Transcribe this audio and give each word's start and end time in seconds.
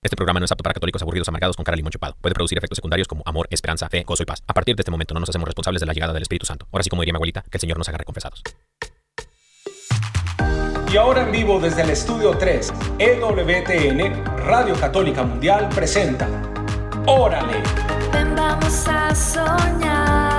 Este 0.00 0.14
programa 0.14 0.38
no 0.38 0.44
es 0.44 0.52
apto 0.52 0.62
para 0.62 0.74
católicos 0.74 1.02
aburridos 1.02 1.26
amargados 1.28 1.56
con 1.56 1.64
cara 1.64 1.74
limón 1.76 1.90
chupado. 1.90 2.16
Puede 2.20 2.32
producir 2.32 2.56
efectos 2.56 2.76
secundarios 2.76 3.08
como 3.08 3.24
amor, 3.26 3.48
esperanza, 3.50 3.88
fe, 3.88 4.04
gozo 4.04 4.22
y 4.22 4.26
paz. 4.26 4.44
A 4.46 4.54
partir 4.54 4.76
de 4.76 4.82
este 4.82 4.92
momento 4.92 5.12
no 5.12 5.18
nos 5.20 5.28
hacemos 5.28 5.46
responsables 5.46 5.80
de 5.80 5.86
la 5.86 5.92
llegada 5.92 6.12
del 6.12 6.22
Espíritu 6.22 6.46
Santo. 6.46 6.68
Ahora 6.70 6.84
sí, 6.84 6.90
como 6.90 7.02
diría 7.02 7.14
mi 7.14 7.16
abuelita, 7.16 7.42
que 7.42 7.56
el 7.56 7.60
Señor 7.60 7.78
nos 7.78 7.88
agarre 7.88 8.04
confesados. 8.04 8.42
Y 10.92 10.96
ahora 10.96 11.24
en 11.24 11.32
vivo 11.32 11.58
desde 11.58 11.82
el 11.82 11.90
estudio 11.90 12.38
3, 12.38 12.72
EWTN, 12.98 14.24
Radio 14.46 14.76
Católica 14.78 15.24
Mundial 15.24 15.68
presenta 15.68 16.28
Órale. 17.06 17.60
Ven 18.12 18.36
vamos 18.36 18.86
a 18.86 19.12
soñar, 19.14 20.37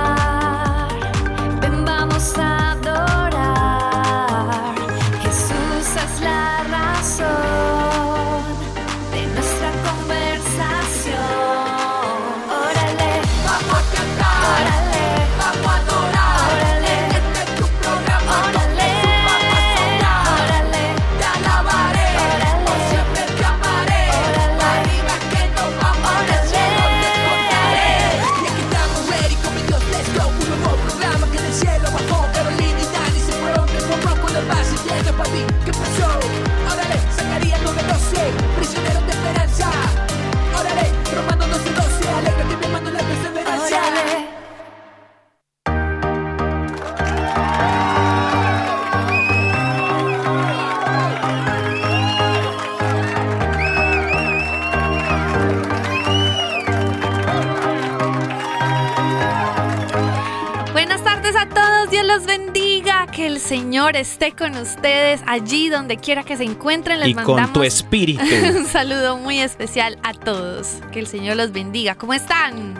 los 62.10 62.26
bendiga, 62.26 63.06
que 63.06 63.26
el 63.26 63.38
Señor 63.38 63.94
esté 63.94 64.32
con 64.32 64.56
ustedes 64.56 65.20
allí 65.26 65.68
donde 65.68 65.96
quiera 65.96 66.24
que 66.24 66.36
se 66.36 66.42
encuentren. 66.42 66.98
Les 66.98 67.10
y 67.10 67.14
con 67.14 67.52
tu 67.52 67.62
espíritu. 67.62 68.24
un 68.56 68.66
saludo 68.66 69.16
muy 69.16 69.38
especial 69.38 69.96
a 70.02 70.12
todos. 70.14 70.78
Que 70.90 70.98
el 70.98 71.06
Señor 71.06 71.36
los 71.36 71.52
bendiga. 71.52 71.94
¿Cómo 71.94 72.12
están? 72.12 72.74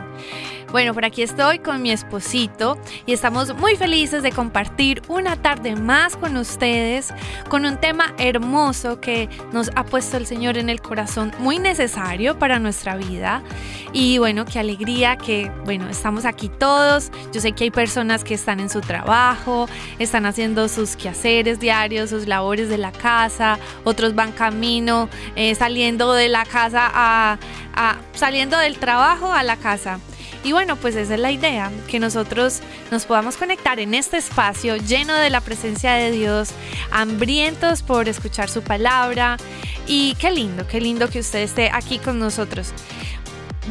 Bueno, 0.72 0.94
por 0.94 1.04
aquí 1.04 1.22
estoy 1.22 1.58
con 1.58 1.82
mi 1.82 1.90
esposito 1.90 2.78
y 3.04 3.12
estamos 3.12 3.56
muy 3.56 3.74
felices 3.74 4.22
de 4.22 4.30
compartir 4.30 5.02
una 5.08 5.34
tarde 5.34 5.74
más 5.74 6.16
con 6.16 6.36
ustedes 6.36 7.12
con 7.48 7.64
un 7.66 7.76
tema 7.78 8.14
hermoso 8.18 9.00
que 9.00 9.28
nos 9.52 9.70
ha 9.74 9.84
puesto 9.84 10.16
el 10.16 10.26
Señor 10.26 10.56
en 10.58 10.68
el 10.70 10.80
corazón, 10.80 11.32
muy 11.40 11.58
necesario 11.58 12.38
para 12.38 12.60
nuestra 12.60 12.94
vida. 12.96 13.42
Y 13.92 14.18
bueno, 14.18 14.44
qué 14.44 14.60
alegría 14.60 15.16
que, 15.16 15.50
bueno, 15.64 15.88
estamos 15.88 16.24
aquí 16.24 16.48
todos. 16.48 17.10
Yo 17.32 17.40
sé 17.40 17.50
que 17.50 17.64
hay 17.64 17.70
personas 17.72 18.22
que 18.22 18.34
están 18.34 18.60
en 18.60 18.70
su 18.70 18.80
trabajo, 18.80 19.68
están 19.98 20.24
haciendo 20.24 20.68
sus 20.68 20.94
quehaceres 20.94 21.58
diarios, 21.58 22.10
sus 22.10 22.28
labores 22.28 22.68
de 22.68 22.78
la 22.78 22.92
casa, 22.92 23.58
otros 23.82 24.14
van 24.14 24.30
camino, 24.30 25.08
eh, 25.34 25.52
saliendo 25.56 26.12
de 26.14 26.28
la 26.28 26.44
casa 26.44 26.88
a, 26.94 27.38
a- 27.74 27.96
saliendo 28.14 28.56
del 28.56 28.78
trabajo 28.78 29.32
a 29.32 29.42
la 29.42 29.56
casa. 29.56 29.98
Y 30.42 30.52
bueno, 30.52 30.76
pues 30.76 30.96
esa 30.96 31.14
es 31.14 31.20
la 31.20 31.30
idea, 31.30 31.70
que 31.86 31.98
nosotros 31.98 32.60
nos 32.90 33.04
podamos 33.04 33.36
conectar 33.36 33.78
en 33.78 33.94
este 33.94 34.16
espacio 34.16 34.76
lleno 34.76 35.14
de 35.14 35.28
la 35.28 35.40
presencia 35.42 35.92
de 35.92 36.10
Dios, 36.10 36.50
hambrientos 36.90 37.82
por 37.82 38.08
escuchar 38.08 38.48
su 38.48 38.62
palabra. 38.62 39.36
Y 39.86 40.14
qué 40.14 40.30
lindo, 40.30 40.66
qué 40.66 40.80
lindo 40.80 41.08
que 41.08 41.20
usted 41.20 41.40
esté 41.40 41.70
aquí 41.70 41.98
con 41.98 42.18
nosotros. 42.18 42.72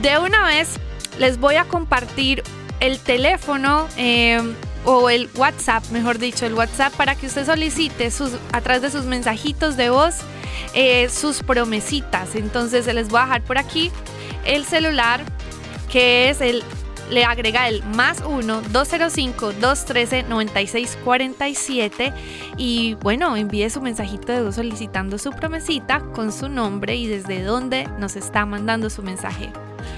De 0.01 0.19
una 0.19 0.45
vez 0.45 0.75
les 1.17 1.39
voy 1.39 1.55
a 1.55 1.65
compartir 1.65 2.43
el 2.79 2.99
teléfono 2.99 3.87
eh, 3.97 4.39
o 4.85 5.09
el 5.09 5.29
WhatsApp, 5.35 5.83
mejor 5.91 6.19
dicho, 6.19 6.45
el 6.45 6.53
WhatsApp 6.53 6.93
para 6.93 7.15
que 7.15 7.27
usted 7.27 7.45
solicite 7.45 8.11
sus, 8.11 8.31
a 8.51 8.61
través 8.61 8.81
de 8.81 8.91
sus 8.91 9.05
mensajitos 9.05 9.75
de 9.75 9.89
voz 9.89 10.17
eh, 10.73 11.09
sus 11.09 11.41
promesitas. 11.41 12.35
Entonces 12.35 12.85
se 12.85 12.93
les 12.93 13.09
voy 13.09 13.21
a 13.21 13.23
dejar 13.23 13.41
por 13.41 13.57
aquí 13.57 13.91
el 14.45 14.65
celular 14.65 15.21
que 15.89 16.29
es 16.29 16.41
el 16.41 16.63
le 17.09 17.25
agrega 17.25 17.67
el 17.67 17.83
más 17.83 18.23
1 18.25 18.61
205 18.71 19.53
213 19.53 20.23
9647 20.23 22.13
y 22.57 22.93
bueno, 22.95 23.35
envíe 23.35 23.69
su 23.69 23.81
mensajito 23.81 24.31
de 24.31 24.43
voz 24.43 24.55
solicitando 24.55 25.17
su 25.17 25.31
promesita 25.31 26.01
con 26.13 26.31
su 26.31 26.49
nombre 26.49 26.95
y 26.95 27.07
desde 27.07 27.41
dónde 27.41 27.87
nos 27.99 28.15
está 28.15 28.45
mandando 28.45 28.89
su 28.89 29.01
mensaje. 29.01 29.51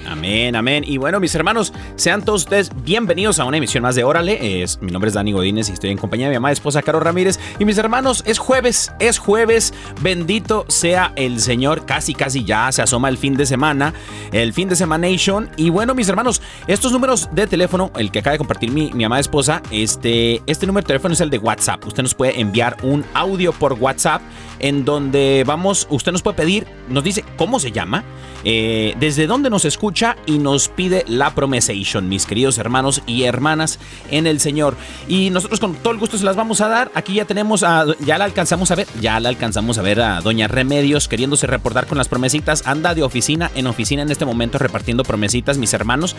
Amén, 0.08 0.56
amén. 0.56 0.84
Y 0.86 0.98
bueno, 0.98 1.20
mis 1.20 1.34
hermanos, 1.36 1.74
sean 1.96 2.24
todos 2.24 2.44
ustedes 2.44 2.72
bienvenidos 2.84 3.40
a 3.40 3.46
una 3.46 3.58
emisión 3.58 3.84
más 3.84 3.96
de 3.96 4.04
Órale. 4.04 4.62
Es, 4.62 4.82
mi 4.82 4.92
nombre 4.92 5.08
es 5.08 5.14
Dani 5.14 5.32
Godínez 5.32 5.70
y 5.70 5.74
estoy 5.74 5.90
en 5.90 5.98
compañía 5.98 6.26
de 6.26 6.32
mi 6.32 6.36
amada 6.36 6.52
esposa 6.52 6.82
Caro 6.82 7.00
Ramírez. 7.00 7.40
Y 7.60 7.66
mis 7.66 7.78
hermanos, 7.78 8.24
es 8.26 8.38
jueves, 8.38 8.92
es 9.00 9.18
jueves. 9.18 9.74
Bendito 10.02 10.66
sea 10.68 11.14
el 11.16 11.40
Señor. 11.40 11.86
Casi, 11.86 12.14
casi 12.14 12.44
ya 12.44 12.72
se 12.72 12.82
asoma 12.82 13.10
el 13.10 13.18
fin 13.18 13.36
de 13.36 13.46
semana, 13.46 13.94
el 14.32 14.54
fin 14.54 14.68
de 14.68 14.76
semana 14.76 15.08
Nation. 15.08 15.50
Y 15.56 15.70
bueno, 15.70 15.96
mis 15.96 16.10
hermanos, 16.10 16.42
estos 16.68 16.92
números 16.92 17.30
de 17.32 17.48
teléfono, 17.48 17.92
el 17.96 18.12
que 18.12 18.20
acaba 18.20 18.34
de 18.34 18.38
compartir 18.40 18.72
mi, 18.72 18.92
mi 18.94 19.04
amada 19.04 19.22
esposa, 19.22 19.62
este, 19.72 20.42
este 20.46 20.68
número 20.68 20.84
de 20.84 20.88
teléfono 20.88 21.14
es 21.14 21.22
el 21.22 21.30
de 21.30 21.38
WhatsApp. 21.38 21.86
Usted 21.86 22.04
nos 22.04 22.16
puede 22.16 22.40
enviar 22.40 22.78
un 22.84 23.06
audio 23.14 23.54
por 23.54 23.74
WhatsApp 23.74 24.22
en 24.62 24.86
donde 24.86 25.44
vamos, 25.46 25.88
usted 25.90 26.12
nos 26.12 26.22
puede 26.22 26.38
pedir, 26.38 26.68
nos 26.90 27.04
dice 27.04 27.26
cómo 27.38 27.60
se 27.60 27.72
llama, 27.72 28.04
eh, 28.44 28.96
desde 29.00 29.28
dónde 29.28 29.50
nos 29.50 29.66
escucha 29.66 30.16
y 30.26 30.40
nos 30.40 30.68
pide 30.70 31.04
la 31.08 31.36
promesation, 31.36 32.08
mis 32.10 32.26
queridos 32.26 32.58
hermanos 32.58 33.02
y 33.06 33.24
hermanas 33.24 33.80
en 34.10 34.28
el 34.28 34.40
Señor. 34.40 34.76
Y 35.08 35.30
nosotros 35.30 35.60
con 35.60 35.76
todo 35.76 35.94
el 35.94 36.00
gusto 36.00 36.18
se 36.18 36.26
las 36.26 36.36
vamos 36.36 36.62
a 36.62 36.68
dar. 36.68 36.92
Aquí 36.96 37.16
ya 37.16 37.26
tenemos 37.26 37.64
a, 37.64 37.86
ya 38.00 38.18
la 38.18 38.26
alcanzamos 38.26 38.72
a 38.72 38.76
ver, 38.76 38.88
ya 39.00 39.20
la 39.20 39.30
alcanzamos 39.30 39.78
a 39.78 39.82
ver 39.82 40.02
a 40.02 40.22
Doña 40.22 40.48
Remedios 40.48 41.08
queriéndose 41.08 41.48
reportar 41.48 41.88
con 41.88 41.98
las 41.98 42.08
promesitas. 42.08 42.66
Anda 42.66 42.96
de 42.96 43.04
oficina 43.04 43.52
en 43.56 43.68
oficina 43.68 44.02
en 44.02 44.12
este 44.12 44.26
momento 44.26 44.58
repartiendo 44.58 45.04
promesitas, 45.04 45.58
mis 45.58 45.74
hermanos. 45.74 46.16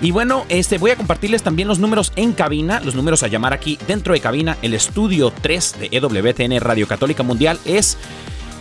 Y 0.00 0.10
bueno, 0.10 0.44
este 0.48 0.78
voy 0.78 0.90
a 0.90 0.96
compartirles 0.96 1.42
también 1.42 1.68
los 1.68 1.78
números 1.78 2.12
en 2.16 2.32
cabina, 2.32 2.80
los 2.80 2.94
números 2.94 3.22
a 3.22 3.28
llamar 3.28 3.52
aquí 3.52 3.78
dentro 3.86 4.14
de 4.14 4.20
cabina. 4.20 4.56
El 4.62 4.74
estudio 4.74 5.32
3 5.40 5.76
de 5.80 5.88
EWTN 5.92 6.60
Radio 6.60 6.86
Católica 6.86 7.22
Mundial 7.22 7.58
es 7.64 7.81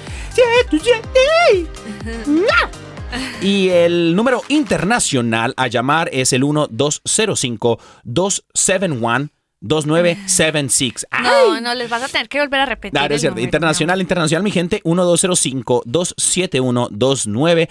Y 3.41 3.69
el 3.69 4.17
número 4.17 4.43
internacional 4.49 5.55
a 5.57 5.69
llamar 5.69 6.11
es 6.13 6.33
el 6.33 6.43
1205-271-2976. 9.65 11.05
No, 11.23 11.61
no, 11.61 11.75
les 11.75 11.91
vas 11.91 12.03
a 12.03 12.09
tener 12.09 12.29
que 12.29 12.41
volver 12.41 12.61
a 12.61 12.67
repetir. 12.67 12.93
Claro, 12.93 13.15
es 13.15 13.21
cierto. 13.21 13.37
número, 13.37 13.45
Internacional, 13.47 14.01
internacional, 14.01 14.43
mi 14.43 14.51
gente. 14.51 14.83
1205-271-2976. 14.85 17.69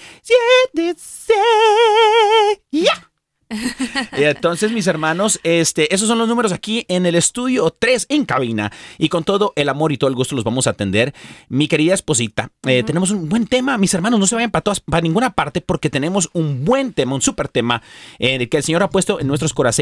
¡Ya! 2.72 3.10
Entonces, 4.14 4.72
mis 4.72 4.88
hermanos, 4.88 5.40
este, 5.44 5.94
esos 5.94 6.08
son 6.08 6.18
los 6.18 6.28
números 6.28 6.54
aquí 6.54 6.86
en 6.88 7.06
el 7.06 7.16
estudio 7.16 7.70
3 7.78 8.08
en 8.10 8.26
cabina. 8.26 8.72
Y 8.98 9.10
con 9.10 9.24
todo 9.24 9.54
el 9.56 9.70
amor 9.70 9.92
y 9.92 9.98
todo 9.98 10.10
el 10.10 10.16
gusto 10.16 10.36
los 10.36 10.44
vamos 10.44 10.68
a 10.68 10.72
atender. 10.72 11.14
Mi 11.50 11.68
querida 11.68 11.94
esposita, 11.94 12.52
eh, 12.66 12.84
tenemos 12.84 13.12
un 13.12 13.28
buen 13.28 13.48
tema. 13.48 13.78
Mis 13.78 13.94
hermanos, 13.94 14.20
no 14.20 14.28
se 14.28 14.36
vayan 14.36 14.52
para, 14.52 14.62
todas, 14.62 14.80
para 14.80 15.02
ninguna 15.02 15.32
parte 15.32 15.62
porque 15.62 15.90
tenemos 15.90 16.30
un 16.34 16.64
buen 16.64 16.94
tema, 16.94 17.16
un 17.16 17.22
súper 17.22 17.50
tema 17.50 17.82
eh, 18.20 18.48
que 18.48 18.58
el 18.58 18.64
Señor 18.64 18.84
ha 18.84 18.90
puesto 18.90 19.20
en 19.20 19.28
nuestros 19.28 19.54
corazones. 19.54 19.74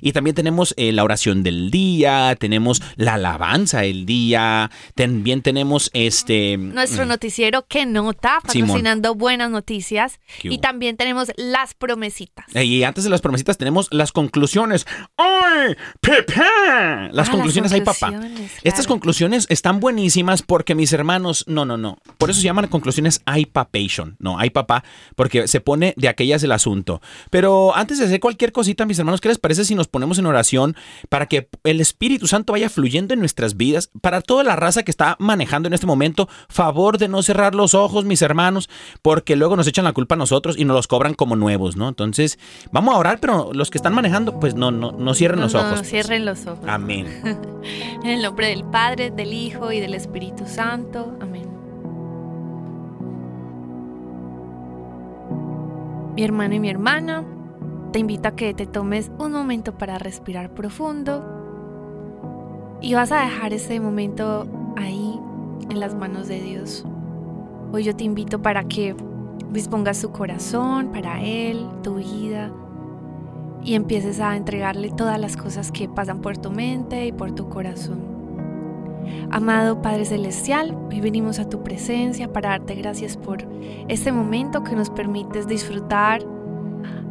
Y 0.00 0.12
también 0.12 0.34
tenemos 0.34 0.74
eh, 0.76 0.92
la 0.92 1.04
oración 1.04 1.42
del 1.42 1.70
día, 1.70 2.36
tenemos 2.38 2.82
la 2.96 3.14
alabanza 3.14 3.80
del 3.80 4.06
día, 4.06 4.70
también 4.94 5.42
tenemos 5.42 5.90
este... 5.94 6.56
Nuestro 6.56 7.06
noticiero 7.06 7.66
que 7.66 7.86
nota, 7.86 8.40
Simón. 8.48 8.68
patrocinando 8.68 9.14
buenas 9.14 9.50
noticias. 9.50 10.20
¿Qué 10.40 10.48
Y 10.48 10.58
también 10.58 10.96
tenemos 10.96 11.30
las 11.36 11.74
promesitas. 11.74 12.46
Y 12.54 12.82
antes 12.82 12.99
antes 13.00 13.04
de 13.06 13.10
las 13.10 13.22
promesitas 13.22 13.56
tenemos 13.56 13.88
las 13.92 14.12
conclusiones. 14.12 14.86
¡Ay! 15.16 15.74
Las 17.12 17.28
Ah, 17.28 17.32
conclusiones, 17.32 17.72
ay, 17.72 17.80
papá. 17.80 18.12
Estas 18.62 18.86
conclusiones 18.86 19.46
están 19.48 19.80
buenísimas 19.80 20.42
porque 20.42 20.74
mis 20.74 20.92
hermanos, 20.92 21.44
no, 21.48 21.64
no, 21.64 21.76
no. 21.78 21.96
Por 22.18 22.28
eso 22.30 22.40
se 22.40 22.44
llaman 22.44 22.66
conclusiones 22.68 23.22
ay 23.24 23.46
papation. 23.46 24.16
No, 24.18 24.38
ay 24.38 24.50
papá, 24.50 24.84
porque 25.16 25.48
se 25.48 25.60
pone 25.60 25.94
de 25.96 26.08
aquellas 26.08 26.42
el 26.42 26.52
asunto. 26.52 27.00
Pero 27.30 27.74
antes 27.74 27.98
de 27.98 28.04
hacer 28.04 28.20
cualquier 28.20 28.52
cosita, 28.52 28.84
mis 28.84 28.98
hermanos, 28.98 29.20
¿qué 29.22 29.28
les 29.28 29.38
parece 29.38 29.64
si 29.64 29.74
nos 29.74 29.88
ponemos 29.88 30.18
en 30.18 30.26
oración 30.26 30.76
para 31.08 31.26
que 31.26 31.48
el 31.64 31.80
Espíritu 31.80 32.26
Santo 32.26 32.52
vaya 32.52 32.68
fluyendo 32.68 33.14
en 33.14 33.20
nuestras 33.20 33.56
vidas? 33.56 33.90
Para 34.02 34.20
toda 34.20 34.44
la 34.44 34.56
raza 34.56 34.82
que 34.82 34.90
está 34.90 35.16
manejando 35.18 35.68
en 35.68 35.72
este 35.74 35.86
momento, 35.86 36.28
favor 36.50 36.98
de 36.98 37.08
no 37.08 37.22
cerrar 37.22 37.54
los 37.54 37.72
ojos, 37.74 38.04
mis 38.04 38.20
hermanos, 38.22 38.68
porque 39.00 39.36
luego 39.36 39.56
nos 39.56 39.66
echan 39.66 39.84
la 39.84 39.92
culpa 39.92 40.16
a 40.16 40.18
nosotros 40.18 40.56
y 40.58 40.64
nos 40.64 40.74
los 40.76 40.86
cobran 40.86 41.14
como 41.14 41.36
nuevos, 41.36 41.76
¿no? 41.76 41.88
Entonces, 41.88 42.38
vamos 42.72 42.89
a 42.92 42.98
orar, 42.98 43.18
pero 43.20 43.50
los 43.52 43.70
que 43.70 43.78
están 43.78 43.94
manejando, 43.94 44.38
pues 44.40 44.54
no, 44.54 44.70
no, 44.70 44.92
no 44.92 45.14
cierren 45.14 45.38
No, 45.38 45.44
los 45.46 45.54
no, 45.54 45.60
ojos. 45.60 45.78
pues. 45.78 45.88
cierren 45.88 46.24
los 46.24 46.46
ojos. 46.46 46.66
Amén. 46.66 47.06
En 48.02 48.10
el 48.10 48.22
nombre 48.22 48.48
del 48.48 48.64
Padre, 48.64 49.10
del 49.10 49.34
Hijo 49.34 49.70
y 49.72 49.80
del 49.80 49.92
Espíritu 49.92 50.44
Santo. 50.46 51.14
Amén. 51.20 51.46
Mi 56.16 56.24
hermano 56.24 56.54
y 56.54 56.60
mi 56.60 56.68
hermana, 56.70 57.24
te 57.92 57.98
invito 57.98 58.28
a 58.28 58.32
que 58.32 58.54
te 58.54 58.66
tomes 58.66 59.10
un 59.18 59.32
momento 59.32 59.72
para 59.76 59.98
respirar 59.98 60.50
profundo 60.50 61.24
y 62.80 62.94
vas 62.94 63.12
a 63.12 63.20
dejar 63.22 63.52
ese 63.52 63.78
momento 63.80 64.46
ahí 64.76 65.18
en 65.68 65.80
las 65.80 65.94
manos 65.94 66.28
de 66.28 66.40
Dios. 66.40 66.84
Hoy 67.72 67.84
yo 67.84 67.94
te 67.94 68.04
invito 68.04 68.40
para 68.42 68.64
que 68.64 68.94
dispongas 69.50 70.00
tu 70.00 70.10
corazón 70.12 70.88
para 70.92 71.22
Él, 71.22 71.66
tu 71.82 71.96
vida, 71.96 72.50
y 73.62 73.74
empieces 73.74 74.20
a 74.20 74.36
entregarle 74.36 74.90
todas 74.90 75.20
las 75.20 75.36
cosas 75.36 75.70
que 75.70 75.88
pasan 75.88 76.20
por 76.20 76.38
tu 76.38 76.50
mente 76.50 77.06
y 77.06 77.12
por 77.12 77.32
tu 77.32 77.48
corazón. 77.48 78.00
Amado 79.30 79.82
Padre 79.82 80.04
Celestial, 80.04 80.76
hoy 80.88 81.00
venimos 81.00 81.38
a 81.38 81.48
tu 81.48 81.62
presencia 81.62 82.32
para 82.32 82.50
darte 82.50 82.74
gracias 82.74 83.16
por 83.16 83.44
este 83.88 84.12
momento 84.12 84.62
que 84.64 84.76
nos 84.76 84.90
permites 84.90 85.46
disfrutar 85.46 86.22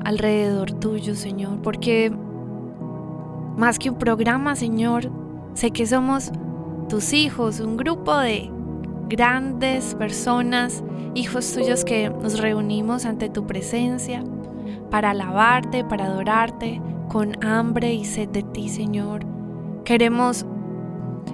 alrededor 0.03 0.71
tuyo, 0.71 1.15
Señor, 1.15 1.61
porque 1.61 2.11
más 3.57 3.77
que 3.77 3.89
un 3.89 3.97
programa, 3.97 4.55
Señor, 4.55 5.11
sé 5.53 5.71
que 5.71 5.85
somos 5.85 6.31
tus 6.87 7.13
hijos, 7.13 7.59
un 7.59 7.77
grupo 7.77 8.17
de 8.17 8.49
grandes 9.09 9.95
personas, 9.95 10.83
hijos 11.15 11.53
tuyos 11.53 11.83
que 11.83 12.09
nos 12.09 12.39
reunimos 12.39 13.05
ante 13.05 13.29
tu 13.29 13.45
presencia 13.45 14.23
para 14.89 15.11
alabarte, 15.11 15.83
para 15.83 16.05
adorarte, 16.05 16.81
con 17.09 17.43
hambre 17.43 17.93
y 17.93 18.05
sed 18.05 18.29
de 18.29 18.43
ti, 18.43 18.69
Señor. 18.69 19.25
Queremos 19.83 20.45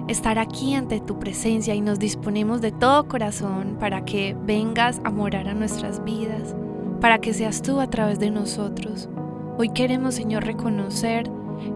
estar 0.08 0.38
aquí 0.38 0.74
ante 0.74 1.00
tu 1.00 1.18
presencia 1.18 1.74
y 1.74 1.80
nos 1.80 1.98
disponemos 1.98 2.60
de 2.60 2.72
todo 2.72 3.08
corazón 3.08 3.76
para 3.78 4.04
que 4.04 4.36
vengas 4.44 5.00
a 5.04 5.10
morar 5.10 5.48
a 5.48 5.54
nuestras 5.54 6.02
vidas, 6.04 6.54
para 7.00 7.18
que 7.18 7.34
seas 7.34 7.62
tú 7.62 7.80
a 7.80 7.88
través 7.88 8.18
de 8.18 8.30
nosotros. 8.30 9.08
Hoy 9.58 9.70
queremos, 9.70 10.14
Señor, 10.14 10.44
reconocer 10.44 11.30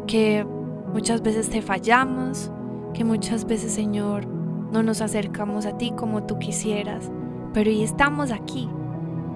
que 0.07 0.47
muchas 0.93 1.23
veces 1.23 1.49
te 1.49 1.63
fallamos, 1.63 2.51
que 2.95 3.05
muchas 3.05 3.47
veces, 3.47 3.73
Señor, 3.73 4.27
no 4.27 4.83
nos 4.83 5.01
acercamos 5.01 5.67
a 5.67 5.77
ti 5.77 5.93
como 5.97 6.25
tú 6.25 6.39
quisieras, 6.39 7.11
pero 7.53 7.71
hoy 7.71 7.83
estamos 7.83 8.31
aquí 8.31 8.69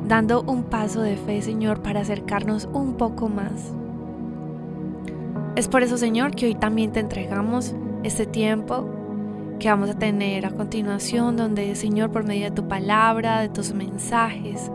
dando 0.06 0.42
un 0.42 0.64
paso 0.64 1.00
de 1.00 1.16
fe, 1.16 1.42
Señor, 1.42 1.80
para 1.82 2.00
acercarnos 2.00 2.68
un 2.72 2.94
poco 2.94 3.28
más. 3.28 3.72
Es 5.56 5.68
por 5.68 5.82
eso, 5.82 5.96
Señor, 5.96 6.34
que 6.34 6.46
hoy 6.46 6.54
también 6.54 6.92
te 6.92 7.00
entregamos 7.00 7.74
este 8.02 8.26
tiempo 8.26 8.88
que 9.58 9.68
vamos 9.68 9.90
a 9.90 9.98
tener 9.98 10.46
a 10.46 10.50
continuación, 10.50 11.36
donde, 11.36 11.74
Señor, 11.76 12.10
por 12.10 12.24
medio 12.24 12.44
de 12.44 12.50
tu 12.50 12.66
palabra, 12.66 13.40
de 13.40 13.48
tus 13.48 13.72
mensajes, 13.72 14.70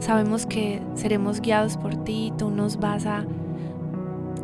sabemos 0.00 0.46
que 0.46 0.82
seremos 0.94 1.40
guiados 1.40 1.76
por 1.76 1.96
ti, 2.04 2.32
tú 2.36 2.50
nos 2.50 2.78
vas 2.78 3.06
a, 3.06 3.24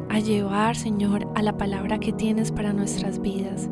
a 0.09 0.19
llevar, 0.21 0.75
Señor, 0.75 1.29
a 1.35 1.43
la 1.43 1.57
palabra 1.57 1.99
que 1.99 2.13
tienes 2.13 2.51
para 2.51 2.73
nuestras 2.73 3.21
vidas. 3.21 3.69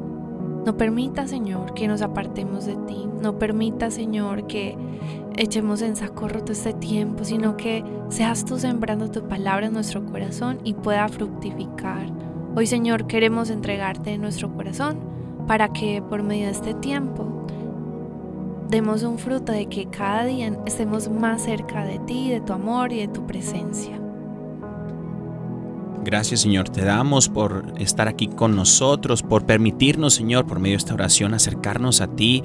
No 0.67 0.77
permita, 0.77 1.27
Señor, 1.27 1.75
que 1.75 1.89
nos 1.89 2.03
apartemos 2.03 2.67
de 2.67 2.77
ti. 2.77 3.09
No 3.21 3.37
permita, 3.39 3.91
Señor, 3.91 4.47
que 4.47 4.77
echemos 5.37 5.83
en 5.83 5.97
saco 5.97 6.29
roto 6.29 6.53
este 6.53 6.73
tiempo, 6.73 7.25
sino 7.25 7.57
que 7.57 7.85
seas 8.09 8.45
tú 8.45 8.59
sembrando 8.59 9.11
tu 9.11 9.27
palabra 9.29 9.67
en 9.67 9.73
nuestro 9.73 10.05
corazón 10.05 10.59
y 10.65 10.75
pueda 10.75 11.09
fructificar. 11.09 12.07
Hoy, 12.55 12.67
Señor, 12.67 13.07
queremos 13.07 13.51
entregarte 13.51 14.19
nuestro 14.19 14.53
corazón 14.53 14.99
para 15.47 15.73
que 15.73 16.03
por 16.03 16.23
medio 16.23 16.47
de 16.47 16.53
este 16.53 16.75
tiempo 16.75 17.47
demos 18.69 19.03
un 19.03 19.19
fruto 19.19 19.53
de 19.53 19.67
que 19.67 19.87
cada 19.87 20.25
día 20.25 20.57
estemos 20.67 21.09
más 21.09 21.43
cerca 21.43 21.85
de 21.85 21.99
ti, 22.01 22.31
de 22.31 22.41
tu 22.41 22.53
amor 22.53 22.93
y 22.93 23.01
de 23.01 23.09
tu 23.09 23.27
presencia. 23.27 24.02
Gracias 26.05 26.41
Señor, 26.41 26.69
te 26.69 26.85
damos 26.85 27.29
por 27.29 27.75
estar 27.79 28.09
aquí 28.09 28.27
con 28.27 28.57
nosotros, 28.57 29.23
por 29.23 29.47
permitirnos 29.47 30.15
Señor, 30.15 30.47
por 30.49 30.59
medio 30.59 30.75
de 30.75 30.79
esta 30.79 30.95
oración, 30.95 31.33
acercarnos 31.33 32.01
a 32.01 32.09
ti, 32.09 32.43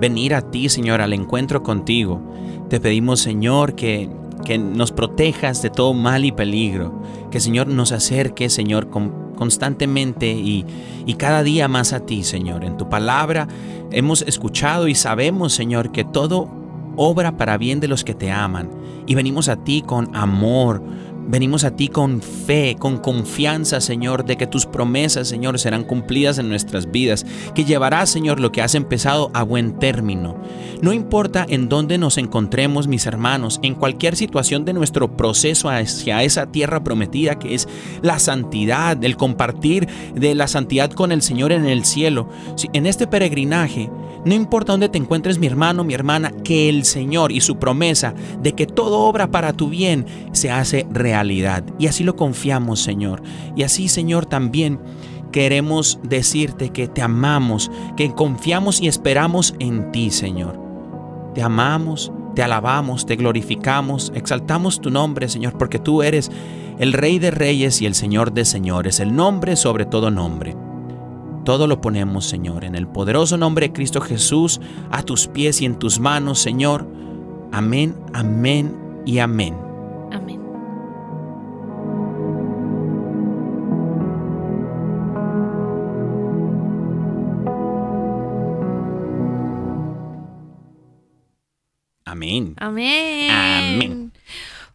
venir 0.00 0.32
a 0.32 0.42
ti 0.52 0.68
Señor, 0.68 1.00
al 1.00 1.12
encuentro 1.12 1.64
contigo. 1.64 2.22
Te 2.68 2.78
pedimos 2.78 3.18
Señor 3.18 3.74
que, 3.74 4.08
que 4.44 4.58
nos 4.58 4.92
protejas 4.92 5.60
de 5.60 5.70
todo 5.70 5.92
mal 5.92 6.24
y 6.24 6.30
peligro, 6.30 7.02
que 7.32 7.40
Señor 7.40 7.66
nos 7.66 7.90
acerque 7.90 8.48
Señor 8.48 8.90
con, 8.90 9.34
constantemente 9.34 10.30
y, 10.30 10.64
y 11.04 11.14
cada 11.14 11.42
día 11.42 11.66
más 11.66 11.92
a 11.92 12.06
ti 12.06 12.22
Señor. 12.22 12.64
En 12.64 12.76
tu 12.76 12.88
palabra 12.88 13.48
hemos 13.90 14.22
escuchado 14.22 14.86
y 14.86 14.94
sabemos 14.94 15.52
Señor 15.52 15.90
que 15.90 16.04
todo 16.04 16.48
obra 16.94 17.36
para 17.36 17.58
bien 17.58 17.80
de 17.80 17.88
los 17.88 18.04
que 18.04 18.14
te 18.14 18.30
aman 18.30 18.70
y 19.06 19.16
venimos 19.16 19.48
a 19.48 19.56
ti 19.56 19.82
con 19.82 20.14
amor 20.14 20.80
Venimos 21.28 21.62
a 21.62 21.76
ti 21.76 21.88
con 21.88 22.20
fe, 22.22 22.76
con 22.78 22.98
confianza, 22.98 23.80
Señor, 23.80 24.24
de 24.24 24.36
que 24.36 24.48
tus 24.48 24.66
promesas, 24.66 25.28
Señor, 25.28 25.58
serán 25.58 25.84
cumplidas 25.84 26.38
en 26.38 26.48
nuestras 26.48 26.90
vidas, 26.90 27.24
que 27.54 27.64
llevarás, 27.64 28.10
Señor, 28.10 28.40
lo 28.40 28.50
que 28.50 28.62
has 28.62 28.74
empezado 28.74 29.30
a 29.32 29.44
buen 29.44 29.78
término. 29.78 30.36
No 30.82 30.92
importa 30.92 31.46
en 31.48 31.68
dónde 31.68 31.98
nos 31.98 32.18
encontremos, 32.18 32.88
mis 32.88 33.06
hermanos, 33.06 33.60
en 33.62 33.74
cualquier 33.74 34.16
situación 34.16 34.64
de 34.64 34.72
nuestro 34.72 35.16
proceso 35.16 35.68
hacia 35.68 36.22
esa 36.24 36.46
tierra 36.46 36.82
prometida 36.82 37.38
que 37.38 37.54
es 37.54 37.68
la 38.02 38.18
santidad, 38.18 39.02
el 39.04 39.16
compartir 39.16 39.88
de 40.14 40.34
la 40.34 40.48
santidad 40.48 40.90
con 40.90 41.12
el 41.12 41.22
Señor 41.22 41.52
en 41.52 41.66
el 41.66 41.84
cielo. 41.84 42.28
En 42.72 42.86
este 42.86 43.06
peregrinaje, 43.06 43.90
no 44.24 44.34
importa 44.34 44.72
dónde 44.72 44.88
te 44.88 44.98
encuentres, 44.98 45.38
mi 45.38 45.46
hermano, 45.46 45.84
mi 45.84 45.94
hermana, 45.94 46.32
que 46.44 46.68
el 46.68 46.84
Señor 46.84 47.32
y 47.32 47.40
su 47.40 47.58
promesa 47.58 48.14
de 48.42 48.52
que 48.52 48.66
todo 48.66 49.00
obra 49.00 49.30
para 49.30 49.52
tu 49.52 49.68
bien 49.68 50.06
se 50.32 50.50
hace 50.50 50.86
Y 51.78 51.86
así 51.86 52.04
lo 52.04 52.16
confiamos, 52.16 52.80
Señor. 52.80 53.22
Y 53.56 53.62
así, 53.62 53.88
Señor, 53.88 54.26
también 54.26 54.80
queremos 55.32 55.98
decirte 56.02 56.70
que 56.70 56.88
te 56.88 57.02
amamos, 57.02 57.70
que 57.96 58.12
confiamos 58.12 58.80
y 58.80 58.88
esperamos 58.88 59.54
en 59.58 59.92
ti, 59.92 60.10
Señor. 60.10 60.60
Te 61.34 61.42
amamos, 61.42 62.12
te 62.34 62.42
alabamos, 62.42 63.06
te 63.06 63.16
glorificamos, 63.16 64.12
exaltamos 64.14 64.80
tu 64.80 64.90
nombre, 64.90 65.28
Señor, 65.28 65.56
porque 65.56 65.78
tú 65.78 66.02
eres 66.02 66.30
el 66.78 66.92
Rey 66.92 67.18
de 67.18 67.30
Reyes 67.30 67.80
y 67.82 67.86
el 67.86 67.94
Señor 67.94 68.32
de 68.32 68.44
Señores, 68.44 69.00
el 69.00 69.14
nombre 69.14 69.56
sobre 69.56 69.84
todo 69.84 70.10
nombre. 70.10 70.56
Todo 71.44 71.66
lo 71.66 71.80
ponemos, 71.80 72.26
Señor, 72.26 72.64
en 72.64 72.74
el 72.74 72.86
poderoso 72.86 73.36
nombre 73.36 73.68
de 73.68 73.72
Cristo 73.72 74.00
Jesús, 74.00 74.60
a 74.90 75.02
tus 75.02 75.26
pies 75.26 75.62
y 75.62 75.64
en 75.64 75.78
tus 75.78 75.98
manos, 75.98 76.38
Señor. 76.38 76.86
Amén, 77.52 77.96
amén 78.12 78.76
y. 79.06 79.18
Amén. 79.18 79.69
Amén. 92.30 92.54
Amén. 92.58 93.30
Amén. 93.30 94.12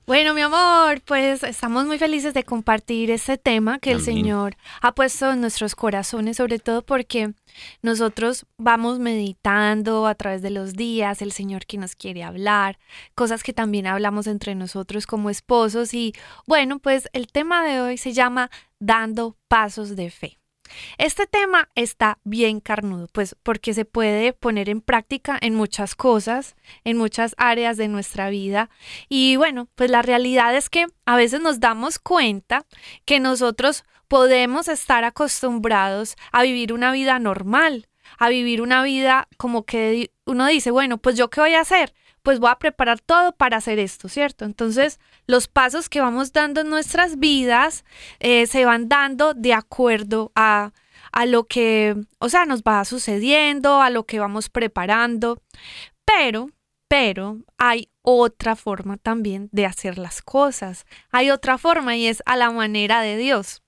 Bueno, 0.05 0.35
mi 0.35 0.41
amor, 0.41 1.01
pues 1.01 1.41
estamos 1.41 1.85
muy 1.85 1.97
felices 1.97 2.35
de 2.35 2.43
compartir 2.43 3.09
este 3.09 3.39
tema 3.39 3.79
que 3.79 3.91
el. 3.91 4.01
Señor 4.01 4.55
ha 4.81 4.93
puesto 4.93 5.31
en 5.31 5.41
nuestros 5.41 5.73
corazones, 5.73 6.37
sobre 6.37 6.59
todo 6.59 6.83
porque 6.83 7.33
nosotros 7.81 8.45
vamos 8.59 8.99
meditando 8.99 10.05
a 10.05 10.13
través 10.13 10.43
de 10.43 10.51
los 10.51 10.73
días, 10.73 11.23
el 11.23 11.31
Señor 11.31 11.65
que 11.65 11.79
nos 11.79 11.95
quiere 11.95 12.21
hablar, 12.21 12.77
cosas 13.15 13.41
que 13.41 13.51
también 13.51 13.87
hablamos 13.87 14.27
entre 14.27 14.53
nosotros 14.53 15.07
como 15.07 15.31
esposos 15.31 15.95
y 15.95 16.13
bueno, 16.45 16.77
pues 16.77 17.09
el 17.13 17.25
tema 17.25 17.65
de 17.65 17.81
hoy 17.81 17.97
se 17.97 18.13
llama 18.13 18.51
Dando 18.79 19.37
Pasos 19.47 19.95
de 19.95 20.11
Fe. 20.11 20.37
Este 20.97 21.27
tema 21.27 21.69
está 21.75 22.19
bien 22.23 22.59
carnudo, 22.59 23.07
pues 23.11 23.35
porque 23.43 23.73
se 23.73 23.85
puede 23.85 24.33
poner 24.33 24.69
en 24.69 24.81
práctica 24.81 25.37
en 25.41 25.55
muchas 25.55 25.95
cosas, 25.95 26.55
en 26.83 26.97
muchas 26.97 27.35
áreas 27.37 27.77
de 27.77 27.87
nuestra 27.87 28.29
vida. 28.29 28.69
Y 29.09 29.35
bueno, 29.35 29.67
pues 29.75 29.89
la 29.91 30.01
realidad 30.01 30.55
es 30.55 30.69
que 30.69 30.87
a 31.05 31.15
veces 31.15 31.41
nos 31.41 31.59
damos 31.59 31.99
cuenta 31.99 32.65
que 33.05 33.19
nosotros 33.19 33.83
podemos 34.07 34.67
estar 34.67 35.03
acostumbrados 35.03 36.15
a 36.31 36.43
vivir 36.43 36.73
una 36.73 36.91
vida 36.91 37.19
normal, 37.19 37.87
a 38.17 38.29
vivir 38.29 38.61
una 38.61 38.83
vida 38.83 39.27
como 39.37 39.63
que 39.63 40.11
uno 40.25 40.47
dice, 40.47 40.71
bueno, 40.71 40.97
pues 40.97 41.17
yo 41.17 41.29
qué 41.29 41.41
voy 41.41 41.55
a 41.55 41.61
hacer? 41.61 41.93
Pues 42.25 42.39
voy 42.39 42.49
a 42.49 42.57
preparar 42.57 42.99
todo 43.01 43.33
para 43.33 43.57
hacer 43.57 43.77
esto, 43.77 44.09
¿cierto? 44.09 44.45
Entonces, 44.45 44.99
los 45.27 45.47
pasos 45.47 45.89
que 45.89 46.01
vamos 46.01 46.33
dando 46.33 46.61
en 46.61 46.71
nuestras 46.71 47.19
vidas 47.19 47.85
eh, 48.19 48.47
se 48.47 48.65
van 48.65 48.89
dando 48.89 49.35
de 49.35 49.53
acuerdo 49.53 50.31
a, 50.35 50.73
a 51.11 51.25
lo 51.27 51.43
que, 51.43 51.95
o 52.17 52.27
sea, 52.27 52.47
nos 52.47 52.63
va 52.63 52.83
sucediendo, 52.83 53.79
a 53.79 53.91
lo 53.91 54.07
que 54.07 54.17
vamos 54.17 54.49
preparando. 54.49 55.39
Pero, 56.03 56.49
pero 56.87 57.41
hay 57.59 57.89
otra 58.01 58.55
forma 58.55 58.97
también 58.97 59.47
de 59.51 59.67
hacer 59.67 59.99
las 59.99 60.23
cosas. 60.23 60.87
Hay 61.11 61.29
otra 61.29 61.59
forma 61.59 61.95
y 61.95 62.07
es 62.07 62.23
a 62.25 62.37
la 62.37 62.49
manera 62.49 63.01
de 63.01 63.17
Dios. 63.17 63.61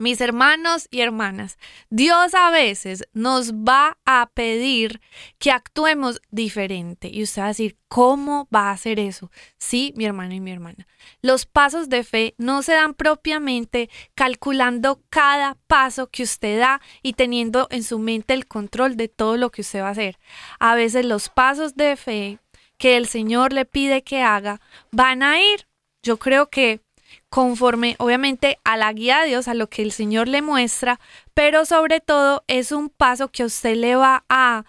Mis 0.00 0.20
hermanos 0.20 0.86
y 0.92 1.00
hermanas, 1.00 1.58
Dios 1.90 2.32
a 2.34 2.52
veces 2.52 3.08
nos 3.14 3.52
va 3.52 3.98
a 4.04 4.30
pedir 4.32 5.00
que 5.38 5.50
actuemos 5.50 6.20
diferente. 6.30 7.10
Y 7.12 7.24
usted 7.24 7.42
va 7.42 7.46
a 7.46 7.48
decir, 7.48 7.76
¿cómo 7.88 8.46
va 8.54 8.68
a 8.68 8.72
hacer 8.72 9.00
eso? 9.00 9.32
Sí, 9.58 9.92
mi 9.96 10.04
hermano 10.04 10.34
y 10.34 10.40
mi 10.40 10.52
hermana. 10.52 10.86
Los 11.20 11.46
pasos 11.46 11.88
de 11.88 12.04
fe 12.04 12.36
no 12.38 12.62
se 12.62 12.74
dan 12.74 12.94
propiamente 12.94 13.90
calculando 14.14 15.02
cada 15.08 15.56
paso 15.66 16.06
que 16.06 16.22
usted 16.22 16.60
da 16.60 16.80
y 17.02 17.14
teniendo 17.14 17.66
en 17.72 17.82
su 17.82 17.98
mente 17.98 18.34
el 18.34 18.46
control 18.46 18.96
de 18.96 19.08
todo 19.08 19.36
lo 19.36 19.50
que 19.50 19.62
usted 19.62 19.80
va 19.80 19.88
a 19.88 19.90
hacer. 19.90 20.20
A 20.60 20.76
veces 20.76 21.06
los 21.06 21.28
pasos 21.28 21.74
de 21.74 21.96
fe 21.96 22.38
que 22.76 22.96
el 22.96 23.08
Señor 23.08 23.52
le 23.52 23.64
pide 23.64 24.04
que 24.04 24.22
haga 24.22 24.60
van 24.92 25.24
a 25.24 25.42
ir, 25.42 25.66
yo 26.04 26.18
creo 26.20 26.50
que 26.50 26.80
conforme 27.28 27.96
obviamente 27.98 28.58
a 28.64 28.76
la 28.76 28.92
guía 28.92 29.20
de 29.20 29.28
Dios, 29.28 29.48
a 29.48 29.54
lo 29.54 29.68
que 29.68 29.82
el 29.82 29.92
Señor 29.92 30.28
le 30.28 30.42
muestra, 30.42 31.00
pero 31.34 31.64
sobre 31.64 32.00
todo 32.00 32.44
es 32.46 32.72
un 32.72 32.88
paso 32.88 33.28
que 33.28 33.44
usted 33.44 33.76
le 33.76 33.96
va 33.96 34.24
a, 34.28 34.64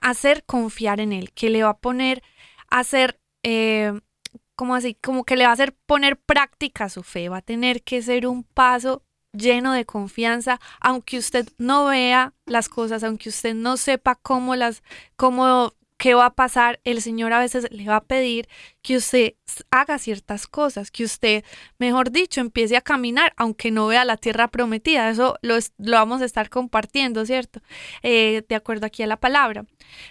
hacer 0.00 0.44
confiar 0.44 1.00
en 1.00 1.12
Él, 1.12 1.32
que 1.32 1.50
le 1.50 1.62
va 1.62 1.70
a 1.70 1.78
poner 1.78 2.22
a 2.70 2.80
hacer, 2.80 3.20
eh, 3.42 3.92
como 4.56 4.74
así, 4.74 4.94
como 4.94 5.24
que 5.24 5.36
le 5.36 5.44
va 5.44 5.50
a 5.50 5.54
hacer 5.54 5.74
poner 5.86 6.16
práctica 6.18 6.88
su 6.88 7.02
fe, 7.02 7.28
va 7.28 7.38
a 7.38 7.42
tener 7.42 7.82
que 7.82 8.00
ser 8.02 8.26
un 8.26 8.44
paso 8.44 9.02
lleno 9.32 9.72
de 9.72 9.84
confianza, 9.84 10.60
aunque 10.80 11.18
usted 11.18 11.48
no 11.58 11.86
vea 11.86 12.32
las 12.46 12.68
cosas, 12.68 13.04
aunque 13.04 13.28
usted 13.28 13.54
no 13.54 13.76
sepa 13.76 14.16
cómo 14.16 14.56
las, 14.56 14.82
cómo 15.16 15.72
¿qué 16.00 16.14
va 16.14 16.24
a 16.24 16.34
pasar? 16.34 16.80
El 16.84 17.02
Señor 17.02 17.34
a 17.34 17.40
veces 17.40 17.68
le 17.70 17.84
va 17.84 17.96
a 17.96 18.04
pedir 18.04 18.48
que 18.80 18.96
usted 18.96 19.34
haga 19.70 19.98
ciertas 19.98 20.46
cosas, 20.46 20.90
que 20.90 21.04
usted, 21.04 21.44
mejor 21.78 22.10
dicho, 22.10 22.40
empiece 22.40 22.74
a 22.78 22.80
caminar, 22.80 23.34
aunque 23.36 23.70
no 23.70 23.86
vea 23.86 24.06
la 24.06 24.16
tierra 24.16 24.48
prometida. 24.48 25.10
Eso 25.10 25.36
lo, 25.42 25.56
lo 25.76 25.92
vamos 25.92 26.22
a 26.22 26.24
estar 26.24 26.48
compartiendo, 26.48 27.26
¿cierto? 27.26 27.60
Eh, 28.02 28.42
de 28.48 28.54
acuerdo 28.54 28.86
aquí 28.86 29.02
a 29.02 29.06
la 29.06 29.18
palabra. 29.18 29.66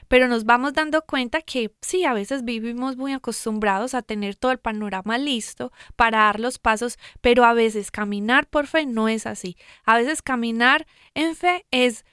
Pero 0.07 0.27
nos 0.27 0.45
vamos 0.45 0.73
dando 0.73 1.01
cuenta 1.01 1.41
que 1.41 1.73
sí, 1.81 2.05
a 2.05 2.13
veces 2.13 2.43
vivimos 2.43 2.95
muy 2.95 3.13
acostumbrados 3.13 3.95
a 3.95 4.03
tener 4.03 4.35
todo 4.35 4.51
el 4.51 4.59
panorama 4.59 5.17
listo 5.17 5.71
para 5.95 6.19
dar 6.19 6.39
los 6.39 6.59
pasos, 6.59 6.99
pero 7.19 7.45
a 7.45 7.53
veces 7.53 7.89
caminar 7.89 8.45
por 8.47 8.67
fe 8.67 8.85
no 8.85 9.09
es 9.09 9.25
así. 9.25 9.57
A 9.85 9.97
veces 9.97 10.21
caminar 10.21 10.85
en 11.15 11.35
fe 11.35 11.65
es 11.71 12.05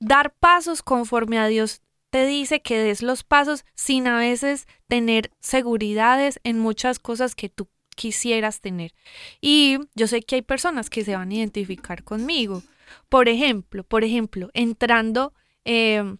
dar 0.00 0.32
pasos 0.32 0.82
conforme 0.82 1.38
a 1.38 1.46
Dios 1.46 1.82
te 2.10 2.26
dice 2.26 2.62
que 2.62 2.78
des 2.78 3.02
los 3.02 3.24
pasos 3.24 3.64
sin 3.74 4.06
a 4.06 4.18
veces 4.18 4.66
tener 4.86 5.30
seguridades 5.40 6.40
en 6.44 6.58
muchas 6.58 6.98
cosas 6.98 7.34
que 7.34 7.48
tú 7.48 7.68
quisieras 7.94 8.60
tener. 8.60 8.94
Y 9.40 9.78
yo 9.94 10.06
sé 10.06 10.22
que 10.22 10.36
hay 10.36 10.42
personas 10.42 10.88
que 10.88 11.04
se 11.04 11.16
van 11.16 11.30
a 11.30 11.34
identificar 11.34 12.04
conmigo. 12.04 12.62
Por 13.08 13.28
ejemplo, 13.28 13.84
por 13.84 14.04
ejemplo, 14.04 14.50
entrando 14.54 15.34
em, 15.64 16.18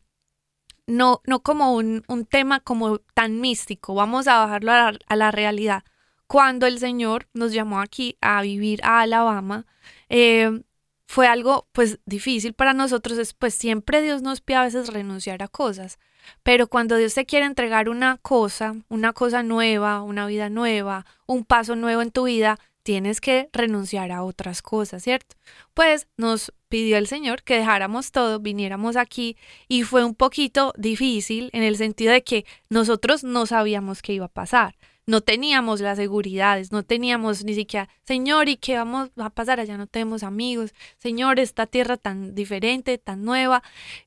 no, 0.87 1.23
no 1.25 1.41
como 1.41 1.75
un, 1.75 2.03
tema 2.29 2.61
como 2.61 2.99
tan 2.99 3.41
místico, 3.41 3.95
vamos 3.95 4.27
a 4.27 4.39
bajarlo 4.39 4.73
a 4.73 5.17
la, 5.17 5.31
realidad. 5.31 5.85
Cuando 6.27 6.67
el 6.67 6.79
Señor 6.79 7.29
nos 7.33 7.53
llamó 7.53 7.81
aquí 7.81 8.19
a 8.21 8.43
vivir 8.43 8.81
a 8.83 9.01
Alabama, 9.01 9.67
em, 10.09 10.65
fue 11.09 11.27
algo 11.27 11.67
pues 11.73 12.01
difícil 12.05 12.53
para 12.53 12.75
nosotros, 12.75 13.17
es 13.17 13.33
pues 13.33 13.55
siempre 13.55 14.03
Dios 14.03 14.21
nos 14.21 14.43
pide 14.43 14.59
a 14.59 14.65
veces 14.65 14.93
renunciar 14.93 15.43
a 15.43 15.49
cosas, 15.49 15.99
pero 16.43 16.67
cuando 16.67 16.99
Dios 16.99 17.15
te 17.15 17.25
quiere 17.25 17.47
entregar 17.47 17.89
una 17.89 18.19
cosa, 18.19 18.77
una 18.91 19.15
cosa 19.15 19.43
nueva, 19.43 20.03
una 20.03 20.27
vida 20.27 20.51
nueva, 20.51 21.07
un 21.27 21.47
paso 21.47 21.77
nuevo 21.77 22.03
en 22.03 22.11
tu 22.11 22.25
vida, 22.25 22.59
tienes 22.83 23.23
que 23.23 23.49
renunciar 23.55 24.13
a 24.13 24.23
otras 24.23 24.61
cosas, 24.61 25.03
¿cierto? 25.03 25.35
Pues 25.73 26.09
nos 26.19 26.53
pidió 26.69 26.99
el 26.99 27.07
Señor 27.07 27.43
que 27.43 27.57
dejáramos 27.57 28.13
todo, 28.13 28.39
viniéramos 28.39 28.97
aquí 28.97 29.39
y 29.67 29.85
fue 29.85 30.05
un 30.05 30.15
poquito 30.15 30.75
difícil 30.77 31.49
en 31.55 31.63
el 31.63 31.79
sentido 31.79 32.13
de 32.13 32.23
que 32.23 32.45
nosotros 32.69 33.25
no 33.25 33.47
sabíamos 33.47 34.03
qué 34.03 34.13
iba 34.13 34.27
a 34.27 34.29
pasar 34.29 34.77
no 35.09 35.23
teníamos 35.23 35.81
las 35.81 35.97
seguridades, 35.97 36.71
no 36.71 36.83
teníamos 36.83 37.43
ni 37.43 37.55
siquiera, 37.55 37.89
Señor, 38.05 38.51
¿y 38.51 38.59
qué 38.59 38.77
vamos 38.77 39.09
a 39.17 39.31
pasar? 39.31 39.59
Allá 39.59 39.79
no 39.79 39.87
tenemos 39.87 40.23
amigos, 40.23 40.75
Señor, 40.99 41.41
esta 41.41 41.67
tierra 41.67 41.97
tan 41.97 42.35
diferente, 42.35 42.99
tan 42.99 43.25
nueva, 43.25 43.63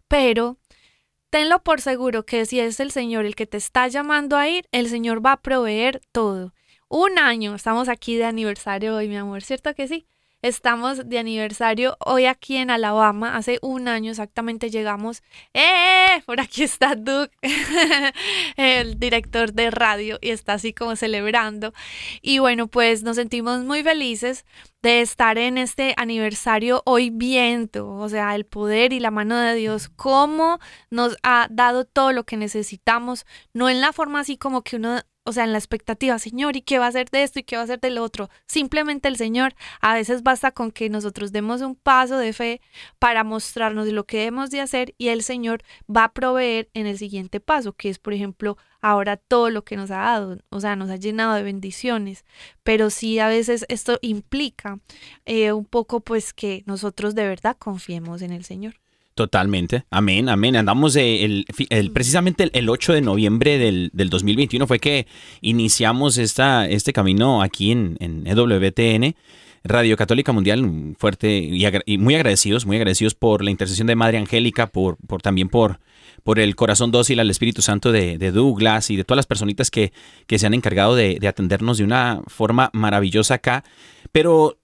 pero 0.08 0.60
tenlo 1.32 1.64
por 1.64 1.82
seguro 1.82 2.24
que 2.24 2.46
si 2.46 2.60
es 2.60 2.80
el 2.80 2.92
Señor 2.92 3.26
el 3.26 3.36
que 3.36 3.48
te 3.48 3.58
está 3.58 3.88
llamando 3.88 4.38
a 4.38 4.48
ir, 4.48 4.68
el 4.72 4.90
Señor 4.90 5.26
va 5.26 5.32
a 5.32 5.42
proveer 5.42 6.02
todo. 6.12 6.54
Un 6.88 7.18
año, 7.18 7.56
estamos 7.56 7.90
aquí 7.90 8.16
de 8.16 8.26
aniversario 8.26 8.96
hoy, 8.96 9.08
mi 9.08 9.18
amor, 9.18 9.42
¿cierto 9.42 9.74
que 9.74 9.88
sí? 9.88 10.06
Estamos 10.44 11.08
de 11.08 11.20
aniversario 11.20 11.98
hoy 12.00 12.26
aquí 12.26 12.58
en 12.58 12.72
Alabama. 12.72 13.38
Hace 13.38 13.60
un 13.62 13.88
año 13.88 14.10
exactamente 14.10 14.72
llegamos. 14.72 15.22
¡Eh! 15.54 16.24
Por 16.26 16.42
aquí 16.42 16.64
está 16.64 16.96
Duke, 16.96 17.32
el 18.58 19.00
director 19.00 19.54
de 19.54 19.70
radio, 19.70 20.18
y 20.20 20.32
está 20.32 20.54
así 20.54 20.74
como 20.74 20.96
celebrando. 20.96 21.74
Y 22.24 22.40
bueno, 22.40 22.66
pues 22.68 23.04
nos 23.04 23.18
sentimos 23.18 23.64
muy 23.64 23.84
felices 23.84 24.44
de 24.82 25.02
estar 25.02 25.38
en 25.38 25.60
este 25.60 25.94
aniversario 25.96 26.82
hoy 26.88 27.12
viendo, 27.12 27.90
o 27.90 28.10
sea, 28.10 28.34
el 28.34 28.46
poder 28.46 28.94
y 28.94 29.00
la 29.00 29.12
mano 29.12 29.38
de 29.38 29.54
Dios, 29.54 29.90
cómo 29.96 30.60
nos 30.90 31.18
ha 31.22 31.48
dado 31.52 31.86
todo 31.86 32.14
lo 32.14 32.24
que 32.24 32.36
necesitamos, 32.36 33.28
no 33.54 33.70
en 33.70 33.80
la 33.80 33.94
forma 33.94 34.22
así 34.22 34.38
como 34.38 34.64
que 34.64 34.78
uno 34.78 35.02
o 35.24 35.34
sea, 35.34 35.44
en 35.44 35.52
la 35.52 35.60
expectativa, 35.60 36.18
Señor, 36.20 36.56
¿y 36.56 36.62
qué 36.62 36.80
va 36.80 36.86
a 36.86 36.90
hacer 36.90 37.10
de 37.10 37.24
esto 37.24 37.40
y 37.40 37.44
qué 37.44 37.56
va 37.56 37.62
a 37.62 37.66
hacer 37.66 37.80
del 37.80 38.00
otro? 38.00 38.30
Simplemente 38.48 39.08
el 39.08 39.18
Señor, 39.18 39.54
a 39.80 39.94
veces 39.94 40.24
basta 40.24 40.52
con 40.52 40.72
que 40.72 40.90
nosotros 40.90 41.32
demos 41.32 41.62
un 41.62 41.76
paso 41.76 42.18
de 42.18 42.34
fe 42.34 42.62
para 42.98 43.24
mostrarnos 43.24 43.88
lo 43.88 44.06
que 44.06 44.18
debemos 44.18 44.50
de 44.50 44.62
hacer 44.62 44.96
y 44.98 45.10
el 45.10 45.22
Señor 45.24 45.64
va 45.90 46.06
a 46.06 46.14
proveer 46.14 46.70
en 46.74 46.88
el 46.88 46.98
siguiente 46.98 47.40
paso, 47.40 47.74
que 47.74 47.90
es, 47.90 48.00
por 48.00 48.14
ejemplo, 48.14 48.58
ahora 48.82 49.16
todo 49.18 49.52
lo 49.52 49.64
que 49.64 49.78
nos 49.78 49.92
ha 49.92 49.98
dado, 49.98 50.38
o 50.50 50.60
sea, 50.60 50.76
nos 50.76 50.90
ha 50.90 50.96
llenado 50.96 51.36
de 51.36 51.44
bendiciones, 51.44 52.26
pero 52.64 52.90
sí 52.90 53.20
a 53.20 53.28
veces 53.28 53.66
esto 53.70 54.00
implica 54.02 54.80
eh, 55.26 55.52
un 55.52 55.66
poco 55.66 56.00
pues 56.00 56.34
que 56.34 56.64
nosotros 56.66 57.14
de 57.14 57.28
verdad 57.28 57.56
confiemos 57.58 58.24
en 58.24 58.32
el 58.32 58.44
Señor. 58.44 58.82
Totalmente. 59.16 59.84
Amén, 59.92 60.30
amén. 60.30 60.56
Andamos 60.56 60.96
el, 60.96 61.46
precisamente 61.94 62.50
el, 62.54 62.70
8 62.70 62.94
de 62.94 63.02
noviembre 63.02 63.58
del, 63.58 63.92
2021 63.94 64.66
fue 64.68 64.80
que 64.80 65.06
iniciamos 65.42 66.18
esta, 66.18 66.68
este 66.68 66.94
camino 66.94 67.42
aquí 67.42 67.72
en, 67.72 67.98
en 68.00 68.26
EWTN. 68.26 69.16
Radio 69.64 69.96
Católica 69.96 70.32
Mundial, 70.32 70.96
fuerte 70.98 71.38
y, 71.38 71.98
muy 72.00 72.16
agradecidos, 72.16 72.66
muy 72.66 72.78
agradecidos 72.78 73.14
por 73.14 73.44
la 73.44 73.52
intercesión 73.52 73.86
de 73.86 73.96
Madre 73.96 74.18
Angélica, 74.18 74.66
por, 74.66 74.98
por 75.06 75.22
también 75.22 75.50
por, 75.50 75.80
por 76.24 76.40
el 76.40 76.56
corazón 76.56 76.90
dócil 76.90 77.20
al 77.20 77.30
Espíritu 77.30 77.62
Santo 77.62 77.92
de, 77.92 78.18
Douglas 78.32 78.90
y 78.90 78.96
de 78.96 79.04
todas 79.04 79.18
las 79.18 79.28
personitas 79.28 79.70
que, 79.70 79.94
que 80.26 80.40
se 80.40 80.48
han 80.48 80.56
encargado 80.56 80.96
de, 80.96 81.20
de, 81.20 81.28
atendernos 81.28 81.78
de 81.78 81.84
una 81.84 82.22
forma 82.26 82.72
maravillosa 82.74 83.36
acá. 83.36 83.64
Pero 84.12 84.58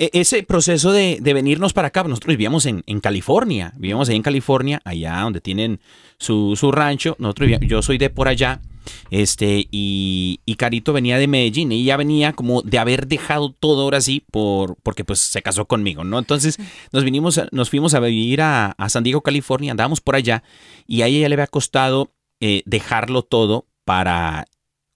ese 0.00 0.42
proceso 0.42 0.92
de, 0.92 1.20
venirnos 1.20 1.74
para 1.74 1.88
acá, 1.88 2.02
nosotros 2.04 2.30
vivíamos 2.30 2.64
en, 2.64 2.82
California, 3.00 3.72
vivíamos 3.76 4.08
ahí 4.08 4.16
en 4.16 4.22
California, 4.22 4.80
allá 4.84 5.20
donde 5.20 5.42
tienen 5.42 5.80
su, 6.18 6.56
rancho, 6.72 7.16
nosotros 7.18 7.50
yo 7.60 7.82
soy 7.82 7.98
de 7.98 8.08
por 8.08 8.26
allá, 8.26 8.62
este, 9.10 9.68
y, 9.70 10.40
Carito 10.56 10.92
venía 10.92 11.18
de 11.18 11.26
Medellín 11.26 11.72
y 11.72 11.82
ella 11.82 11.96
venía 11.96 12.32
como 12.32 12.62
de 12.62 12.78
haber 12.78 13.08
dejado 13.08 13.52
todo 13.52 13.82
ahora 13.82 14.00
sí 14.00 14.24
por, 14.30 14.76
porque 14.82 15.04
pues 15.04 15.20
se 15.20 15.42
casó 15.42 15.66
conmigo, 15.66 16.04
¿no? 16.04 16.18
Entonces 16.18 16.58
nos 16.92 17.04
vinimos, 17.04 17.40
nos 17.52 17.70
fuimos 17.70 17.94
a 17.94 18.00
vivir 18.00 18.40
a, 18.42 18.74
San 18.88 19.04
Diego, 19.04 19.20
California, 19.20 19.70
andábamos 19.70 20.00
por 20.00 20.16
allá 20.16 20.42
y 20.86 21.02
a 21.02 21.06
ella 21.06 21.28
le 21.28 21.34
había 21.34 21.46
costado 21.46 22.12
eh, 22.40 22.62
dejarlo 22.66 23.22
todo 23.22 23.66
para 23.84 24.46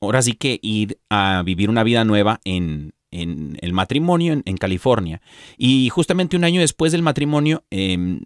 ahora 0.00 0.22
sí 0.22 0.34
que 0.34 0.60
ir 0.62 0.98
a 1.08 1.42
vivir 1.44 1.70
una 1.70 1.82
vida 1.82 2.04
nueva 2.04 2.40
en, 2.44 2.94
en 3.14 3.58
el 3.60 3.72
matrimonio 3.72 4.40
en, 4.44 4.56
California. 4.56 5.20
Y 5.56 5.88
justamente 5.88 6.36
un 6.36 6.44
año 6.44 6.60
después 6.60 6.92
del 6.92 7.02
matrimonio 7.02 7.64
em, 7.70 8.20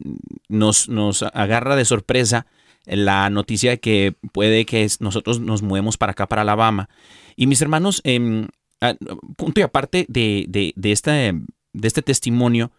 nos, 0.48 0.88
nos 0.88 1.22
agarra 1.22 1.76
de 1.76 1.84
sorpresa 1.84 2.46
la 2.84 3.28
noticia 3.30 3.70
de 3.72 3.80
que 3.80 4.14
puede 4.32 4.64
que 4.64 4.88
nosotros 5.00 5.40
nos 5.40 5.62
movemos 5.62 5.96
para 5.96 6.12
acá, 6.12 6.26
para 6.26 6.42
Alabama. 6.42 6.88
Y 7.36 7.46
mis 7.46 7.60
hermanos, 7.60 8.00
em, 8.04 8.48
ah, 8.80 8.94
punto 9.36 9.60
y 9.60 9.62
aparte 9.62 10.06
de, 10.08 10.46
de, 10.48 10.72
de 10.74 10.92
este, 10.92 11.10
de 11.10 11.88
este 11.88 12.02
testimonio, 12.02 12.72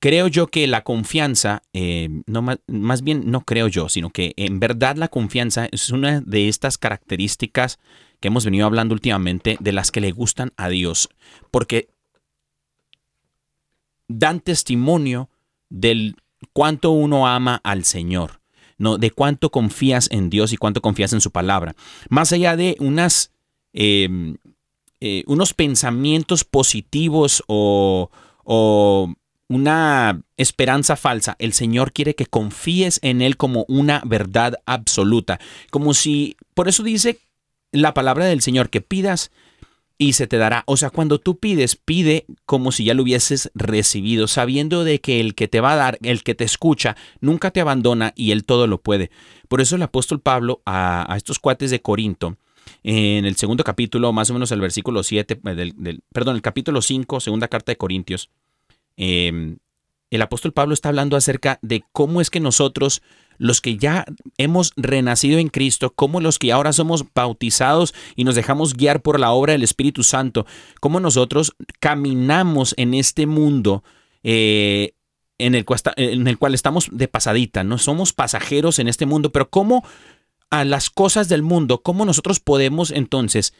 creo 0.00 0.28
yo 0.28 0.48
que 0.48 0.66
la 0.66 0.82
confianza, 0.82 1.62
eh, 1.72 2.08
no 2.26 2.42
más, 2.42 2.58
más 2.66 3.02
bien 3.02 3.30
no 3.30 3.42
creo 3.42 3.68
yo, 3.68 3.88
sino 3.88 4.10
que 4.10 4.34
en 4.36 4.60
verdad 4.60 4.96
la 4.96 5.08
confianza 5.08 5.68
es 5.70 5.90
una 5.90 6.20
de 6.20 6.48
estas 6.48 6.78
características 6.78 7.78
que 8.20 8.28
hemos 8.28 8.44
venido 8.44 8.66
hablando 8.66 8.94
últimamente 8.94 9.56
de 9.60 9.72
las 9.72 9.90
que 9.90 10.00
le 10.00 10.12
gustan 10.12 10.52
a 10.56 10.68
Dios, 10.68 11.08
porque 11.50 11.88
dan 14.08 14.40
testimonio 14.40 15.30
del 15.68 16.16
cuánto 16.52 16.90
uno 16.90 17.26
ama 17.26 17.60
al 17.64 17.84
Señor, 17.84 18.40
no, 18.78 18.98
de 18.98 19.10
cuánto 19.10 19.50
confías 19.50 20.08
en 20.10 20.30
Dios 20.30 20.52
y 20.52 20.56
cuánto 20.56 20.80
confías 20.80 21.12
en 21.12 21.20
su 21.20 21.30
palabra, 21.30 21.74
más 22.08 22.32
allá 22.32 22.56
de 22.56 22.76
unas 22.78 23.32
eh, 23.72 24.08
eh, 25.00 25.24
unos 25.26 25.52
pensamientos 25.52 26.44
positivos 26.44 27.44
o, 27.48 28.10
o 28.44 29.14
una 29.48 30.22
esperanza 30.38 30.96
falsa. 30.96 31.36
El 31.38 31.52
Señor 31.52 31.92
quiere 31.92 32.14
que 32.14 32.24
confíes 32.24 32.98
en 33.02 33.20
Él 33.20 33.36
como 33.36 33.66
una 33.68 34.00
verdad 34.06 34.54
absoluta. 34.64 35.38
Como 35.70 35.92
si, 35.92 36.36
por 36.54 36.68
eso 36.68 36.82
dice 36.82 37.18
la 37.82 37.94
palabra 37.94 38.26
del 38.26 38.40
Señor, 38.40 38.70
que 38.70 38.80
pidas 38.80 39.30
y 39.98 40.12
se 40.12 40.26
te 40.26 40.36
dará. 40.36 40.62
O 40.66 40.76
sea, 40.76 40.90
cuando 40.90 41.18
tú 41.18 41.38
pides, 41.38 41.76
pide 41.76 42.26
como 42.44 42.72
si 42.72 42.84
ya 42.84 42.94
lo 42.94 43.02
hubieses 43.02 43.50
recibido, 43.54 44.28
sabiendo 44.28 44.84
de 44.84 45.00
que 45.00 45.20
el 45.20 45.34
que 45.34 45.48
te 45.48 45.60
va 45.60 45.72
a 45.72 45.76
dar, 45.76 45.98
el 46.02 46.22
que 46.22 46.34
te 46.34 46.44
escucha, 46.44 46.96
nunca 47.20 47.50
te 47.50 47.60
abandona 47.60 48.12
y 48.14 48.32
Él 48.32 48.44
todo 48.44 48.66
lo 48.66 48.80
puede. 48.80 49.10
Por 49.48 49.60
eso 49.60 49.76
el 49.76 49.82
apóstol 49.82 50.20
Pablo 50.20 50.62
a, 50.66 51.14
estos 51.16 51.38
cuates 51.38 51.70
de 51.70 51.80
Corinto, 51.80 52.36
en 52.82 53.24
el 53.24 53.36
segundo 53.36 53.64
capítulo, 53.64 54.12
más 54.12 54.28
o 54.30 54.34
menos 54.34 54.50
el 54.52 54.60
versículo 54.60 55.02
7, 55.02 55.40
eh, 55.44 55.54
del, 55.54 56.02
perdón, 56.12 56.36
el 56.36 56.42
capítulo 56.42 56.82
5, 56.82 57.20
segunda 57.20 57.48
carta 57.48 57.72
de 57.72 57.76
Corintios, 57.76 58.30
eh, 58.96 59.56
el 60.10 60.22
apóstol 60.22 60.52
Pablo 60.52 60.74
está 60.74 60.88
hablando 60.88 61.16
acerca 61.16 61.58
de 61.62 61.84
cómo 61.92 62.20
es 62.20 62.30
que 62.30 62.40
nosotros, 62.40 63.02
los 63.38 63.60
que 63.60 63.76
ya 63.76 64.04
hemos 64.38 64.72
renacido 64.76 65.38
en 65.38 65.48
Cristo, 65.48 65.92
como 65.94 66.20
los 66.20 66.38
que 66.38 66.52
ahora 66.52 66.72
somos 66.72 67.04
bautizados 67.14 67.94
y 68.14 68.24
nos 68.24 68.34
dejamos 68.34 68.74
guiar 68.74 69.02
por 69.02 69.20
la 69.20 69.32
obra 69.32 69.52
del 69.52 69.62
Espíritu 69.62 70.02
Santo, 70.02 70.46
cómo 70.80 71.00
nosotros 71.00 71.54
caminamos 71.80 72.74
en 72.76 72.94
este 72.94 73.26
mundo 73.26 73.84
eh, 74.22 74.94
en, 75.38 75.54
el, 75.54 75.64
cual 75.64 75.80
en 75.96 76.26
el 76.26 76.38
cual 76.38 76.54
estamos 76.54 76.88
de 76.90 77.08
pasadita, 77.08 77.64
no 77.64 77.78
somos 77.78 78.12
pasajeros 78.12 78.78
en 78.78 78.88
este 78.88 79.06
mundo, 79.06 79.32
pero 79.32 79.50
cómo 79.50 79.84
a 80.50 80.64
las 80.64 80.90
cosas 80.90 81.28
del 81.28 81.42
mundo, 81.42 81.82
cómo 81.82 82.04
nosotros 82.04 82.40
podemos 82.40 82.90
entonces 82.90 83.52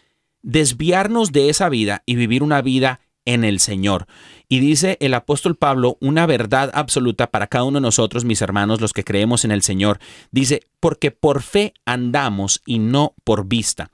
desviarnos 0.42 1.32
de 1.32 1.48
esa 1.50 1.68
vida 1.68 2.02
y 2.06 2.14
vivir 2.14 2.42
una 2.42 2.62
vida 2.62 3.00
en 3.26 3.44
el 3.44 3.60
Señor. 3.60 4.06
Y 4.48 4.60
dice 4.60 4.96
el 5.00 5.12
apóstol 5.12 5.56
Pablo 5.56 5.98
una 6.00 6.24
verdad 6.24 6.70
absoluta 6.72 7.26
para 7.30 7.48
cada 7.48 7.64
uno 7.64 7.76
de 7.76 7.82
nosotros, 7.82 8.24
mis 8.24 8.40
hermanos, 8.40 8.80
los 8.80 8.94
que 8.94 9.04
creemos 9.04 9.44
en 9.44 9.50
el 9.50 9.62
Señor. 9.62 9.98
Dice, 10.30 10.62
porque 10.80 11.10
por 11.10 11.42
fe 11.42 11.74
andamos 11.84 12.62
y 12.64 12.78
no 12.78 13.14
por 13.24 13.46
vista. 13.46 13.90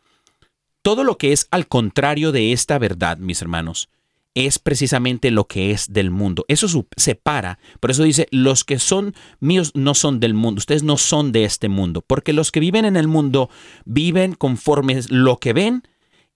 Todo 0.83 1.03
lo 1.03 1.19
que 1.19 1.33
es 1.33 1.49
al 1.51 1.67
contrario 1.67 2.33
de 2.33 2.53
esta 2.53 2.79
verdad, 2.79 3.19
mis 3.19 3.43
hermanos, 3.43 3.89
es 4.35 4.59
precisamente 4.59 5.31
lo 5.31 5.47
que 5.47 5.73
es 5.73 5.93
del 5.93 6.11
mundo. 6.11 6.45
Eso 6.49 6.87
separa. 6.97 7.59
Por 7.81 7.91
eso 7.91 8.03
dice, 8.03 8.27
los 8.31 8.65
que 8.65 8.79
son 8.79 9.15
míos 9.41 9.73
no 9.75 9.95
son 9.95 10.21
del 10.21 10.35
mundo. 10.35 10.59
Ustedes 10.59 10.83
no 10.83 10.97
son 10.97 11.33
de 11.33 11.45
este 11.45 11.69
mundo. 11.69 12.03
Porque 12.07 12.33
los 12.33 12.51
que 12.51 12.61
viven 12.61 12.85
en 12.85 12.97
el 12.97 13.09
mundo 13.09 13.51
viven 13.85 14.35
conforme 14.35 15.01
lo 15.09 15.39
que 15.39 15.53
ven 15.53 15.83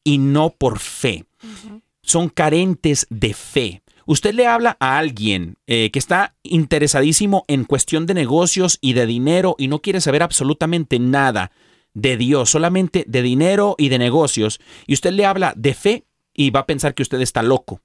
y 0.05 0.19
no 0.19 0.51
por 0.51 0.79
fe. 0.79 1.25
Son 2.07 2.31
carentes 2.31 3.07
de 3.11 3.35
fe. 3.35 3.83
Usted 4.07 4.33
le 4.33 4.47
habla 4.47 4.77
a 4.79 4.97
alguien 4.97 5.59
eh, 5.67 5.91
que 5.91 5.99
está 5.99 6.37
interesadísimo 6.45 7.45
en 7.49 7.65
cuestión 7.65 8.07
de 8.07 8.15
negocios 8.15 8.79
y 8.81 8.93
de 8.93 9.05
dinero 9.05 9.57
y 9.59 9.67
no 9.67 9.83
quiere 9.83 10.01
saber 10.01 10.23
absolutamente 10.23 11.01
nada 11.01 11.51
de 11.93 12.17
Dios, 12.17 12.51
solamente 12.51 13.05
de 13.09 13.23
dinero 13.23 13.75
y 13.77 13.89
de 13.89 13.99
negocios, 13.99 14.61
y 14.87 14.95
usted 14.95 15.13
le 15.13 15.27
habla 15.27 15.53
de 15.57 15.75
fe 15.75 16.05
y 16.33 16.51
va 16.51 16.61
a 16.61 16.67
pensar 16.67 16.95
que 16.95 17.03
usted 17.03 17.21
está 17.21 17.43
loco. 17.43 17.81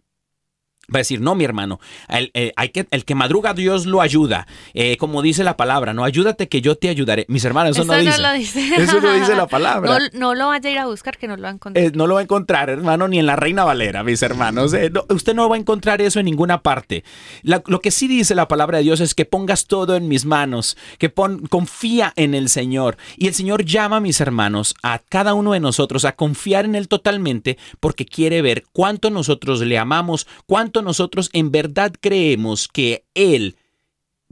Va 0.93 0.97
a 0.97 0.99
decir, 0.99 1.21
no, 1.21 1.35
mi 1.35 1.43
hermano, 1.45 1.79
el, 2.09 2.31
eh, 2.33 2.51
hay 2.55 2.69
que, 2.69 2.87
el 2.91 3.05
que 3.05 3.15
madruga 3.15 3.53
Dios 3.53 3.85
lo 3.85 4.01
ayuda. 4.01 4.47
Eh, 4.73 4.97
como 4.97 5.21
dice 5.21 5.43
la 5.43 5.55
palabra, 5.57 5.93
no, 5.93 6.03
ayúdate 6.03 6.47
que 6.49 6.61
yo 6.61 6.75
te 6.75 6.89
ayudaré. 6.89 7.25
Mis 7.29 7.45
hermanos, 7.45 7.77
eso 7.77 7.85
no 7.85 7.97
dice. 7.97 8.21
lo 8.21 8.33
dice. 8.33 8.75
Eso 8.81 8.99
no 8.99 9.13
dice 9.13 9.35
la 9.35 9.47
palabra. 9.47 9.97
No, 9.99 10.05
no 10.13 10.35
lo 10.35 10.47
vaya 10.47 10.69
a 10.69 10.71
ir 10.71 10.79
a 10.79 10.85
buscar, 10.87 11.17
que 11.17 11.27
no 11.27 11.35
lo 11.37 11.43
va 11.43 11.49
a 11.49 11.53
encontrar. 11.53 11.85
Eh, 11.85 11.91
no 11.93 12.07
lo 12.07 12.15
va 12.15 12.19
a 12.21 12.23
encontrar, 12.23 12.69
hermano, 12.69 13.07
ni 13.07 13.19
en 13.19 13.25
la 13.25 13.35
Reina 13.35 13.63
Valera, 13.63 14.03
mis 14.03 14.21
hermanos. 14.21 14.73
Eh, 14.73 14.89
no, 14.89 15.05
usted 15.09 15.33
no 15.33 15.47
va 15.49 15.55
a 15.55 15.59
encontrar 15.59 16.01
eso 16.01 16.19
en 16.19 16.25
ninguna 16.25 16.61
parte. 16.61 17.03
La- 17.43 17.63
lo 17.67 17.79
que 17.79 17.91
sí 17.91 18.07
dice 18.07 18.35
la 18.35 18.47
palabra 18.47 18.79
de 18.79 18.83
Dios 18.83 18.99
es 18.99 19.13
que 19.15 19.25
pongas 19.25 19.67
todo 19.67 19.95
en 19.95 20.07
mis 20.07 20.25
manos, 20.25 20.77
que 20.97 21.09
pon, 21.09 21.47
confía 21.47 22.13
en 22.15 22.33
el 22.33 22.49
Señor. 22.49 22.97
Y 23.17 23.27
el 23.27 23.33
Señor 23.33 23.63
llama, 23.65 23.99
mis 23.99 24.19
hermanos, 24.21 24.75
a 24.83 24.99
cada 24.99 25.33
uno 25.33 25.53
de 25.53 25.59
nosotros 25.59 26.05
a 26.05 26.13
confiar 26.15 26.65
en 26.65 26.75
Él 26.75 26.87
totalmente 26.87 27.57
porque 27.79 28.05
quiere 28.05 28.41
ver 28.41 28.63
cuánto 28.73 29.09
nosotros 29.09 29.61
le 29.61 29.77
amamos, 29.77 30.27
cuánto 30.45 30.80
nosotros 30.81 31.29
en 31.33 31.51
verdad 31.51 31.93
creemos 31.99 32.67
que 32.67 33.05
Él 33.13 33.55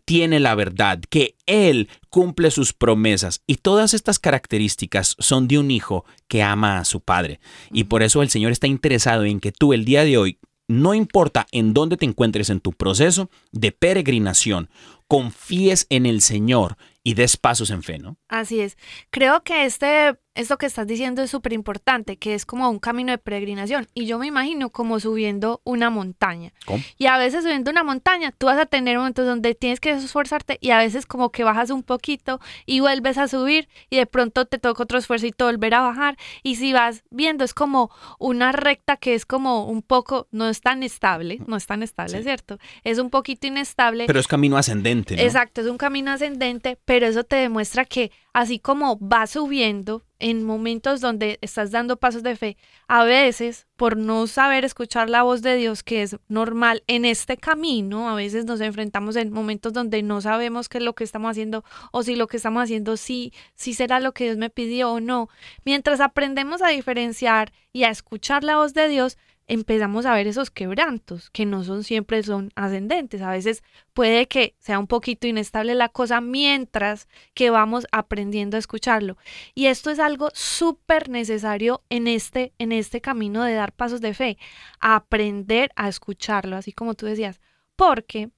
tiene 0.09 0.39
la 0.39 0.55
verdad, 0.55 0.99
que 1.09 1.35
Él 1.45 1.87
cumple 2.09 2.49
sus 2.49 2.73
promesas. 2.73 3.43
Y 3.45 3.57
todas 3.57 3.93
estas 3.93 4.17
características 4.17 5.15
son 5.19 5.47
de 5.47 5.59
un 5.59 5.69
hijo 5.69 6.03
que 6.27 6.41
ama 6.41 6.79
a 6.79 6.85
su 6.85 7.01
padre. 7.01 7.39
Y 7.71 7.83
por 7.83 8.01
eso 8.01 8.23
el 8.23 8.29
Señor 8.29 8.51
está 8.51 8.65
interesado 8.65 9.25
en 9.25 9.39
que 9.39 9.51
tú 9.51 9.71
el 9.71 9.85
día 9.85 10.03
de 10.03 10.17
hoy, 10.17 10.39
no 10.67 10.95
importa 10.95 11.45
en 11.51 11.75
dónde 11.75 11.95
te 11.95 12.05
encuentres 12.05 12.49
en 12.49 12.59
tu 12.59 12.73
proceso 12.73 13.29
de 13.51 13.71
peregrinación, 13.71 14.69
confíes 15.07 15.85
en 15.89 16.07
el 16.07 16.21
Señor 16.21 16.77
y 17.03 17.13
des 17.13 17.37
pasos 17.37 17.69
en 17.69 17.83
fe, 17.83 17.99
¿no? 17.99 18.17
Así 18.27 18.61
es. 18.61 18.77
Creo 19.11 19.43
que 19.43 19.65
este, 19.65 20.17
esto 20.39 20.57
que 20.57 20.65
estás 20.65 20.87
diciendo 20.87 21.21
es 21.21 21.29
súper 21.31 21.53
importante, 21.53 22.17
que 22.17 22.33
es 22.33 22.45
como 22.45 22.69
un 22.69 22.79
camino 22.79 23.11
de 23.11 23.17
peregrinación. 23.17 23.87
Y 23.93 24.05
yo 24.05 24.17
me 24.19 24.27
imagino 24.27 24.69
como 24.69 24.99
subiendo 24.99 25.61
una 25.63 25.89
montaña. 25.89 26.53
¿Cómo? 26.65 26.83
Y 26.97 27.07
a 27.07 27.17
veces 27.17 27.43
subiendo 27.43 27.69
una 27.71 27.83
montaña, 27.83 28.31
tú 28.31 28.45
vas 28.45 28.57
a 28.57 28.65
tener 28.65 28.97
momentos 28.97 29.25
donde 29.25 29.53
tienes 29.55 29.79
que 29.79 29.91
esforzarte 29.91 30.57
y 30.61 30.71
a 30.71 30.77
veces 30.77 31.05
como 31.05 31.31
que 31.31 31.43
bajas 31.43 31.69
un 31.71 31.83
poquito 31.83 32.39
y 32.65 32.79
vuelves 32.79 33.17
a 33.17 33.27
subir 33.27 33.67
y 33.89 33.97
de 33.97 34.05
pronto 34.05 34.45
te 34.45 34.59
toca 34.59 34.83
otro 34.83 34.97
esfuerzo 34.97 35.25
y 35.27 35.33
volver 35.37 35.73
a 35.73 35.81
bajar. 35.81 36.17
Y 36.43 36.55
si 36.55 36.73
vas 36.73 37.03
viendo, 37.09 37.43
es 37.43 37.53
como 37.53 37.91
una 38.17 38.51
recta 38.51 38.97
que 38.97 39.13
es 39.15 39.25
como 39.25 39.65
un 39.65 39.81
poco, 39.81 40.27
no 40.31 40.47
es 40.47 40.61
tan 40.61 40.83
estable, 40.83 41.39
no 41.47 41.55
es 41.57 41.65
tan 41.65 41.83
estable, 41.83 42.17
Sí. 42.17 42.23
¿cierto? 42.23 42.59
Es 42.83 42.99
un 42.99 43.09
poquito 43.09 43.47
inestable. 43.47 44.05
Pero 44.07 44.19
es 44.19 44.27
camino 44.27 44.57
ascendente, 44.57 45.15
¿no? 45.15 45.21
Exacto, 45.21 45.61
es 45.61 45.67
un 45.67 45.77
camino 45.77 46.11
ascendente, 46.11 46.77
pero 46.85 47.07
eso 47.07 47.23
te 47.23 47.35
demuestra 47.35 47.85
que 47.85 48.11
así 48.33 48.59
como 48.59 48.97
vas 49.01 49.31
subiendo 49.31 50.03
en 50.19 50.43
momentos 50.43 51.01
donde 51.01 51.39
estás 51.41 51.71
dando 51.71 51.97
pasos 51.97 52.23
de 52.23 52.35
fe, 52.35 52.57
a 52.87 53.03
veces 53.03 53.67
por 53.75 53.97
no 53.97 54.27
saber 54.27 54.65
escuchar 54.65 55.09
la 55.09 55.23
voz 55.23 55.41
de 55.41 55.55
Dios, 55.55 55.83
que 55.83 56.01
es 56.01 56.17
normal 56.27 56.83
en 56.87 57.05
este 57.05 57.37
camino, 57.37 58.09
a 58.09 58.15
veces 58.15 58.45
nos 58.45 58.59
enfrentamos 58.61 59.15
en 59.15 59.31
momentos 59.31 59.73
donde 59.73 60.03
no 60.03 60.19
sabemos 60.21 60.67
qué 60.67 60.79
es 60.79 60.83
lo 60.83 60.93
que 60.93 61.05
estamos 61.05 61.31
haciendo 61.31 61.63
o 61.91 62.03
si 62.03 62.15
lo 62.15 62.27
que 62.27 62.37
estamos 62.37 62.63
haciendo 62.63 62.97
sí, 62.97 63.33
sí 63.55 63.73
será 63.73 63.99
lo 63.99 64.13
que 64.13 64.25
Dios 64.25 64.37
me 64.37 64.49
pidió 64.49 64.91
o 64.91 64.99
no. 64.99 65.29
Mientras 65.63 66.01
aprendemos 66.01 66.61
a 66.61 66.69
diferenciar 66.69 67.53
y 67.71 67.83
a 67.83 67.89
escuchar 67.89 68.43
la 68.43 68.57
voz 68.57 68.73
de 68.73 68.89
Dios, 68.89 69.17
empezamos 69.49 70.05
a 70.05 70.13
ver 70.13 70.27
esos 70.27 70.51
quebrantos 70.51 71.29
que 71.31 71.45
no 71.45 71.63
son 71.63 71.83
siempre 71.83 72.21
son 72.23 72.51
ascendentes. 72.55 73.21
A 73.21 73.31
veces 73.31 73.63
puede 73.93 74.27
que 74.27 74.55
sea 74.59 74.79
un 74.79 74.87
poquito 74.87 75.27
inestable 75.27 75.75
la 75.75 75.89
cosa 75.89 76.21
mientras 76.21 77.07
que 77.33 77.49
vamos 77.49 77.87
aprendiendo 77.91 78.55
a 78.57 78.59
escucharlo. 78.59 79.17
Y 79.55 79.65
esto 79.65 79.89
es 79.89 79.99
algo 79.99 80.29
súper 80.33 81.09
necesario 81.09 81.83
en 81.89 82.07
este, 82.07 82.53
en 82.59 82.71
este 82.71 83.01
camino 83.01 83.43
de 83.43 83.55
dar 83.55 83.73
pasos 83.73 84.01
de 84.01 84.13
fe, 84.13 84.37
aprender 84.79 85.71
a 85.75 85.89
escucharlo, 85.89 86.55
así 86.55 86.71
como 86.71 86.93
tú 86.93 87.07
decías, 87.07 87.41
porque 87.75 88.29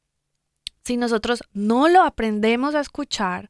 si 0.83 0.97
nosotros 0.97 1.43
no 1.53 1.89
lo 1.89 2.03
aprendemos 2.03 2.73
a 2.73 2.79
escuchar, 2.79 3.49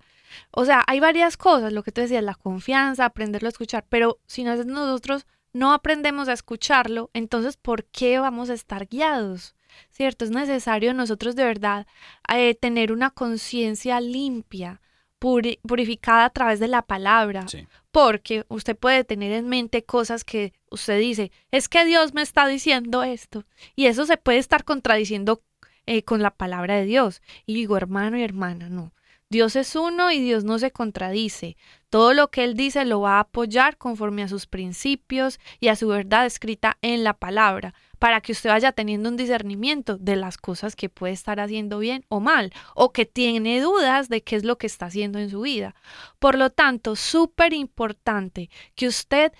o 0.51 0.65
sea, 0.65 0.83
hay 0.87 0.99
varias 0.99 1.37
cosas, 1.37 1.73
lo 1.73 1.83
que 1.83 1.91
tú 1.91 2.01
decías, 2.01 2.23
la 2.23 2.35
confianza, 2.35 3.05
aprenderlo 3.05 3.47
a 3.47 3.49
escuchar, 3.49 3.85
pero 3.87 4.19
si 4.25 4.43
no- 4.43 4.55
nosotros 4.63 5.27
no 5.53 5.73
aprendemos 5.73 6.27
a 6.27 6.33
escucharlo, 6.33 7.09
entonces 7.13 7.57
¿por 7.57 7.85
qué 7.85 8.19
vamos 8.19 8.49
a 8.49 8.53
estar 8.53 8.87
guiados? 8.87 9.55
¿Cierto? 9.89 10.25
Es 10.25 10.31
necesario 10.31 10.93
nosotros 10.93 11.35
de 11.35 11.45
verdad 11.45 11.87
eh, 12.33 12.55
tener 12.55 12.91
una 12.91 13.09
conciencia 13.09 14.01
limpia 14.01 14.81
puri- 15.19 15.59
purificada 15.61 16.25
a 16.25 16.29
través 16.29 16.59
de 16.59 16.67
la 16.67 16.81
palabra. 16.81 17.47
Sí. 17.47 17.67
Porque 17.91 18.45
usted 18.49 18.75
puede 18.77 19.03
tener 19.03 19.31
en 19.31 19.47
mente 19.47 19.83
cosas 19.83 20.23
que 20.23 20.53
usted 20.69 20.99
dice, 20.99 21.31
es 21.51 21.69
que 21.69 21.85
Dios 21.85 22.13
me 22.13 22.21
está 22.21 22.47
diciendo 22.47 23.03
esto. 23.03 23.45
Y 23.75 23.85
eso 23.85 24.05
se 24.05 24.17
puede 24.17 24.39
estar 24.39 24.63
contradiciendo 24.65 25.41
eh, 25.85 26.03
con 26.03 26.21
la 26.21 26.31
palabra 26.31 26.75
de 26.75 26.85
Dios. 26.85 27.21
Y 27.45 27.53
digo, 27.53 27.77
hermano 27.77 28.17
y 28.17 28.23
hermana, 28.23 28.69
no. 28.69 28.93
Dios 29.31 29.55
es 29.55 29.77
uno 29.77 30.11
y 30.11 30.19
Dios 30.19 30.43
no 30.43 30.59
se 30.59 30.71
contradice. 30.71 31.55
Todo 31.89 32.13
lo 32.13 32.29
que 32.29 32.43
Él 32.43 32.53
dice 32.53 32.83
lo 32.83 32.99
va 32.99 33.15
a 33.15 33.21
apoyar 33.21 33.77
conforme 33.77 34.23
a 34.23 34.27
sus 34.27 34.45
principios 34.45 35.39
y 35.61 35.69
a 35.69 35.77
su 35.77 35.87
verdad 35.87 36.25
escrita 36.25 36.77
en 36.81 37.05
la 37.05 37.13
palabra, 37.13 37.73
para 37.97 38.19
que 38.19 38.33
usted 38.33 38.49
vaya 38.49 38.73
teniendo 38.73 39.07
un 39.07 39.15
discernimiento 39.15 39.97
de 39.97 40.17
las 40.17 40.37
cosas 40.37 40.75
que 40.75 40.89
puede 40.89 41.13
estar 41.13 41.39
haciendo 41.39 41.79
bien 41.79 42.03
o 42.09 42.19
mal, 42.19 42.51
o 42.75 42.91
que 42.91 43.05
tiene 43.05 43.61
dudas 43.61 44.09
de 44.09 44.21
qué 44.21 44.35
es 44.35 44.43
lo 44.43 44.57
que 44.57 44.67
está 44.67 44.87
haciendo 44.87 45.17
en 45.17 45.29
su 45.29 45.39
vida. 45.39 45.75
Por 46.19 46.37
lo 46.37 46.49
tanto, 46.49 46.97
súper 46.97 47.53
importante 47.53 48.49
que 48.75 48.87
usted 48.87 49.31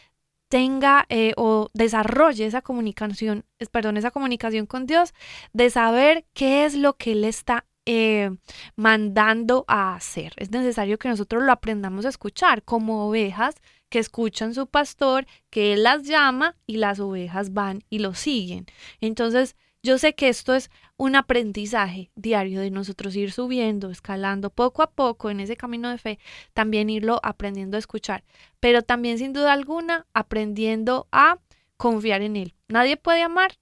tenga 0.48 1.06
eh, 1.10 1.34
o 1.36 1.70
desarrolle 1.74 2.46
esa 2.46 2.62
comunicación, 2.62 3.44
perdón, 3.72 3.98
esa 3.98 4.12
comunicación 4.12 4.68
con 4.68 4.86
Dios, 4.86 5.14
de 5.52 5.70
saber 5.70 6.26
qué 6.34 6.64
es 6.64 6.76
lo 6.76 6.96
que 6.96 7.12
Él 7.12 7.26
está 7.26 7.66
eh, 7.86 8.32
mandando 8.76 9.65
a 9.67 9.96
hacer. 9.96 10.34
Es 10.38 10.52
necesario 10.52 11.00
que 11.00 11.10
nosotros 11.10 11.44
lo 11.44 11.52
aprendamos 11.52 12.06
a 12.06 12.10
escuchar 12.10 12.63
como 12.63 13.08
ovejas 13.08 13.56
que 13.89 14.00
escuchan 14.00 14.54
su 14.54 14.67
pastor, 14.67 15.26
que 15.50 15.74
Él 15.74 15.84
las 15.84 16.04
llama 16.04 16.56
y 16.65 16.78
las 16.78 17.00
ovejas 17.00 17.54
van 17.54 17.84
y 17.89 18.00
lo 18.00 18.13
siguen. 18.13 18.65
Entonces, 19.02 19.56
yo 19.84 19.98
sé 19.98 20.13
que 20.13 20.30
esto 20.30 20.54
es 20.54 20.70
un 20.96 21.15
aprendizaje 21.15 22.12
diario 22.15 22.62
de 22.62 22.70
nosotros 22.70 23.15
ir 23.15 23.32
subiendo, 23.32 23.89
escalando 23.89 24.52
poco 24.52 24.84
a 24.84 24.91
poco 24.91 25.32
en 25.32 25.39
ese 25.39 25.58
camino 25.58 25.89
de 25.89 25.98
fe, 25.98 26.20
también 26.54 26.89
irlo 26.89 27.20
aprendiendo 27.24 27.78
a 27.78 27.80
escuchar, 27.80 28.24
pero 28.60 28.84
también 28.84 29.17
sin 29.17 29.34
duda 29.34 29.52
alguna 29.54 30.06
aprendiendo 30.13 31.08
a 31.12 31.39
confiar 31.78 32.22
en 32.22 32.36
Él. 32.36 32.54
Nadie 32.67 32.96
puede 32.96 33.24
amar 33.24 33.58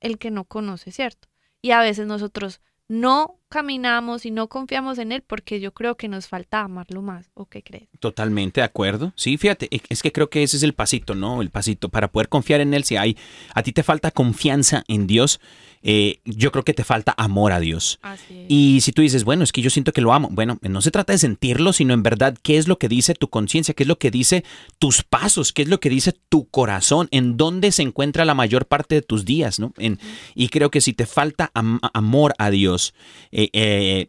el 0.00 0.18
que 0.18 0.30
no 0.30 0.44
conoce, 0.44 0.92
¿cierto? 0.92 1.28
Y 1.60 1.72
a 1.72 1.80
veces 1.80 2.06
nosotros 2.06 2.60
no 2.86 3.40
caminamos 3.54 4.26
y 4.26 4.32
no 4.32 4.48
confiamos 4.48 4.98
en 4.98 5.12
Él 5.12 5.22
porque 5.24 5.60
yo 5.60 5.72
creo 5.72 5.96
que 5.96 6.08
nos 6.08 6.26
falta 6.26 6.60
amarlo 6.62 7.02
más. 7.02 7.30
¿O 7.34 7.46
qué 7.46 7.62
crees? 7.62 7.84
Totalmente 8.00 8.60
de 8.60 8.64
acuerdo. 8.64 9.12
Sí, 9.14 9.36
fíjate, 9.38 9.68
e- 9.70 9.80
es 9.88 10.02
que 10.02 10.10
creo 10.10 10.28
que 10.28 10.42
ese 10.42 10.56
es 10.56 10.64
el 10.64 10.72
pasito, 10.74 11.14
¿no? 11.14 11.40
El 11.40 11.50
pasito 11.50 11.88
para 11.88 12.08
poder 12.10 12.28
confiar 12.28 12.60
en 12.60 12.74
Él. 12.74 12.82
Si 12.82 12.96
hay, 12.96 13.16
a 13.54 13.62
ti 13.62 13.70
te 13.70 13.84
falta 13.84 14.10
confianza 14.10 14.82
en 14.88 15.06
Dios, 15.06 15.40
eh, 15.86 16.20
yo 16.24 16.50
creo 16.50 16.64
que 16.64 16.74
te 16.74 16.82
falta 16.82 17.14
amor 17.16 17.52
a 17.52 17.60
Dios. 17.60 17.98
Así 18.02 18.40
es. 18.40 18.46
Y 18.48 18.80
si 18.80 18.90
tú 18.92 19.02
dices, 19.02 19.22
bueno, 19.22 19.44
es 19.44 19.52
que 19.52 19.60
yo 19.62 19.70
siento 19.70 19.92
que 19.92 20.00
lo 20.00 20.12
amo, 20.14 20.28
bueno, 20.32 20.58
no 20.62 20.80
se 20.80 20.90
trata 20.90 21.12
de 21.12 21.18
sentirlo, 21.18 21.72
sino 21.72 21.94
en 21.94 22.02
verdad 22.02 22.36
qué 22.42 22.56
es 22.56 22.66
lo 22.66 22.78
que 22.78 22.88
dice 22.88 23.14
tu 23.14 23.28
conciencia, 23.28 23.74
qué 23.74 23.84
es 23.84 23.88
lo 23.88 23.98
que 23.98 24.10
dice 24.10 24.44
tus 24.80 25.04
pasos, 25.04 25.52
qué 25.52 25.62
es 25.62 25.68
lo 25.68 25.78
que 25.80 25.90
dice 25.90 26.12
tu 26.28 26.48
corazón, 26.48 27.06
en 27.12 27.36
dónde 27.36 27.70
se 27.70 27.82
encuentra 27.82 28.24
la 28.24 28.34
mayor 28.34 28.66
parte 28.66 28.96
de 28.96 29.02
tus 29.02 29.24
días, 29.24 29.60
¿no? 29.60 29.72
En- 29.78 30.00
y 30.34 30.48
creo 30.48 30.70
que 30.70 30.80
si 30.80 30.92
te 30.94 31.06
falta 31.06 31.50
am- 31.54 31.80
amor 31.92 32.34
a 32.38 32.50
Dios, 32.50 32.94
eh, 33.30 33.43
eh, 33.52 34.08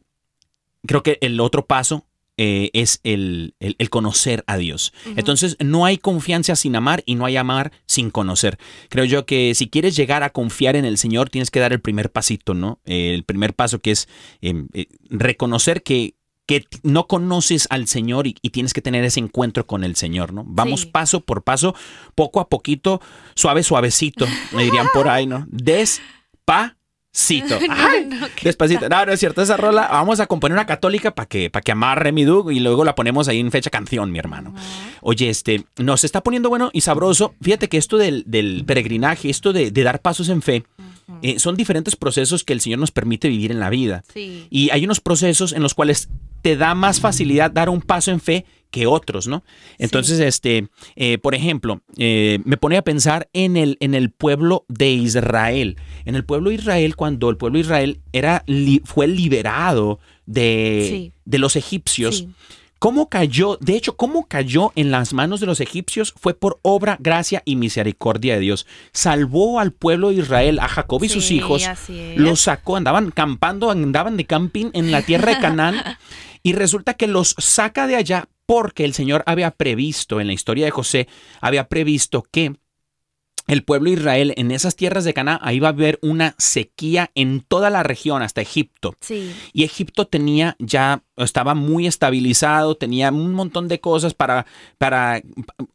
creo 0.85 1.03
que 1.03 1.17
el 1.21 1.39
otro 1.39 1.65
paso 1.65 2.05
eh, 2.37 2.69
es 2.73 2.99
el, 3.03 3.53
el- 3.61 3.75
el 3.79 3.89
conocer 3.89 4.43
a 4.45 4.57
Dios. 4.57 4.91
Entonces, 5.15 5.55
no 5.63 5.85
hay 5.85 5.97
confianza 5.97 6.55
sin 6.57 6.75
amar 6.75 7.01
y 7.05 7.15
no 7.15 7.25
hay 7.25 7.37
amar 7.37 7.71
sin 7.85 8.09
conocer. 8.11 8.57
Creo 8.89 9.05
yo 9.05 9.25
que 9.25 9.55
si 9.55 9.69
quieres 9.69 9.95
llegar 9.95 10.21
a 10.21 10.31
confiar 10.31 10.75
en 10.75 10.83
el 10.83 10.97
Señor, 10.97 11.29
tienes 11.29 11.49
que 11.49 11.61
dar 11.61 11.71
el 11.71 11.79
primer 11.79 12.11
pasito, 12.11 12.53
¿no? 12.53 12.79
Eh, 12.85 13.13
el 13.13 13.23
primer 13.23 13.53
paso 13.53 13.79
que 13.79 13.91
es 13.91 14.09
eh, 14.41 14.53
eh, 14.73 14.87
reconocer 15.09 15.81
que 15.83 16.15
que 16.47 16.63
no 16.83 17.07
conoces 17.07 17.65
al 17.71 17.87
Señor 17.87 18.27
y, 18.27 18.35
y 18.43 18.51
tienes 18.51 18.75
que 18.75 18.81
tener 18.83 19.03
ese 19.03 19.19
encuentro 19.19 19.65
con 19.65 19.83
el 19.83 19.95
Señor, 19.95 20.31
¿no? 20.31 20.43
Vamos 20.45 20.81
Sí. 20.81 20.87
paso 20.91 21.21
por 21.21 21.41
paso, 21.41 21.73
poco 22.13 22.39
a 22.39 22.49
poquito, 22.49 23.01
suave, 23.33 23.63
suavecito, 23.63 24.27
me 24.51 24.63
dirían 24.63 24.85
por 24.93 25.07
ahí, 25.09 25.25
¿no? 25.25 25.47
Despacito. 27.15 27.57
Ay, 27.69 28.05
No, 28.05 28.19
no, 28.19 28.27
¿qué 28.35 28.49
Despacito. 28.49 28.89
No, 28.89 29.05
no 29.05 29.11
es 29.13 29.19
cierto. 29.19 29.41
Esa 29.41 29.55
rola 29.55 29.87
vamos 29.89 30.19
a 30.19 30.27
componer 30.27 30.53
una 30.53 30.65
católica 30.65 31.15
para 31.15 31.27
que, 31.27 31.49
para 31.49 31.63
que 31.63 31.71
amarre 31.71 32.11
mi 32.11 32.25
dug 32.25 32.51
y 32.51 32.59
luego 32.59 32.83
la 32.83 32.93
ponemos 32.93 33.27
ahí 33.27 33.39
en 33.39 33.51
fecha 33.51 33.69
canción, 33.69 34.11
mi 34.11 34.19
hermano. 34.19 34.53
Oye, 35.01 35.29
este, 35.29 35.65
nos 35.77 36.03
está 36.03 36.21
poniendo 36.21 36.49
bueno 36.49 36.69
y 36.73 36.81
sabroso. 36.81 37.33
Fíjate 37.41 37.69
que 37.69 37.77
esto 37.77 37.97
del, 37.97 38.23
del 38.27 38.63
peregrinaje, 38.65 39.29
esto 39.29 39.53
de, 39.53 39.71
de 39.71 39.83
dar 39.83 40.01
pasos 40.01 40.27
en 40.29 40.41
fe, 40.41 40.65
eh, 41.21 41.39
son 41.39 41.55
diferentes 41.55 41.95
procesos 41.95 42.43
que 42.43 42.53
el 42.53 42.61
Señor 42.61 42.79
nos 42.79 42.91
permite 42.91 43.29
vivir 43.29 43.51
en 43.51 43.59
la 43.59 43.69
vida. 43.69 44.03
Sí. 44.13 44.47
Y 44.49 44.69
hay 44.71 44.83
unos 44.83 44.99
procesos 44.99 45.53
en 45.53 45.61
los 45.61 45.73
cuales 45.73 46.09
te 46.41 46.57
da 46.57 46.75
más 46.75 46.99
facilidad 46.99 47.49
dar 47.49 47.69
un 47.69 47.81
paso 47.81 48.11
en 48.11 48.19
fe 48.19 48.45
que 48.75 48.87
otros, 48.87 49.25
¿no? 49.27 49.41
Entonces, 49.77 50.19
este, 50.19 50.67
eh, 50.97 51.17
por 51.17 51.33
ejemplo, 51.33 51.81
eh, 51.97 52.39
me 52.43 52.57
pone 52.57 52.75
a 52.75 52.81
pensar 52.81 53.29
en 53.31 53.55
el, 53.55 53.77
en 53.79 53.93
el 53.95 54.09
pueblo 54.11 54.65
de 54.67 54.89
Israel. 54.91 55.77
En 56.03 56.15
el 56.15 56.25
pueblo 56.25 56.49
de 56.49 56.55
Israel, 56.57 56.97
cuando 56.97 57.29
el 57.29 57.37
pueblo 57.37 57.55
de 57.57 57.61
Israel 57.61 58.01
era, 58.11 58.43
li- 58.47 58.81
fue 58.83 59.07
liberado 59.07 59.99
de, 60.25 60.87
Sí. 60.89 61.13
de 61.23 61.37
los 61.37 61.55
egipcios. 61.55 62.17
Sí. 62.17 62.29
¿Cómo 62.79 63.07
cayó? 63.09 63.57
De 63.61 63.77
hecho, 63.77 63.95
¿cómo 63.95 64.27
cayó 64.27 64.73
en 64.75 64.91
las 64.91 65.13
manos 65.13 65.39
de 65.39 65.45
los 65.45 65.61
egipcios? 65.61 66.13
Fue 66.17 66.33
por 66.33 66.59
obra, 66.61 66.97
gracia 66.99 67.41
y 67.45 67.55
misericordia 67.55 68.33
de 68.35 68.41
Dios. 68.41 68.67
Salvó 68.91 69.61
al 69.61 69.71
pueblo 69.71 70.09
de 70.09 70.15
Israel, 70.15 70.59
a 70.59 70.67
Jacob 70.67 71.01
y 71.05 71.07
sus 71.09 71.31
hijos. 71.31 71.63
Los 72.17 72.41
sacó, 72.41 72.75
andaban 72.75 73.11
campando, 73.11 73.71
andaban 73.71 74.17
de 74.17 74.25
camping 74.25 74.71
en 74.73 74.91
la 74.91 75.01
tierra 75.01 75.33
de 75.35 75.39
Canaán. 75.39 75.75
y 76.43 76.51
resulta 76.53 76.93
que 76.93 77.07
los 77.07 77.33
saca 77.39 77.87
de 77.87 77.95
allá 77.95 78.27
porque 78.45 78.85
el 78.85 78.93
Señor 78.93 79.23
había 79.25 79.51
previsto, 79.51 80.19
en 80.19 80.27
la 80.27 80.33
historia 80.33 80.65
de 80.65 80.71
José, 80.71 81.07
había 81.41 81.67
previsto 81.67 82.23
que 82.23 82.55
el 83.47 83.63
pueblo 83.63 83.89
de 83.89 83.97
Israel 83.97 84.33
en 84.37 84.49
esas 84.49 84.75
tierras 84.75 85.03
de 85.03 85.13
Canaán, 85.13 85.39
ahí 85.41 85.59
va 85.59 85.67
a 85.67 85.71
haber 85.71 85.99
una 86.01 86.33
sequía 86.39 87.11
en 87.13 87.41
toda 87.41 87.69
la 87.69 87.83
región, 87.83 88.23
hasta 88.23 88.41
Egipto. 88.41 88.95
Sí. 89.01 89.33
Y 89.53 89.63
Egipto 89.63 90.07
tenía 90.07 90.55
ya, 90.57 91.03
estaba 91.15 91.53
muy 91.53 91.85
estabilizado, 91.85 92.75
tenía 92.75 93.11
un 93.11 93.33
montón 93.33 93.67
de 93.67 93.79
cosas 93.79 94.15
para, 94.15 94.47
para 94.77 95.21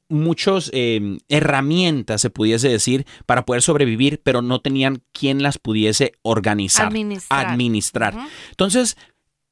muchos 0.09 0.71
eh, 0.75 1.19
herramientas, 1.29 2.21
se 2.21 2.31
pudiese 2.31 2.69
decir, 2.69 3.07
para 3.27 3.45
poder 3.45 3.63
sobrevivir, 3.63 4.21
pero 4.23 4.43
no 4.43 4.61
tenían 4.61 5.03
quien 5.13 5.43
las 5.43 5.59
pudiese 5.59 6.15
organizar, 6.23 6.89
Administrar. 6.89 7.47
administrar. 7.47 8.15
Entonces, 8.51 8.97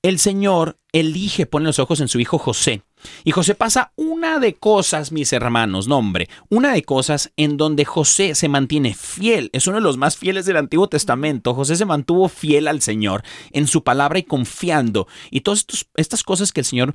el 0.02 0.18
Señor 0.18 0.78
elige, 0.92 1.46
pone 1.46 1.66
los 1.66 1.78
ojos 1.78 2.00
en 2.00 2.08
su 2.08 2.18
hijo 2.18 2.38
José. 2.38 2.82
Y 3.24 3.32
José 3.32 3.54
pasa 3.54 3.92
una 3.96 4.38
de 4.38 4.54
cosas, 4.54 5.12
mis 5.12 5.32
hermanos, 5.32 5.88
no 5.88 5.98
hombre, 5.98 6.28
una 6.48 6.72
de 6.72 6.82
cosas 6.82 7.32
en 7.36 7.56
donde 7.56 7.84
José 7.84 8.34
se 8.34 8.48
mantiene 8.48 8.94
fiel. 8.94 9.50
Es 9.52 9.66
uno 9.66 9.76
de 9.76 9.82
los 9.82 9.96
más 9.96 10.16
fieles 10.16 10.46
del 10.46 10.56
Antiguo 10.56 10.88
Testamento. 10.88 11.54
José 11.54 11.76
se 11.76 11.84
mantuvo 11.84 12.28
fiel 12.28 12.68
al 12.68 12.80
Señor 12.80 13.22
en 13.52 13.66
su 13.66 13.82
palabra 13.84 14.18
y 14.18 14.24
confiando. 14.24 15.06
Y 15.30 15.40
todas 15.42 15.66
estas 15.94 16.22
cosas 16.22 16.52
que 16.52 16.60
el 16.60 16.66
Señor 16.66 16.94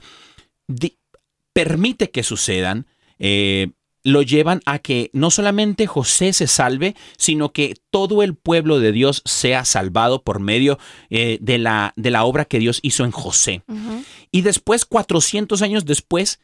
permite 1.54 2.10
que 2.10 2.24
sucedan, 2.24 2.88
eh, 3.20 3.72
lo 4.04 4.22
llevan 4.22 4.62
a 4.66 4.80
que 4.80 5.10
no 5.13 5.32
solamente 5.32 5.88
José 5.88 6.34
se 6.34 6.48
salve, 6.48 6.96
sino 7.18 7.54
que 7.54 7.76
todo 7.89 8.22
el 8.24 8.36
pueblo 8.36 8.80
de 8.80 8.92
Dios 8.92 9.22
sea 9.26 9.63
salvado 9.66 10.24
por 10.24 10.39
medio 10.42 10.78
eh, 11.10 11.38
de, 11.42 11.58
la, 11.58 11.94
de 11.96 12.12
la 12.12 12.26
obra 12.26 12.46
que 12.46 12.60
Dios 12.60 12.80
hizo 12.82 13.06
en 13.06 13.12
José. 13.12 13.63
Y 14.32 14.42
después, 14.42 14.86
400 14.86 15.62
años 15.62 15.86
después, 15.86 16.39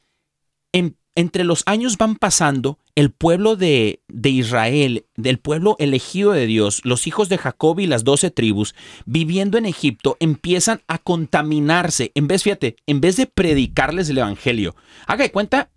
en- 0.71 0.95
entre 1.15 1.43
los 1.43 1.63
años 1.65 1.97
van 1.97 2.15
pasando, 2.15 2.79
el 2.95 3.11
pueblo 3.11 3.57
de, 3.57 4.01
de 4.07 4.29
Israel, 4.29 5.05
del 5.17 5.37
pueblo 5.39 5.75
elegido 5.79 6.31
de 6.31 6.45
Dios, 6.45 6.79
los 6.85 7.07
hijos 7.07 7.27
de 7.27 7.37
Jacob 7.37 7.79
y 7.81 7.87
las 7.87 8.05
doce 8.05 8.31
tribus, 8.31 8.73
viviendo 9.05 9.57
en 9.57 9.65
Egipto, 9.65 10.15
empiezan 10.21 10.81
a 10.87 10.97
contaminarse. 10.97 12.11
En 12.15 12.27
vez, 12.27 12.43
fíjate, 12.43 12.77
en 12.87 13.01
vez 13.01 13.17
de 13.17 13.25
predicarles 13.25 14.09
el 14.09 14.19
evangelio, 14.19 14.75
haga 15.07 15.23
de 15.23 15.31
cuenta. 15.31 15.69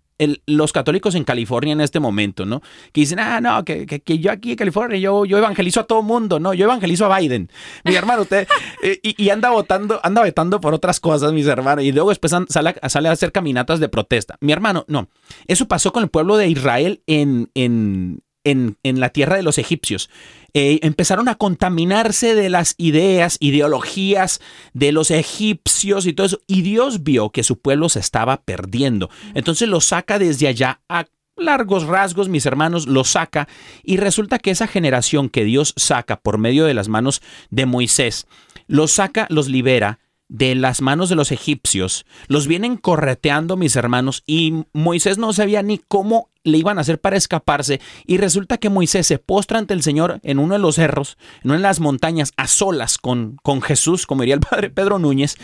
Los 0.45 0.71
católicos 0.71 1.15
en 1.15 1.23
California 1.23 1.73
en 1.73 1.81
este 1.81 1.99
momento, 1.99 2.45
¿no? 2.45 2.61
Que 2.91 3.01
dicen, 3.01 3.19
ah, 3.19 3.41
no, 3.41 3.63
que, 3.65 3.85
que- 3.85 4.01
que 4.01 4.19
yo 4.19 4.31
aquí 4.31 4.51
en 4.51 4.57
California, 4.57 4.97
yo, 4.97 5.25
yo 5.25 5.37
evangelizo 5.37 5.79
a 5.81 5.83
todo 5.85 6.01
mundo, 6.01 6.39
no, 6.39 6.53
yo 6.53 6.65
evangelizo 6.65 7.11
a 7.11 7.19
Biden. 7.19 7.49
Mi 7.83 7.95
hermano, 7.95 8.21
usted, 8.23 8.47
eh, 8.83 8.99
y, 9.03 9.29
anda 9.29 9.49
votando, 9.49 9.99
anda 10.03 10.21
vetando 10.21 10.59
por 10.61 10.73
otras 10.73 10.99
cosas, 10.99 11.33
mis 11.33 11.47
hermanos, 11.47 11.83
y 11.83 11.91
luego 11.91 12.09
después 12.09 12.33
sale, 12.49 12.75
sale 12.87 13.09
a 13.09 13.11
hacer 13.11 13.31
caminatas 13.31 13.79
de 13.79 13.89
protesta. 13.89 14.37
Mi 14.41 14.51
hermano, 14.53 14.85
no. 14.87 15.09
Eso 15.47 15.67
pasó 15.67 15.91
con 15.91 16.03
el 16.03 16.09
pueblo 16.09 16.37
de 16.37 16.47
Israel 16.47 17.01
en, 17.07 17.49
en, 17.53 18.21
en, 18.43 18.77
en 18.83 18.99
la 18.99 19.09
tierra 19.09 19.35
de 19.35 19.43
los 19.43 19.57
egipcios. 19.57 20.09
Eh, 20.53 20.79
empezaron 20.83 21.29
a 21.29 21.35
contaminarse 21.35 22.35
de 22.35 22.49
las 22.49 22.75
ideas, 22.77 23.37
ideologías 23.39 24.39
de 24.73 24.91
los 24.91 25.09
egipcios 25.09 26.05
y 26.05 26.13
todo 26.13 26.27
eso. 26.27 26.41
Y 26.45 26.61
Dios 26.61 27.03
vio 27.03 27.31
que 27.31 27.43
su 27.43 27.59
pueblo 27.59 27.89
se 27.89 27.99
estaba 27.99 28.41
perdiendo. 28.41 29.09
Entonces 29.33 29.67
lo 29.67 29.81
saca 29.81 30.19
desde 30.19 30.47
allá 30.47 30.81
a 30.89 31.05
largos 31.35 31.85
rasgos, 31.85 32.29
mis 32.29 32.45
hermanos, 32.45 32.87
lo 32.87 33.03
saca 33.03 33.47
y 33.83 33.97
resulta 33.97 34.39
que 34.39 34.51
esa 34.51 34.67
generación 34.67 35.29
que 35.29 35.43
Dios 35.43 35.73
saca 35.75 36.19
por 36.19 36.37
medio 36.37 36.65
de 36.65 36.75
las 36.75 36.89
manos 36.89 37.21
de 37.49 37.65
Moisés, 37.65 38.27
los 38.67 38.91
saca, 38.91 39.25
los 39.29 39.49
libera, 39.49 39.99
de 40.29 40.55
las 40.55 40.81
manos 40.81 41.09
de 41.09 41.15
los 41.15 41.31
egipcios, 41.31 42.05
los 42.27 42.47
vienen 42.47 42.77
correteando 42.77 43.57
mis 43.57 43.75
hermanos 43.75 44.23
y 44.25 44.65
Moisés 44.73 45.17
no 45.17 45.33
sabía 45.33 45.61
ni 45.61 45.77
cómo 45.77 46.29
le 46.43 46.57
iban 46.57 46.77
a 46.77 46.81
hacer 46.81 46.99
para 46.99 47.17
escaparse 47.17 47.79
y 48.05 48.17
resulta 48.17 48.57
que 48.57 48.69
Moisés 48.69 49.07
se 49.07 49.19
postra 49.19 49.59
ante 49.59 49.73
el 49.73 49.83
Señor 49.83 50.19
en 50.23 50.39
uno 50.39 50.53
de 50.53 50.59
los 50.59 50.75
cerros, 50.75 51.17
en 51.43 51.51
una 51.51 51.57
de 51.57 51.63
las 51.63 51.79
montañas, 51.79 52.33
a 52.35 52.47
solas 52.47 52.97
con, 52.97 53.37
con 53.43 53.61
Jesús, 53.61 54.05
como 54.05 54.23
diría 54.23 54.35
el 54.35 54.41
padre 54.49 54.69
Pedro 54.69 54.99
Núñez. 54.99 55.35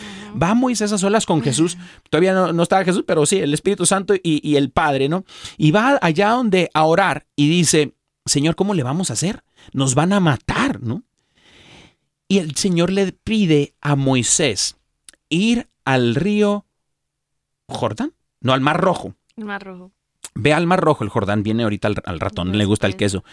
Va 0.41 0.53
Moisés 0.53 0.91
a 0.91 0.97
solas 0.97 1.25
con 1.25 1.41
Jesús, 1.41 1.77
todavía 2.09 2.33
no, 2.33 2.63
estaba 2.63 2.83
Jesús, 2.83 3.03
pero 3.07 3.25
sí, 3.25 3.37
el 3.39 3.53
Espíritu 3.53 3.85
Santo 3.85 4.15
y, 4.15 4.21
y 4.43 4.55
el 4.55 4.71
Padre, 4.71 5.09
¿no? 5.09 5.23
Y 5.57 5.71
va 5.71 5.99
allá 6.01 6.31
donde 6.31 6.69
a 6.73 6.83
orar 6.85 7.27
y 7.35 7.49
dice, 7.49 7.95
Señor, 8.25 8.55
¿cómo 8.55 8.73
le 8.73 8.83
vamos 8.83 9.09
a 9.09 9.13
hacer? 9.13 9.43
Nos 9.73 9.95
van 9.95 10.13
a 10.13 10.19
matar, 10.19 10.81
¿no? 10.81 11.03
Y 12.29 12.37
el 12.37 12.55
Señor 12.55 12.91
le 12.91 13.11
pide 13.11 13.73
a 13.81 13.95
Moisés 13.95 14.77
ir 15.29 15.67
al 15.83 16.13
río 16.13 16.65
Jordán, 17.67 18.13
no 18.39 18.53
al 18.53 18.61
Mar 18.61 18.79
Rojo. 18.79 19.15
El 19.35 19.45
Mar 19.45 19.63
Rojo. 19.63 19.91
Ve 20.35 20.53
al 20.53 20.67
Mar 20.67 20.79
Rojo, 20.79 21.03
el 21.03 21.09
Jordán 21.09 21.41
viene 21.41 21.63
ahorita 21.63 21.89
al, 22.05 22.19
ratón, 22.19 22.55
le 22.55 22.65
gusta 22.65 22.85
el 22.85 22.95
queso. 22.95 23.23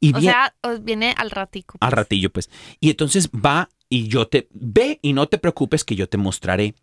Y 0.00 0.16
o 0.16 0.20
sea, 0.20 0.54
viene 0.80 1.14
al 1.16 1.30
ratico. 1.30 1.76
Al 1.80 1.90
pues. 1.90 1.96
ratillo, 1.96 2.32
pues. 2.32 2.50
Y 2.80 2.90
entonces 2.90 3.28
va 3.30 3.68
y 3.90 4.08
yo 4.08 4.26
te, 4.26 4.48
ve 4.52 4.98
y 5.02 5.12
no 5.12 5.28
te 5.28 5.36
preocupes 5.36 5.84
que 5.84 5.94
yo 5.94 6.08
te 6.08 6.16
mostraré. 6.16 6.74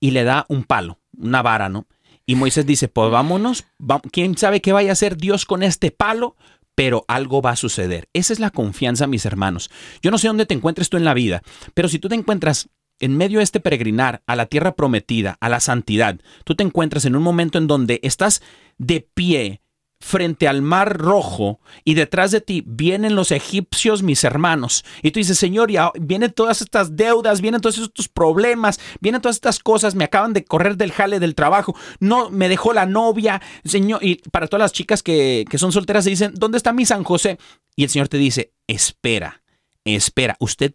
Y 0.00 0.10
le 0.10 0.24
da 0.24 0.44
un 0.48 0.64
palo, 0.64 0.98
una 1.16 1.42
vara, 1.42 1.68
¿no? 1.68 1.86
Y 2.26 2.34
Moisés 2.34 2.66
dice, 2.66 2.88
pues 2.88 3.10
vámonos, 3.10 3.66
¿quién 4.10 4.36
sabe 4.36 4.60
qué 4.60 4.72
vaya 4.72 4.90
a 4.90 4.94
hacer 4.94 5.16
Dios 5.16 5.46
con 5.46 5.62
este 5.62 5.90
palo? 5.90 6.36
Pero 6.74 7.04
algo 7.08 7.40
va 7.40 7.50
a 7.50 7.56
suceder. 7.56 8.08
Esa 8.12 8.32
es 8.32 8.40
la 8.40 8.50
confianza, 8.50 9.06
mis 9.06 9.26
hermanos. 9.26 9.70
Yo 10.02 10.10
no 10.10 10.18
sé 10.18 10.28
dónde 10.28 10.46
te 10.46 10.54
encuentres 10.54 10.88
tú 10.88 10.96
en 10.96 11.04
la 11.04 11.14
vida, 11.14 11.42
pero 11.74 11.88
si 11.88 11.98
tú 11.98 12.08
te 12.08 12.14
encuentras 12.14 12.68
en 13.00 13.16
medio 13.16 13.38
de 13.38 13.44
este 13.44 13.60
peregrinar 13.60 14.22
a 14.26 14.36
la 14.36 14.46
tierra 14.46 14.76
prometida, 14.76 15.36
a 15.40 15.48
la 15.48 15.60
santidad, 15.60 16.20
tú 16.44 16.54
te 16.54 16.62
encuentras 16.62 17.04
en 17.04 17.16
un 17.16 17.22
momento 17.22 17.58
en 17.58 17.66
donde 17.66 18.00
estás 18.02 18.42
de 18.78 19.08
pie 19.14 19.60
frente 20.04 20.46
al 20.46 20.60
mar 20.60 20.98
rojo 20.98 21.60
y 21.82 21.94
detrás 21.94 22.30
de 22.30 22.42
ti 22.42 22.62
vienen 22.66 23.14
los 23.14 23.30
egipcios, 23.30 24.02
mis 24.02 24.22
hermanos. 24.22 24.84
Y 25.02 25.12
tú 25.12 25.18
dices, 25.18 25.38
Señor, 25.38 25.70
ya 25.70 25.92
vienen 25.98 26.30
todas 26.30 26.60
estas 26.60 26.94
deudas, 26.94 27.40
vienen 27.40 27.62
todos 27.62 27.78
estos 27.78 28.08
problemas, 28.08 28.78
vienen 29.00 29.22
todas 29.22 29.36
estas 29.36 29.60
cosas, 29.60 29.94
me 29.94 30.04
acaban 30.04 30.34
de 30.34 30.44
correr 30.44 30.76
del 30.76 30.92
jale 30.92 31.20
del 31.20 31.34
trabajo, 31.34 31.74
no, 32.00 32.28
me 32.28 32.50
dejó 32.50 32.74
la 32.74 32.84
novia, 32.84 33.40
Señor. 33.64 34.04
Y 34.04 34.16
para 34.30 34.46
todas 34.46 34.60
las 34.60 34.72
chicas 34.72 35.02
que, 35.02 35.46
que 35.48 35.56
son 35.56 35.72
solteras 35.72 36.04
se 36.04 36.10
dicen, 36.10 36.34
¿dónde 36.34 36.58
está 36.58 36.74
mi 36.74 36.84
San 36.84 37.02
José? 37.02 37.38
Y 37.74 37.84
el 37.84 37.88
Señor 37.88 38.08
te 38.08 38.18
dice, 38.18 38.52
espera, 38.66 39.42
espera, 39.84 40.36
usted 40.38 40.74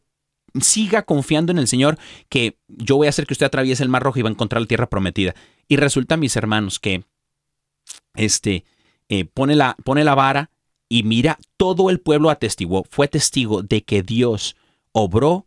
siga 0.60 1.04
confiando 1.04 1.52
en 1.52 1.60
el 1.60 1.68
Señor 1.68 2.00
que 2.30 2.58
yo 2.68 2.96
voy 2.96 3.06
a 3.06 3.12
hacer 3.12 3.28
que 3.28 3.36
usted 3.36 3.46
atraviese 3.46 3.84
el 3.84 3.90
mar 3.90 4.02
rojo 4.02 4.18
y 4.18 4.24
va 4.24 4.30
a 4.30 4.32
encontrar 4.32 4.60
la 4.60 4.68
tierra 4.68 4.90
prometida. 4.90 5.36
Y 5.68 5.76
resulta, 5.76 6.18
mis 6.18 6.36
hermanos, 6.36 6.80
que 6.80 7.04
este 8.16 8.66
eh, 9.10 9.26
pone, 9.26 9.56
la, 9.56 9.76
pone 9.84 10.04
la 10.04 10.16
vara 10.16 10.52
y 10.88 11.04
mira, 11.04 11.38
todo 11.58 11.90
el 11.90 12.00
pueblo 12.00 12.30
atestiguó, 12.30 12.86
fue 12.90 13.08
testigo 13.08 13.62
de 13.62 13.84
que 13.84 14.02
Dios 14.02 14.56
obró 14.92 15.46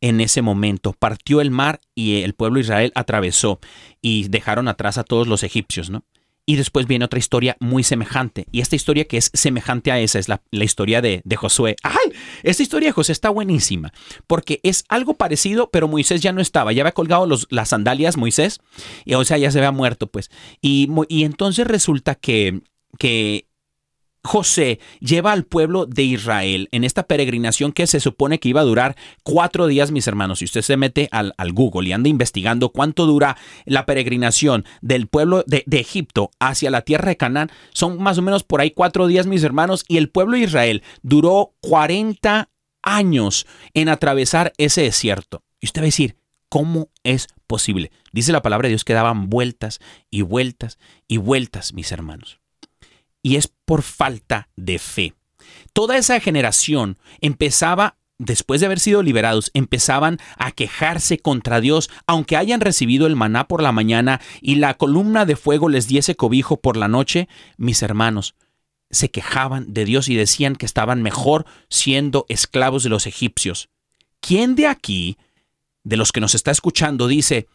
en 0.00 0.20
ese 0.20 0.42
momento, 0.42 0.92
partió 0.92 1.40
el 1.40 1.50
mar 1.50 1.80
y 1.94 2.22
el 2.22 2.34
pueblo 2.34 2.56
de 2.56 2.62
Israel 2.62 2.92
atravesó 2.94 3.60
y 4.00 4.28
dejaron 4.28 4.66
atrás 4.66 4.98
a 4.98 5.04
todos 5.04 5.28
los 5.28 5.42
egipcios, 5.42 5.90
¿no? 5.90 6.04
Y 6.46 6.56
después 6.56 6.86
viene 6.86 7.04
otra 7.04 7.18
historia 7.18 7.56
muy 7.60 7.84
semejante. 7.84 8.46
Y 8.50 8.60
esta 8.60 8.74
historia 8.74 9.04
que 9.04 9.18
es 9.18 9.30
semejante 9.34 9.92
a 9.92 10.00
esa 10.00 10.18
es 10.18 10.28
la, 10.28 10.40
historia 10.50 11.00
de, 11.00 11.20
de, 11.24 11.36
Josué. 11.36 11.76
¡Ay! 11.84 12.12
Esta 12.42 12.64
historia 12.64 12.88
de 12.88 12.92
José 12.92 13.12
está 13.12 13.30
buenísima. 13.30 13.92
Porque 14.26 14.58
es 14.64 14.84
algo 14.88 15.14
parecido, 15.14 15.70
pero 15.70 15.86
Moisés 15.86 16.22
ya 16.22 16.32
no 16.32 16.40
estaba. 16.40 16.72
Ya 16.72 16.82
había 16.82 16.90
colgado 16.90 17.24
los, 17.26 17.46
las 17.50 17.68
sandalias 17.68 18.16
Moisés. 18.16 18.58
Y, 19.04 19.14
o 19.14 19.24
sea, 19.24 19.38
ya 19.38 19.52
se 19.52 19.58
había 19.58 19.70
muerto, 19.70 20.08
pues. 20.08 20.28
Y, 20.60 20.88
y 21.08 21.22
entonces 21.22 21.68
resulta 21.68 22.16
que, 22.16 22.62
que 22.98 23.50
José 24.22 24.80
lleva 25.00 25.32
al 25.32 25.44
pueblo 25.44 25.86
de 25.86 26.02
Israel 26.02 26.68
en 26.72 26.84
esta 26.84 27.04
peregrinación 27.04 27.72
que 27.72 27.86
se 27.86 28.00
supone 28.00 28.38
que 28.38 28.50
iba 28.50 28.60
a 28.60 28.64
durar 28.64 28.96
cuatro 29.22 29.66
días, 29.66 29.90
mis 29.92 30.06
hermanos. 30.06 30.40
Si 30.40 30.44
usted 30.44 30.62
se 30.62 30.76
mete 30.76 31.08
al, 31.10 31.32
Google 31.52 31.88
y 31.88 31.92
anda 31.92 32.08
investigando 32.08 32.70
cuánto 32.70 33.06
dura 33.06 33.38
la 33.64 33.86
peregrinación 33.86 34.64
del 34.82 35.06
pueblo 35.06 35.42
de, 35.46 35.64
de, 35.66 35.80
Egipto 35.80 36.30
hacia 36.38 36.70
la 36.70 36.82
tierra 36.82 37.08
de 37.08 37.16
Canaán, 37.16 37.50
son 37.72 38.02
más 38.02 38.18
o 38.18 38.22
menos 38.22 38.44
por 38.44 38.60
ahí 38.60 38.72
cuatro 38.72 39.06
días, 39.06 39.26
mis 39.26 39.42
hermanos. 39.42 39.84
Y 39.88 39.96
el 39.96 40.10
pueblo 40.10 40.36
de 40.36 40.44
Israel 40.44 40.82
duró 41.02 41.54
40 41.62 42.50
años 42.82 43.46
en 43.72 43.88
atravesar 43.88 44.52
ese 44.58 44.82
desierto. 44.82 45.42
Y 45.60 45.66
usted 45.66 45.80
va 45.80 45.84
a 45.84 45.86
decir, 45.86 46.16
¿cómo 46.50 46.90
es 47.04 47.28
posible? 47.46 47.90
Dice 48.12 48.32
la 48.32 48.42
palabra 48.42 48.66
de 48.66 48.72
Dios 48.72 48.84
que 48.84 48.92
daban 48.92 49.30
vueltas 49.30 49.80
y 50.10 50.22
vueltas 50.22 50.78
y 51.08 51.16
vueltas, 51.16 51.72
mis 51.72 51.90
hermanos 51.90 52.39
y 53.22 53.36
es 53.36 53.52
por 53.64 53.82
falta 53.82 54.48
de 54.56 54.78
fe. 54.78 55.14
Toda 55.72 55.96
esa 55.96 56.20
generación 56.20 56.98
empezaba 57.20 57.96
después 58.18 58.60
de 58.60 58.66
haber 58.66 58.80
sido 58.80 59.02
liberados, 59.02 59.50
empezaban 59.54 60.18
a 60.36 60.52
quejarse 60.52 61.18
contra 61.18 61.60
Dios, 61.60 61.88
aunque 62.06 62.36
hayan 62.36 62.60
recibido 62.60 63.06
el 63.06 63.16
maná 63.16 63.48
por 63.48 63.62
la 63.62 63.72
mañana 63.72 64.20
y 64.42 64.56
la 64.56 64.74
columna 64.74 65.24
de 65.24 65.36
fuego 65.36 65.70
les 65.70 65.88
diese 65.88 66.16
cobijo 66.16 66.58
por 66.58 66.76
la 66.76 66.88
noche, 66.88 67.28
mis 67.56 67.82
hermanos 67.82 68.34
se 68.90 69.10
quejaban 69.10 69.72
de 69.72 69.84
Dios 69.84 70.08
y 70.08 70.16
decían 70.16 70.56
que 70.56 70.66
estaban 70.66 71.02
mejor 71.02 71.46
siendo 71.68 72.26
esclavos 72.28 72.82
de 72.82 72.90
los 72.90 73.06
egipcios. 73.06 73.70
¿Quién 74.20 74.56
de 74.56 74.66
aquí, 74.66 75.16
de 75.84 75.96
los 75.96 76.12
que 76.12 76.20
nos 76.20 76.34
está 76.34 76.50
escuchando, 76.50 77.06
dice, 77.06 77.46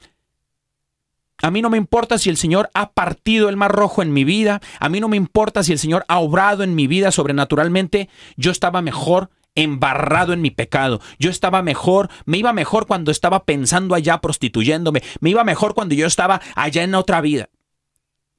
a 1.46 1.52
mí 1.52 1.62
no 1.62 1.70
me 1.70 1.78
importa 1.78 2.18
si 2.18 2.32
el 2.32 2.38
Señor 2.38 2.72
ha 2.74 2.94
partido 2.94 3.50
el 3.50 3.56
mar 3.56 3.72
rojo 3.72 4.02
en 4.02 4.12
mi 4.12 4.24
vida. 4.24 4.62
A 4.80 4.90
mí 4.90 5.00
no 5.00 5.08
me 5.08 5.16
importa 5.16 5.62
si 5.62 5.74
el 5.74 5.78
Señor 5.78 6.04
ha 6.08 6.18
obrado 6.18 6.64
en 6.64 6.74
mi 6.74 6.88
vida 6.88 7.12
sobrenaturalmente. 7.12 8.10
Yo 8.36 8.50
estaba 8.50 8.82
mejor 8.82 9.30
embarrado 9.54 10.34
en 10.34 10.42
mi 10.42 10.50
pecado. 10.50 11.02
Yo 11.20 11.30
estaba 11.30 11.62
mejor, 11.62 12.10
me 12.26 12.40
iba 12.40 12.52
mejor 12.52 12.88
cuando 12.88 13.12
estaba 13.12 13.44
pensando 13.44 13.94
allá 13.94 14.22
prostituyéndome. 14.22 15.04
Me 15.20 15.30
iba 15.30 15.44
mejor 15.44 15.76
cuando 15.76 15.94
yo 15.94 16.08
estaba 16.08 16.42
allá 16.56 16.82
en 16.82 16.96
otra 16.96 17.22
vida. 17.22 17.50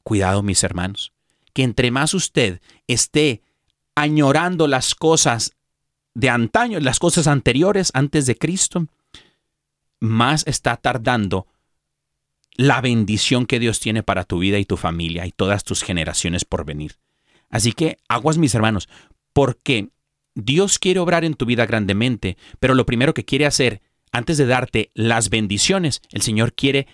Cuidado, 0.03 0.43
mis 0.43 0.65
hermanos, 0.65 1.13
que 1.53 1.63
entre 1.63 1.93
más 1.93 2.13
usted 2.13 2.61
esté 2.89 3.41
añorando 3.95 4.67
las 4.67 4.97
cosas 4.97 5.53
de 6.15 6.29
antaño, 6.29 6.81
las 6.81 6.99
cosas 6.99 7.29
anteriores 7.29 7.93
antes 7.95 8.27
de 8.27 8.35
Cristo, 8.35 8.89
más 10.01 10.45
está 10.49 10.77
tardando 10.77 11.47
la 12.57 12.81
bendición 12.81 13.47
que 13.47 13.59
Dios 13.59 13.81
tiene 13.81 14.03
para 14.03 14.25
tu 14.25 14.39
vida 14.39 14.59
y 14.59 14.65
tu 14.65 14.77
familia 14.77 15.27
y 15.27 15.33
todas 15.33 15.65
tus 15.65 15.83
generaciones 15.83 16.45
por 16.45 16.65
venir. 16.65 16.97
Así 17.51 17.73
que 17.73 17.99
aguas 18.09 18.39
mis 18.39 18.55
hermanos, 18.55 18.89
porque 19.33 19.91
Dios 20.35 20.79
quiere 20.79 21.01
obrar 21.01 21.25
en 21.25 21.35
tu 21.35 21.47
vida 21.47 21.67
grandemente, 21.67 22.37
pero 22.59 22.75
lo 22.75 22.87
primero 22.87 23.15
que 23.15 23.25
quiere 23.25 23.47
hacer 23.47 23.83
antes 24.13 24.39
de 24.39 24.47
darte 24.47 24.91
las 24.95 25.31
bendiciones, 25.31 26.01
el 26.11 26.23
Señor 26.23 26.55
quiere 26.55 26.87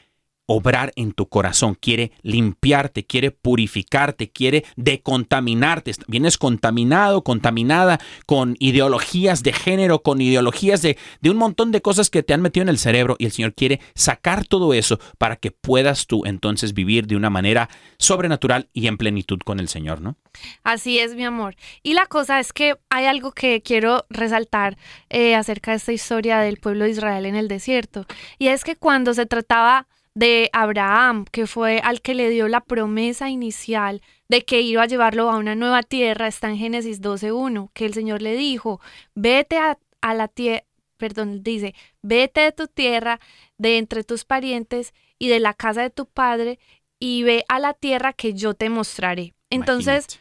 obrar 0.47 0.93
en 0.97 1.13
tu 1.13 1.29
corazón, 1.29 1.77
quiere 1.81 2.13
limpiarte, 2.23 3.05
quiere 3.05 3.31
purificarte, 3.31 4.31
quiere 4.31 4.65
decontaminarte. 4.77 5.93
Vienes 6.09 6.39
contaminado, 6.39 7.23
contaminada 7.23 8.01
con 8.27 8.57
ideologías 8.59 9.43
de 9.43 9.53
género, 9.53 10.03
con 10.03 10.21
ideologías 10.21 10.83
de, 10.83 10.99
de 11.21 11.31
un 11.31 11.37
montón 11.37 11.73
de 11.73 11.81
cosas 11.81 12.11
que 12.11 12.23
te 12.23 12.35
han 12.35 12.43
metido 12.43 12.63
en 12.63 12.69
el 12.69 12.79
cerebro 12.79 13.17
y 13.19 13.27
el 13.27 13.33
Señor 13.33 13.55
quiere 13.55 13.81
sacar 13.95 14.45
todo 14.45 14.75
eso 14.75 14.99
para 15.19 15.37
que 15.37 15.51
puedas 15.51 16.07
tú 16.07 16.25
entonces 16.27 16.75
vivir 16.75 17.07
de 17.07 17.17
una 17.17 17.31
manera 17.31 17.69
sobrenatural 17.99 18.69
y 18.73 18.89
en 18.89 18.99
plenitud 18.99 19.39
con 19.45 19.61
el 19.61 19.69
Señor, 19.69 20.01
¿no? 20.01 20.17
Así 20.65 20.99
es, 20.99 21.15
mi 21.15 21.25
amor. 21.25 21.57
Y 21.83 21.95
la 21.95 22.07
cosa 22.07 22.41
es 22.41 22.53
que 22.53 22.77
hay 22.91 23.07
algo 23.07 23.33
que 23.33 23.63
quiero 23.63 24.07
resaltar 24.11 24.77
eh, 25.09 25.35
acerca 25.35 25.73
de 25.73 25.77
esta 25.79 25.93
historia 25.93 26.39
del 26.39 26.59
pueblo 26.59 26.85
de 26.85 26.91
Israel 26.91 27.27
en 27.27 27.37
el 27.37 27.49
desierto. 27.49 28.07
Y 28.39 28.49
es 28.49 28.65
que 28.65 28.77
cuando 28.77 29.15
se 29.15 29.27
trataba 29.27 29.87
de 30.15 30.51
Abraham, 30.53 31.25
que 31.31 31.47
fue 31.47 31.81
al 31.81 32.03
que 32.03 32.15
le 32.15 32.29
dio 32.31 32.49
la 32.49 32.61
promesa 32.61 33.31
inicial 33.31 34.03
de 34.29 34.45
que 34.45 34.61
iba 34.61 34.83
a 34.83 34.87
llevarlo 34.87 35.31
a 35.31 35.37
una 35.37 35.55
nueva 35.55 35.83
tierra, 35.83 36.27
está 36.27 36.49
en 36.49 36.59
Génesis 36.59 37.01
12.1, 37.01 37.71
que 37.73 37.87
el 37.87 37.95
Señor 37.95 38.23
le 38.23 38.37
dijo, 38.37 38.81
vete 39.15 39.59
a, 39.59 39.79
la 40.15 40.29
tierra, 40.29 40.65
perdón, 40.97 41.43
dice, 41.43 41.75
vete 42.03 42.41
de 42.43 42.53
tu 42.53 42.67
tierra, 42.67 43.21
de 43.59 43.79
entre 43.79 44.05
tus 44.05 44.25
parientes 44.25 44.95
y 45.19 45.29
de 45.29 45.41
la 45.41 45.55
casa 45.55 45.83
de 45.83 45.91
tu 45.91 46.07
padre, 46.07 46.59
y 46.99 47.23
ve 47.25 47.45
a 47.49 47.59
la 47.59 47.75
tierra 47.75 48.13
que 48.13 48.35
yo 48.35 48.55
te 48.55 48.71
mostraré. 48.71 49.35
Entonces, 49.51 50.21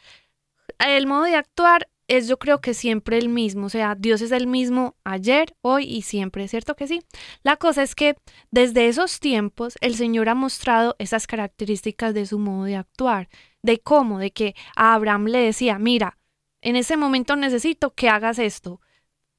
el 0.78 1.06
modo 1.06 1.24
de 1.24 1.36
actuar 1.36 1.88
es 2.08 2.28
yo 2.28 2.38
creo 2.38 2.60
que 2.60 2.74
siempre 2.74 3.18
el 3.18 3.28
mismo, 3.28 3.66
o 3.66 3.70
sea, 3.70 3.94
Dios 3.94 4.20
es 4.20 4.32
el 4.32 4.46
mismo 4.46 4.96
ayer, 5.04 5.56
hoy 5.62 5.84
y 5.84 6.02
siempre, 6.02 6.48
¿cierto 6.48 6.74
que 6.76 6.86
sí? 6.86 7.00
La 7.42 7.56
cosa 7.56 7.82
es 7.82 7.94
que 7.94 8.16
desde 8.50 8.88
esos 8.88 9.20
tiempos 9.20 9.74
el 9.80 9.94
Señor 9.94 10.28
ha 10.28 10.34
mostrado 10.34 10.94
esas 10.98 11.26
características 11.26 12.14
de 12.14 12.26
su 12.26 12.38
modo 12.38 12.64
de 12.64 12.76
actuar, 12.76 13.28
de 13.62 13.80
cómo, 13.80 14.18
de 14.18 14.32
que 14.32 14.54
a 14.76 14.94
Abraham 14.94 15.26
le 15.26 15.38
decía, 15.38 15.78
mira, 15.78 16.18
en 16.60 16.76
ese 16.76 16.96
momento 16.96 17.36
necesito 17.36 17.94
que 17.94 18.08
hagas 18.08 18.38
esto, 18.38 18.80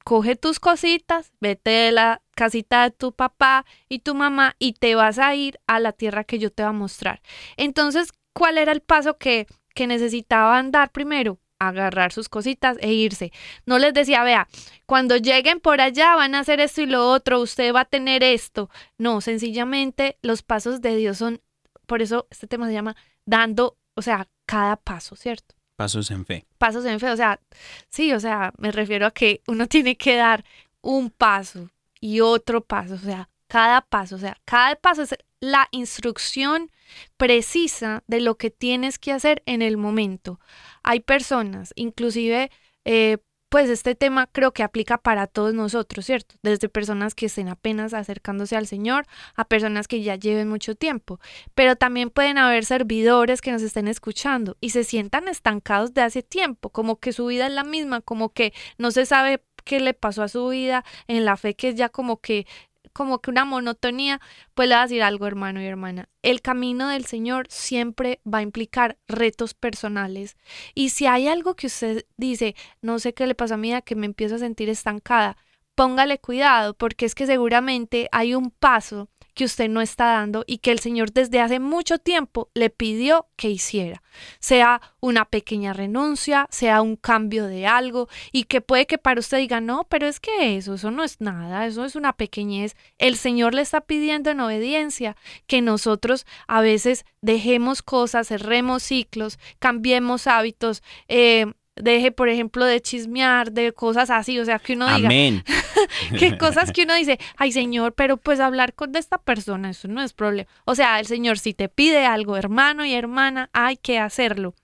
coge 0.04 0.36
tus 0.36 0.60
cositas, 0.60 1.32
vete 1.40 1.70
de 1.70 1.92
la 1.92 2.22
casita 2.34 2.84
de 2.84 2.90
tu 2.90 3.12
papá 3.12 3.64
y 3.88 4.00
tu 4.00 4.14
mamá 4.14 4.54
y 4.58 4.74
te 4.74 4.94
vas 4.94 5.18
a 5.18 5.34
ir 5.34 5.58
a 5.66 5.80
la 5.80 5.92
tierra 5.92 6.24
que 6.24 6.38
yo 6.38 6.50
te 6.52 6.62
voy 6.62 6.70
a 6.70 6.72
mostrar. 6.72 7.22
Entonces, 7.56 8.12
¿cuál 8.32 8.58
era 8.58 8.72
el 8.72 8.82
paso 8.82 9.16
que, 9.16 9.46
que 9.74 9.86
necesitaban 9.86 10.70
dar 10.70 10.92
primero? 10.92 11.38
Agarrar 11.58 12.12
sus 12.12 12.28
cositas 12.28 12.76
e 12.80 12.92
irse. 12.92 13.32
No 13.66 13.78
les 13.78 13.94
decía, 13.94 14.22
vea, 14.24 14.48
cuando 14.86 15.16
lleguen 15.16 15.60
por 15.60 15.80
allá 15.80 16.14
van 16.16 16.34
a 16.34 16.40
hacer 16.40 16.60
esto 16.60 16.82
y 16.82 16.86
lo 16.86 17.08
otro, 17.08 17.40
usted 17.40 17.74
va 17.74 17.80
a 17.80 17.84
tener 17.84 18.22
esto. 18.22 18.70
No, 18.98 19.20
sencillamente 19.20 20.18
los 20.22 20.42
pasos 20.42 20.80
de 20.80 20.96
Dios 20.96 21.18
son, 21.18 21.40
por 21.86 22.02
eso 22.02 22.26
este 22.30 22.46
tema 22.46 22.66
se 22.66 22.74
llama 22.74 22.96
dando, 23.24 23.78
o 23.94 24.02
sea, 24.02 24.28
cada 24.46 24.76
paso, 24.76 25.16
¿cierto? 25.16 25.54
Pasos 25.76 26.10
en 26.10 26.24
fe. 26.24 26.46
Pasos 26.58 26.84
en 26.84 27.00
fe, 27.00 27.10
o 27.10 27.16
sea, 27.16 27.40
sí, 27.88 28.12
o 28.12 28.20
sea, 28.20 28.52
me 28.58 28.70
refiero 28.70 29.06
a 29.06 29.10
que 29.10 29.42
uno 29.46 29.66
tiene 29.66 29.96
que 29.96 30.16
dar 30.16 30.44
un 30.80 31.10
paso 31.10 31.70
y 32.00 32.20
otro 32.20 32.62
paso, 32.62 32.94
o 32.94 32.98
sea, 32.98 33.28
cada 33.54 33.82
paso, 33.82 34.16
o 34.16 34.18
sea, 34.18 34.36
cada 34.44 34.74
paso 34.74 35.02
es 35.02 35.14
la 35.38 35.68
instrucción 35.70 36.72
precisa 37.16 38.02
de 38.08 38.20
lo 38.20 38.36
que 38.36 38.50
tienes 38.50 38.98
que 38.98 39.12
hacer 39.12 39.44
en 39.46 39.62
el 39.62 39.76
momento. 39.76 40.40
Hay 40.82 40.98
personas, 40.98 41.72
inclusive, 41.76 42.50
eh, 42.84 43.18
pues 43.50 43.70
este 43.70 43.94
tema 43.94 44.26
creo 44.26 44.52
que 44.52 44.64
aplica 44.64 44.98
para 44.98 45.28
todos 45.28 45.54
nosotros, 45.54 46.04
¿cierto? 46.04 46.34
Desde 46.42 46.68
personas 46.68 47.14
que 47.14 47.26
estén 47.26 47.48
apenas 47.48 47.94
acercándose 47.94 48.56
al 48.56 48.66
Señor 48.66 49.06
a 49.36 49.44
personas 49.44 49.86
que 49.86 50.02
ya 50.02 50.16
lleven 50.16 50.48
mucho 50.48 50.74
tiempo. 50.74 51.20
Pero 51.54 51.76
también 51.76 52.10
pueden 52.10 52.38
haber 52.38 52.64
servidores 52.64 53.40
que 53.40 53.52
nos 53.52 53.62
estén 53.62 53.86
escuchando 53.86 54.56
y 54.60 54.70
se 54.70 54.82
sientan 54.82 55.28
estancados 55.28 55.94
de 55.94 56.02
hace 56.02 56.24
tiempo, 56.24 56.70
como 56.70 56.98
que 56.98 57.12
su 57.12 57.26
vida 57.26 57.46
es 57.46 57.52
la 57.52 57.62
misma, 57.62 58.00
como 58.00 58.32
que 58.32 58.52
no 58.78 58.90
se 58.90 59.06
sabe 59.06 59.44
qué 59.62 59.78
le 59.78 59.94
pasó 59.94 60.24
a 60.24 60.28
su 60.28 60.48
vida 60.48 60.84
en 61.06 61.24
la 61.24 61.36
fe 61.36 61.54
que 61.54 61.72
ya 61.76 61.88
como 61.88 62.20
que 62.20 62.48
como 62.94 63.20
que 63.20 63.30
una 63.30 63.44
monotonía, 63.44 64.20
pues 64.54 64.68
le 64.68 64.74
voy 64.74 64.80
a 64.80 64.82
decir 64.84 65.02
algo, 65.02 65.26
hermano 65.26 65.60
y 65.60 65.66
hermana. 65.66 66.08
El 66.22 66.40
camino 66.40 66.88
del 66.88 67.04
Señor 67.04 67.46
siempre 67.50 68.20
va 68.24 68.38
a 68.38 68.42
implicar 68.42 68.96
retos 69.06 69.52
personales. 69.52 70.36
Y 70.74 70.90
si 70.90 71.06
hay 71.06 71.28
algo 71.28 71.56
que 71.56 71.66
usted 71.66 72.06
dice, 72.16 72.54
no 72.80 72.98
sé 72.98 73.12
qué 73.12 73.26
le 73.26 73.34
pasa 73.34 73.54
a 73.54 73.58
mí, 73.58 73.74
que 73.84 73.96
me 73.96 74.06
empiezo 74.06 74.36
a 74.36 74.38
sentir 74.38 74.70
estancada, 74.70 75.36
póngale 75.74 76.18
cuidado, 76.20 76.74
porque 76.74 77.04
es 77.04 77.14
que 77.14 77.26
seguramente 77.26 78.08
hay 78.12 78.34
un 78.34 78.50
paso 78.50 79.10
que 79.34 79.44
usted 79.44 79.68
no 79.68 79.80
está 79.80 80.06
dando 80.06 80.44
y 80.46 80.58
que 80.58 80.70
el 80.70 80.78
Señor 80.78 81.12
desde 81.12 81.40
hace 81.40 81.58
mucho 81.60 81.98
tiempo 81.98 82.50
le 82.54 82.70
pidió 82.70 83.26
que 83.36 83.50
hiciera. 83.50 84.02
Sea 84.38 84.80
una 85.00 85.24
pequeña 85.24 85.72
renuncia, 85.72 86.46
sea 86.50 86.80
un 86.82 86.96
cambio 86.96 87.46
de 87.46 87.66
algo 87.66 88.08
y 88.32 88.44
que 88.44 88.60
puede 88.60 88.86
que 88.86 88.96
para 88.96 89.20
usted 89.20 89.38
diga, 89.38 89.60
no, 89.60 89.84
pero 89.84 90.06
es 90.06 90.20
que 90.20 90.56
eso, 90.56 90.74
eso 90.74 90.90
no 90.90 91.02
es 91.02 91.20
nada, 91.20 91.66
eso 91.66 91.84
es 91.84 91.96
una 91.96 92.12
pequeñez. 92.12 92.76
El 92.98 93.16
Señor 93.16 93.54
le 93.54 93.62
está 93.62 93.80
pidiendo 93.80 94.30
en 94.30 94.40
obediencia 94.40 95.16
que 95.46 95.60
nosotros 95.60 96.26
a 96.46 96.60
veces 96.60 97.04
dejemos 97.20 97.82
cosas, 97.82 98.28
cerremos 98.28 98.82
ciclos, 98.84 99.38
cambiemos 99.58 100.26
hábitos, 100.26 100.82
eh, 101.08 101.46
deje, 101.76 102.12
por 102.12 102.28
ejemplo, 102.28 102.64
de 102.64 102.80
chismear, 102.80 103.52
de 103.52 103.72
cosas 103.72 104.10
así, 104.10 104.38
o 104.38 104.44
sea, 104.44 104.58
que 104.58 104.74
uno 104.74 104.86
diga, 104.94 105.08
Amén. 105.08 105.42
que 106.18 106.38
cosas 106.38 106.72
que 106.72 106.82
uno 106.82 106.94
dice, 106.94 107.18
ay 107.36 107.52
Señor, 107.52 107.94
pero 107.94 108.16
pues 108.16 108.40
hablar 108.40 108.74
con 108.74 108.94
esta 108.96 109.18
persona, 109.18 109.70
eso 109.70 109.88
no 109.88 110.02
es 110.02 110.12
problema. 110.12 110.48
O 110.64 110.74
sea, 110.74 111.00
el 111.00 111.06
Señor 111.06 111.38
si 111.38 111.54
te 111.54 111.68
pide 111.68 112.06
algo, 112.06 112.36
hermano 112.36 112.84
y 112.84 112.94
hermana, 112.94 113.50
hay 113.52 113.76
que 113.76 113.98
hacerlo. 113.98 114.54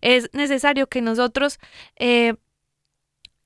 Es 0.00 0.30
necesario 0.32 0.88
que 0.88 1.02
nosotros 1.02 1.58
eh, 1.96 2.34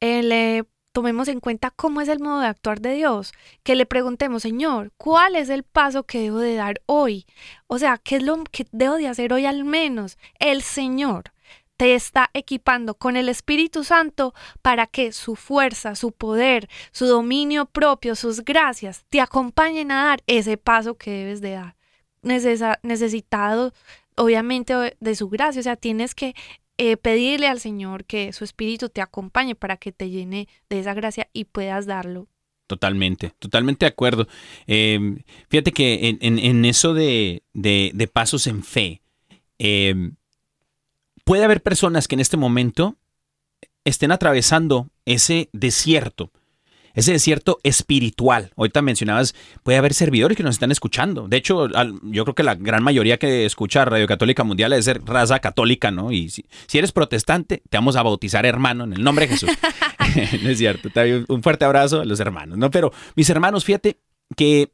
eh, 0.01 0.23
le 0.23 0.65
tomemos 0.93 1.29
en 1.29 1.41
cuenta 1.41 1.71
cómo 1.71 2.01
es 2.01 2.09
el 2.09 2.21
modo 2.21 2.41
de 2.41 2.47
actuar 2.47 2.81
de 2.81 2.95
Dios, 2.95 3.35
que 3.63 3.75
le 3.75 3.85
preguntemos, 3.85 4.43
Señor, 4.43 4.93
¿cuál 4.97 5.37
es 5.37 5.51
el 5.51 5.63
paso 5.63 6.05
que 6.05 6.21
debo 6.21 6.39
de 6.39 6.55
dar 6.55 6.81
hoy? 6.87 7.27
O 7.67 7.79
sea, 7.79 7.99
¿qué 7.99 8.17
es 8.17 8.23
lo 8.23 8.43
que 8.45 8.67
debo 8.73 8.95
de 8.95 9.09
hacer 9.09 9.35
hoy 9.35 9.45
al 9.45 9.65
menos? 9.65 10.17
El 10.39 10.63
Señor 10.63 11.35
te 11.77 11.95
está 11.95 12.31
equipando 12.35 12.95
con 12.95 13.17
el 13.17 13.29
Espíritu 13.29 13.85
Santo 13.85 14.35
para 14.63 14.87
que 14.87 15.13
su 15.13 15.37
fuerza, 15.37 15.95
su 15.95 16.13
poder, 16.13 16.69
su 16.93 17.07
dominio 17.07 17.67
propio, 17.67 18.15
sus 18.15 18.45
gracias 18.45 19.05
te 19.09 19.21
acompañen 19.21 19.91
a 19.91 20.05
dar 20.05 20.23
ese 20.27 20.57
paso 20.57 20.97
que 20.97 21.11
debes 21.11 21.41
de 21.41 21.51
dar. 21.53 21.77
necesitado, 22.83 23.73
obviamente, 24.17 24.97
de 24.99 25.15
su 25.15 25.29
gracia. 25.29 25.61
O 25.61 25.63
sea, 25.63 25.77
tienes 25.77 26.15
que 26.15 26.35
eh, 26.79 26.97
pedirle 26.97 27.49
al 27.49 27.61
Señor 27.61 28.05
que 28.05 28.33
su 28.33 28.45
Espíritu 28.45 28.89
te 28.89 29.01
acompañe 29.01 29.55
para 29.55 29.77
que 29.77 29.93
te 29.93 30.11
llene 30.11 30.49
de 30.69 30.81
esa 30.81 30.95
gracia 30.95 31.29
y 31.33 31.45
puedas 31.45 31.87
darlo. 31.87 32.29
Totalmente, 32.67 33.31
totalmente 33.39 33.87
de 33.87 33.91
acuerdo. 33.91 34.27
Em, 34.67 35.23
fíjate 35.49 35.71
que 35.73 36.19
en, 36.21 36.65
eso 36.65 36.95
de, 36.95 37.43
pasos 38.13 38.49
en 38.49 38.65
fe, 38.65 39.03
eh, 39.59 40.11
puede 41.27 41.45
haber 41.45 41.61
personas 41.61 42.07
que 42.07 42.15
en 42.15 42.21
este 42.21 42.37
momento 42.37 42.97
estén 43.85 44.13
atravesando 44.13 44.89
ese 45.05 45.51
desierto, 45.53 46.31
ese 46.95 47.13
desierto 47.13 47.59
espiritual. 47.65 48.53
Ahorita 48.57 48.81
mencionabas, 48.81 49.35
puede 49.65 49.77
haber 49.77 49.93
servidores 49.93 50.37
que 50.37 50.45
nos 50.45 50.55
están 50.55 50.71
escuchando. 50.71 51.27
De 51.27 51.37
hecho, 51.37 51.69
yo 52.05 52.25
creo 52.25 52.35
que 52.37 52.45
la 52.45 52.55
gran 52.55 52.83
mayoría 52.85 53.19
que 53.19 53.45
escucha 53.45 53.85
Radio 53.85 54.07
Católica 54.07 54.45
Mundial 54.45 54.73
es 54.73 54.85
ser 54.85 55.05
raza 55.05 55.41
católica, 55.41 55.91
¿no? 55.91 56.13
Y 56.13 56.31
si, 56.31 56.45
eres 56.73 56.93
protestante, 56.93 57.61
te 57.69 57.77
vamos 57.77 57.97
a 57.97 58.03
bautizar 58.03 58.47
hermano 58.47 58.85
en 58.85 58.93
el 58.93 59.03
nombre 59.03 59.27
de 59.27 59.33
Jesús. 59.33 59.51
no 60.43 60.49
es 60.49 60.59
cierto. 60.59 60.89
Un 61.29 61.43
fuerte 61.43 61.65
abrazo 61.65 62.03
a 62.03 62.05
los 62.05 62.21
hermanos, 62.21 62.57
¿no? 62.57 62.71
Pero 62.71 62.93
mis 63.17 63.29
hermanos, 63.31 63.65
fíjate 63.65 63.99
que 64.37 64.71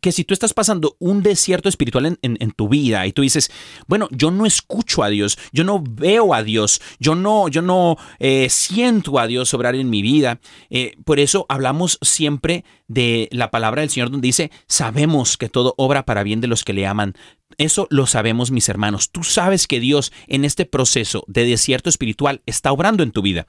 que 0.00 0.12
si 0.12 0.24
tú 0.24 0.34
estás 0.34 0.54
pasando 0.54 0.96
un 0.98 1.22
desierto 1.22 1.68
espiritual 1.68 2.18
en, 2.20 2.50
tu 2.52 2.68
vida 2.68 3.06
y 3.06 3.12
tú 3.12 3.22
dices, 3.22 3.50
bueno, 3.86 4.08
yo 4.10 4.30
no 4.30 4.46
escucho 4.46 5.02
a 5.02 5.08
Dios, 5.08 5.38
yo 5.52 5.64
no 5.64 5.82
veo 5.82 6.34
a 6.34 6.42
Dios, 6.42 6.80
yo 6.98 7.14
no, 7.14 7.48
yo 7.48 7.62
no 7.62 7.96
eh, 8.18 8.48
siento 8.50 9.18
a 9.18 9.26
Dios 9.26 9.54
obrar 9.54 9.74
en 9.74 9.90
mi 9.90 10.02
vida. 10.02 10.40
Eh, 10.70 10.96
por 11.04 11.20
eso 11.20 11.46
hablamos 11.48 11.98
siempre 12.02 12.64
de 12.88 13.28
la 13.30 13.50
palabra 13.50 13.82
del 13.82 13.90
Señor 13.90 14.10
donde 14.10 14.26
dice, 14.26 14.50
sabemos 14.66 15.36
que 15.36 15.48
todo 15.48 15.74
obra 15.76 16.04
para 16.04 16.22
bien 16.22 16.40
de 16.40 16.48
los 16.48 16.64
que 16.64 16.72
le 16.72 16.86
aman. 16.86 17.14
Eso 17.58 17.86
lo 17.90 18.06
sabemos 18.06 18.50
mis 18.50 18.68
hermanos. 18.68 19.10
Tú 19.10 19.22
sabes 19.22 19.66
que 19.66 19.80
Dios 19.80 20.12
en 20.26 20.44
este 20.44 20.64
proceso 20.64 21.24
de 21.26 21.44
desierto 21.44 21.90
espiritual 21.90 22.42
está 22.46 22.72
obrando 22.72 23.02
en 23.02 23.12
tu 23.12 23.22
vida. 23.22 23.46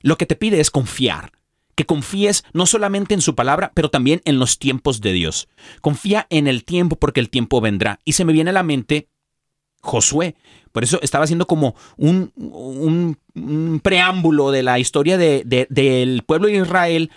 Lo 0.00 0.16
que 0.16 0.26
te 0.26 0.36
pide 0.36 0.60
es 0.60 0.70
confiar 0.70 1.32
que 1.80 1.86
confíes 1.86 2.44
no 2.52 2.66
solamente 2.66 3.14
en 3.14 3.22
su 3.22 3.34
palabra, 3.34 3.72
pero 3.74 3.88
también 3.88 4.20
en 4.26 4.38
los 4.38 4.58
tiempos 4.58 5.00
de 5.00 5.14
Dios. 5.14 5.48
Confía 5.80 6.26
en 6.28 6.46
el 6.46 6.62
tiempo 6.62 6.96
porque 6.96 7.20
el 7.20 7.30
tiempo 7.30 7.62
vendrá. 7.62 8.00
Y 8.04 8.12
se 8.12 8.26
me 8.26 8.34
viene 8.34 8.50
a 8.50 8.52
la 8.52 8.62
mente 8.62 9.08
Josué. 9.80 10.34
Por 10.72 10.84
eso 10.84 11.00
estaba 11.00 11.24
haciendo 11.24 11.46
como 11.46 11.74
un, 11.96 12.34
un, 12.36 13.80
preámbulo 13.82 14.50
de 14.50 14.62
la 14.62 14.78
historia 14.78 15.16
de, 15.16 15.42
del 15.70 16.22
pueblo 16.24 16.48
de 16.48 16.58
Israel 16.58 17.10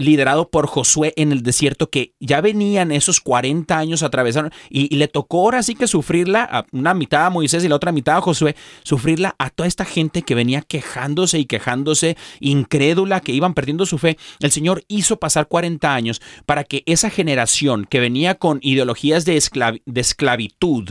liderado 0.00 0.48
por 0.50 0.66
Josué 0.66 1.12
en 1.16 1.32
el 1.32 1.42
desierto, 1.42 1.90
que 1.90 2.14
ya 2.18 2.40
venían 2.40 2.90
esos 2.90 3.20
40 3.20 3.76
años 3.78 4.02
atravesaron 4.02 4.52
y, 4.68 4.94
le 4.96 5.08
tocó 5.08 5.42
ahora 5.42 5.62
sí 5.62 5.74
que 5.74 5.86
sufrirla, 5.86 6.42
a 6.50 6.66
una 6.72 6.94
mitad 6.94 7.26
a 7.26 7.30
Moisés 7.30 7.64
y 7.64 7.68
la 7.68 7.76
otra 7.76 7.92
mitad 7.92 8.16
a 8.16 8.20
Josué, 8.20 8.56
sufrirla 8.82 9.34
a 9.38 9.50
toda 9.50 9.66
esta 9.66 9.84
gente 9.84 10.22
que 10.22 10.34
venía 10.34 10.62
quejándose 10.62 11.38
y 11.38 11.44
quejándose, 11.44 12.16
incrédula, 12.40 13.20
que 13.20 13.32
iban 13.32 13.54
perdiendo 13.54 13.86
su 13.86 13.98
fe. 13.98 14.18
El 14.40 14.50
Señor 14.50 14.84
hizo 14.88 15.18
pasar 15.18 15.48
40 15.48 15.94
años 15.94 16.20
para 16.46 16.64
que 16.64 16.82
esa 16.86 17.10
generación 17.10 17.86
que 17.88 18.00
venía 18.00 18.34
con 18.34 18.58
ideologías 18.62 19.24
de, 19.24 19.42
de 19.86 20.00
esclavitud 20.00 20.90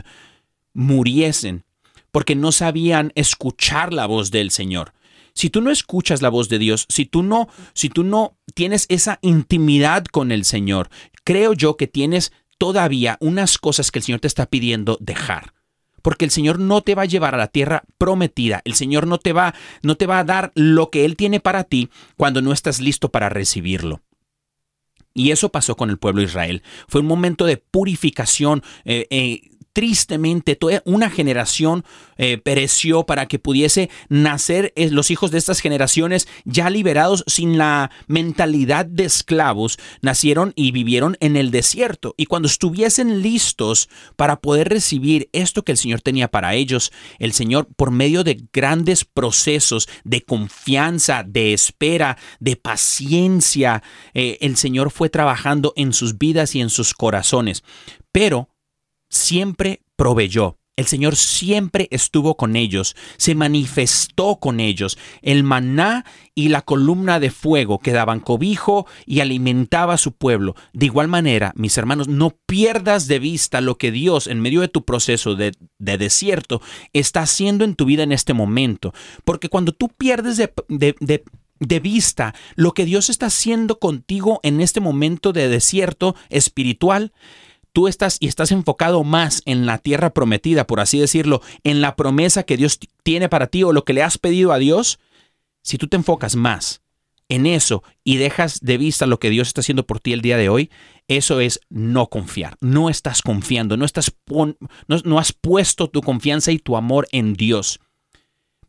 muriesen, 0.74 1.66
porque 2.12 2.36
no 2.36 2.52
sabían 2.52 3.12
escuchar 3.16 3.94
la 3.94 4.06
voz 4.06 4.32
del 4.32 4.52
Señor. 4.52 4.94
Si 5.40 5.50
tú 5.50 5.62
no 5.62 5.72
escuchas 5.72 6.22
la 6.22 6.28
voz 6.28 6.50
de 6.50 6.60
Dios, 6.60 6.86
si 6.90 7.06
tú 7.06 7.24
no, 7.24 7.48
si 7.74 7.88
tú 7.88 8.04
no 8.04 8.38
tienes 8.56 8.86
esa 8.90 9.20
intimidad 9.22 10.04
con 10.04 10.34
el 10.34 10.44
Señor, 10.44 10.90
creo 11.24 11.54
yo 11.54 11.78
que 11.78 11.88
tienes 11.88 12.34
todavía 12.58 13.16
unas 13.22 13.58
cosas 13.58 13.90
que 13.90 14.00
el 14.00 14.04
Señor 14.04 14.20
te 14.20 14.28
está 14.28 14.48
pidiendo 14.48 14.98
dejar. 15.00 15.54
Porque 16.02 16.26
el 16.26 16.32
Señor 16.32 16.60
no 16.60 16.82
te 16.82 16.94
va 16.94 17.04
a 17.04 17.06
llevar 17.06 17.36
a 17.36 17.38
la 17.38 17.48
tierra 17.48 17.86
prometida. 17.98 18.62
El 18.66 18.74
Señor 18.74 19.08
no 19.08 19.18
te 19.18 19.32
va, 19.32 19.56
no 19.82 19.96
te 19.96 20.08
va 20.08 20.20
a 20.20 20.26
dar 20.26 20.52
lo 20.56 20.90
que 20.90 21.06
Él 21.06 21.16
tiene 21.16 21.40
para 21.40 21.64
ti 21.64 21.88
cuando 22.18 22.42
no 22.42 22.52
estás 22.52 22.82
listo 22.82 23.10
para 23.10 23.30
recibirlo. 23.30 24.02
Y 25.14 25.32
eso 25.32 25.54
pasó 25.54 25.78
con 25.78 25.90
el 25.90 26.00
pueblo 26.00 26.20
de 26.20 26.28
Israel. 26.28 26.64
Fue 26.90 27.00
un 27.00 27.08
momento 27.08 27.46
de 27.46 27.56
purificación. 27.56 28.62
Eh, 28.84 29.08
eh, 29.10 29.49
tristemente 29.74 30.56
toda 30.56 30.82
una 30.86 31.10
generación 31.10 31.84
eh, 32.18 32.38
pereció 32.38 33.06
para 33.06 33.28
que 33.28 33.40
pudiese 33.40 33.90
nacer 34.10 34.74
eh, 34.76 34.90
los 34.90 35.12
hijos 35.12 35.32
de 35.32 35.38
estas 35.38 35.60
generaciones 35.60 36.28
ya 36.46 36.70
liberados 36.70 37.24
sin 37.28 37.58
la 37.58 37.92
mentalidad 38.08 38.86
de 38.86 39.06
esclavos, 39.06 39.80
nacieron 40.02 40.54
y 40.56 40.72
vivieron 40.72 41.18
en 41.20 41.36
el 41.36 41.52
desierto. 41.52 42.14
Y 42.18 42.26
cuando 42.26 42.48
estuviesen 42.48 43.22
listos 43.22 43.90
para 44.16 44.42
poder 44.42 44.70
recibir 44.70 45.30
esto 45.34 45.64
que 45.64 45.72
el 45.72 45.78
Señor 45.78 46.02
tenía 46.02 46.30
para 46.30 46.56
ellos, 46.56 46.92
el 47.20 47.34
Señor, 47.34 47.68
por 47.76 47.92
medio 47.92 48.24
de 48.24 48.44
grandes 48.52 49.06
procesos 49.06 49.88
de 50.04 50.22
confianza, 50.22 51.24
de 51.24 51.54
espera, 51.54 52.18
de 52.40 52.56
paciencia, 52.56 53.84
eh, 54.14 54.38
el 54.42 54.58
Señor 54.58 54.92
fue 54.92 55.10
trabajando 55.10 55.74
en 55.76 55.94
sus 55.94 56.18
vidas 56.18 56.56
y 56.56 56.62
en 56.62 56.70
sus 56.70 56.94
corazones. 56.94 57.64
Pero 58.12 58.50
siempre 59.10 59.82
proveyó. 59.96 60.60
El 60.80 60.86
Señor 60.86 61.18
siempre 61.18 61.90
estuvo 61.92 62.38
con 62.38 62.56
ellos, 62.56 62.96
se 63.18 63.36
manifestó 63.36 64.38
con 64.38 64.62
ellos. 64.62 64.98
El 65.22 65.44
maná 65.44 66.06
y 66.36 66.48
la 66.48 66.62
columna 66.62 67.20
de 67.20 67.32
fuego 67.32 67.80
que 67.80 67.92
daban 67.92 68.22
cobijo 68.22 68.88
y 69.06 69.20
alimentaba 69.20 69.96
a 69.96 69.98
su 69.98 70.14
pueblo. 70.14 70.56
De 70.72 70.86
igual 70.86 71.10
manera, 71.10 71.52
mis 71.58 71.78
hermanos, 71.78 72.08
no 72.08 72.38
pierdas 72.46 73.08
de 73.08 73.20
vista 73.20 73.60
lo 73.60 73.78
que 73.78 73.92
Dios 73.92 74.28
en 74.28 74.40
medio 74.40 74.62
de 74.62 74.70
tu 74.70 74.86
proceso 74.86 75.36
de, 75.36 75.52
de 75.80 75.98
desierto 75.98 76.62
está 76.94 77.24
haciendo 77.24 77.66
en 77.66 77.76
tu 77.76 77.84
vida 77.84 78.04
en 78.04 78.14
este 78.14 78.34
momento. 78.34 78.94
Porque 79.26 79.50
cuando 79.50 79.74
tú 79.74 79.90
pierdes 79.90 80.38
de, 80.38 80.54
de, 80.70 81.24
de 81.60 81.80
vista 81.82 82.34
lo 82.56 82.72
que 82.72 82.86
Dios 82.86 83.10
está 83.10 83.26
haciendo 83.26 83.80
contigo 83.80 84.40
en 84.44 84.62
este 84.62 84.80
momento 84.80 85.34
de 85.34 85.50
desierto 85.50 86.16
espiritual, 86.30 87.12
tú 87.72 87.88
estás 87.88 88.18
y 88.20 88.28
estás 88.28 88.52
enfocado 88.52 89.04
más 89.04 89.42
en 89.46 89.66
la 89.66 89.78
tierra 89.78 90.12
prometida, 90.12 90.66
por 90.68 90.80
así 90.80 91.00
decirlo, 91.00 91.42
en 91.64 91.82
la 91.82 91.96
promesa 91.96 92.44
que 92.44 92.58
Dios 92.58 92.80
tiene 93.04 93.30
para 93.30 93.48
ti 93.48 93.64
o 93.64 93.74
lo 93.74 93.84
que 93.86 93.94
le 93.94 94.04
has 94.04 94.18
pedido 94.18 94.52
a 94.52 94.58
Dios, 94.58 95.00
si 95.62 95.78
tú 95.78 95.88
te 95.88 95.98
enfocas 95.98 96.36
más 96.36 96.82
en 97.30 97.46
eso 97.46 97.84
y 98.04 98.18
dejas 98.18 98.60
de 98.62 98.78
vista 98.78 99.06
lo 99.06 99.20
que 99.20 99.30
Dios 99.30 99.48
está 99.48 99.62
haciendo 99.62 99.86
por 99.86 100.00
ti 100.00 100.14
el 100.14 100.22
día 100.22 100.38
de 100.38 100.50
hoy, 100.50 100.72
eso 101.08 101.40
es 101.40 101.60
no 101.70 102.08
confiar. 102.08 102.56
No 102.60 102.90
estás 102.90 103.22
confiando, 103.22 103.78
no, 103.78 103.86
estás 103.86 104.12
no, 104.28 104.56
no 104.88 105.20
has 105.20 105.34
puesto 105.34 105.90
tu 105.90 106.02
confianza 106.02 106.52
y 106.52 106.60
tu 106.60 106.76
amor 106.76 107.08
en 107.12 107.34
Dios. 107.34 107.80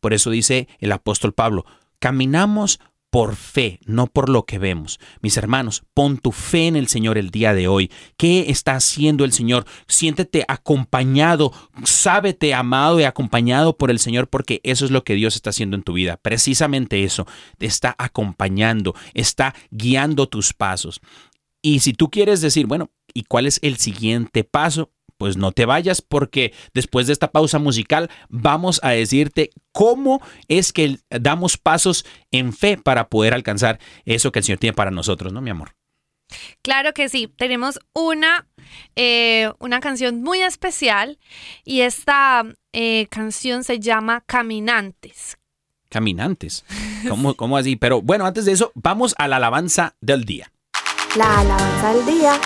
Por 0.01 0.12
eso 0.12 0.30
dice 0.30 0.68
el 0.78 0.92
apóstol 0.92 1.32
Pablo, 1.32 1.64
caminamos 1.98 2.80
por 3.11 3.35
fe, 3.35 3.81
no 3.85 4.07
por 4.07 4.29
lo 4.29 4.45
que 4.45 4.59
vemos. 4.59 5.01
Mis 5.21 5.37
hermanos, 5.37 5.83
pon 5.95 6.19
tu 6.19 6.31
fe 6.33 6.69
en 6.69 6.77
el 6.77 6.89
Señor 6.89 7.19
el 7.19 7.31
día 7.31 7.53
de 7.55 7.69
hoy. 7.69 7.91
¿Qué 8.17 8.47
está 8.49 8.77
haciendo 8.77 9.25
el 9.25 9.33
Señor? 9.33 9.67
Siéntete 9.89 10.45
acompañado, 10.47 11.53
sábete 11.85 12.55
amado 12.55 13.01
y 13.01 13.05
acompañado 13.05 13.77
por 13.77 13.91
el 13.91 13.99
Señor 13.99 14.29
porque 14.29 14.61
eso 14.63 14.85
es 14.85 14.91
lo 14.91 15.03
que 15.03 15.15
Dios 15.15 15.35
está 15.35 15.51
haciendo 15.51 15.77
en 15.77 15.83
tu 15.83 15.93
vida. 15.93 16.17
Precisamente 16.17 17.03
eso, 17.03 17.27
te 17.59 17.67
está 17.67 17.97
acompañando, 17.99 18.95
está 19.13 19.55
guiando 19.71 20.29
tus 20.29 20.53
pasos. 20.53 21.01
Y 21.63 21.81
si 21.81 21.93
tú 21.93 22.11
quieres 22.11 22.41
decir, 22.41 22.67
bueno, 22.67 22.91
¿y 23.13 23.25
cuál 23.25 23.47
es 23.47 23.59
el 23.63 23.77
siguiente 23.77 24.45
paso? 24.45 24.91
Pues 25.21 25.37
no 25.37 25.53
te 25.53 25.66
vayas 25.66 26.01
porque 26.01 26.55
después 26.73 27.07
de 27.07 27.12
esta 27.12 27.31
pausa 27.31 27.59
musical 27.59 28.09
vamos 28.31 28.81
a 28.83 28.93
decirte 28.93 29.51
cómo 29.71 30.23
es 30.49 30.73
que 30.73 30.97
damos 31.11 31.59
pasos 31.59 32.07
en 32.31 32.55
fe 32.55 32.79
para 32.79 33.11
poder 33.11 33.35
alcanzar 33.35 33.79
eso 34.07 34.33
que 34.33 34.39
el 34.39 34.47
Señor 34.47 34.61
tiene 34.61 34.73
para 34.73 34.91
nosotros, 34.91 35.31
¿no, 35.31 35.43
mi 35.43 35.51
amor? 35.51 35.77
Claro 36.62 36.95
que 36.95 37.11
sí, 37.11 37.31
tenemos 37.37 37.81
una, 37.93 38.47
eh, 38.97 39.53
una 39.59 39.81
canción 39.81 40.23
muy 40.23 40.41
especial 40.41 41.18
y 41.66 41.83
esta 41.83 42.47
eh, 42.73 43.07
canción 43.11 43.62
se 43.62 43.79
llama 43.79 44.23
Caminantes. 44.25 45.37
Caminantes, 45.91 46.64
¿Cómo, 47.07 47.35
¿cómo 47.37 47.59
así? 47.59 47.77
Pero 47.77 48.01
bueno, 48.01 48.25
antes 48.25 48.47
de 48.47 48.53
eso, 48.53 48.73
vamos 48.75 49.14
a 49.18 49.29
la 49.29 49.37
alabanza 49.37 49.97
del 50.01 50.25
día. 50.25 50.51
La 51.14 51.41
alabanza 51.41 51.93
del 51.93 52.07
día. 52.07 52.41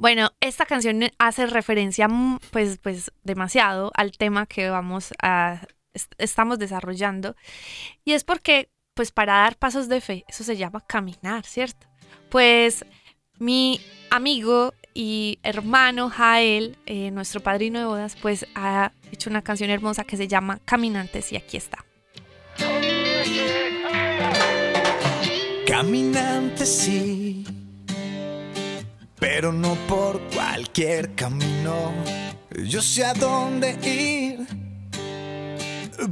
Bueno, 0.00 0.30
esta 0.40 0.64
canción 0.64 1.02
hace 1.18 1.44
referencia 1.44 2.08
mm, 2.08 2.38
pues, 2.50 2.78
pues 2.78 3.12
demasiado 3.22 3.92
al 3.94 4.12
tema 4.12 4.46
que 4.46 4.70
vamos 4.70 5.12
a 5.22 5.60
estamos 6.16 6.58
desarrollando 6.58 7.36
y 8.04 8.12
es 8.12 8.24
porque 8.24 8.70
pues 8.94 9.12
para 9.12 9.34
dar 9.34 9.56
pasos 9.56 9.88
de 9.88 10.00
fe, 10.00 10.24
eso 10.26 10.42
se 10.42 10.56
llama 10.56 10.80
caminar, 10.86 11.44
¿cierto? 11.44 11.86
Pues 12.30 12.86
mi 13.38 13.80
amigo 14.10 14.72
y 14.94 15.38
hermano 15.42 16.08
Jael, 16.08 16.78
eh, 16.86 17.10
nuestro 17.10 17.40
padrino 17.40 17.78
de 17.78 17.84
bodas, 17.84 18.16
pues 18.22 18.46
ha 18.54 18.92
hecho 19.12 19.28
una 19.28 19.42
canción 19.42 19.68
hermosa 19.68 20.04
que 20.04 20.16
se 20.16 20.28
llama 20.28 20.60
Caminantes 20.64 21.30
y 21.32 21.36
aquí 21.36 21.58
está. 21.58 21.84
Caminantes 25.66 26.68
sí 26.68 27.44
pero 29.20 29.52
no 29.52 29.74
por 29.86 30.18
cualquier 30.34 31.14
camino. 31.14 31.92
Yo 32.64 32.82
sé 32.82 33.04
a 33.04 33.12
dónde 33.14 33.78
ir, 33.84 34.46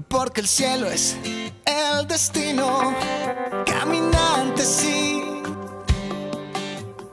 porque 0.07 0.43
el 0.43 0.47
cielo 0.47 0.87
es 0.87 1.17
el 1.65 2.07
destino. 2.07 2.95
Caminante 3.67 4.65
sí, 4.65 5.23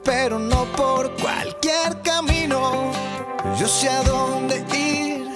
pero 0.03 0.37
no 0.37 0.65
por 0.75 1.15
cualquier 1.15 2.01
camino. 2.03 2.91
Yo 3.57 3.67
sé 3.67 3.89
a 3.89 4.03
dónde 4.03 4.65
ir, 4.77 5.27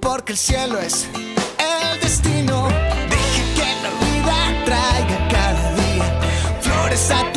porque 0.00 0.32
el 0.32 0.38
cielo 0.38 0.78
es 0.78 1.08
el 1.58 2.00
destino. 2.00 2.68
Deje 3.10 3.42
que 3.56 3.68
la 3.82 3.90
vida 4.04 4.64
traiga 4.64 5.28
cada 5.28 5.74
día 5.74 6.20
flores 6.60 7.10
a 7.10 7.35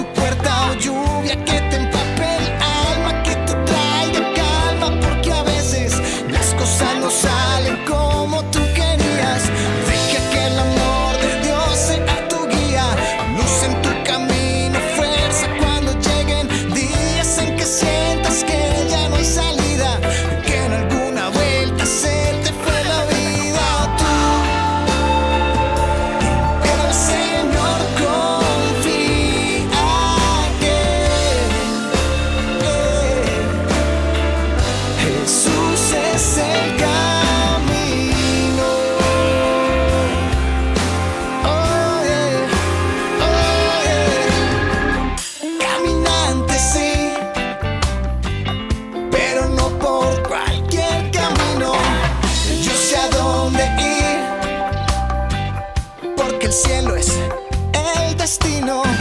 destino. 58.30 58.99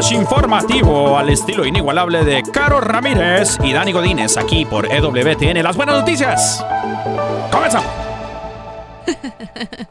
Flash, 0.00 0.12
informativo 0.12 1.18
al 1.18 1.28
estilo 1.28 1.66
inigualable 1.66 2.24
de 2.24 2.42
Caro 2.42 2.80
Ramírez 2.80 3.58
y 3.62 3.72
Dani 3.72 3.92
Godínez 3.92 4.38
aquí 4.38 4.64
por 4.64 4.90
EWTN. 4.90 5.62
Las 5.62 5.76
buenas 5.76 5.96
noticias. 5.96 6.64
Comenzamos. 7.50 7.90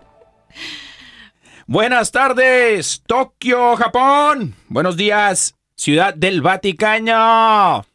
Buenas 1.68 2.12
tardes, 2.12 3.04
Tokio, 3.06 3.76
Japón. 3.76 4.56
Buenos 4.68 4.98
días, 4.98 5.56
Ciudad 5.76 6.16
del 6.16 6.42
Vaticano. 6.42 7.86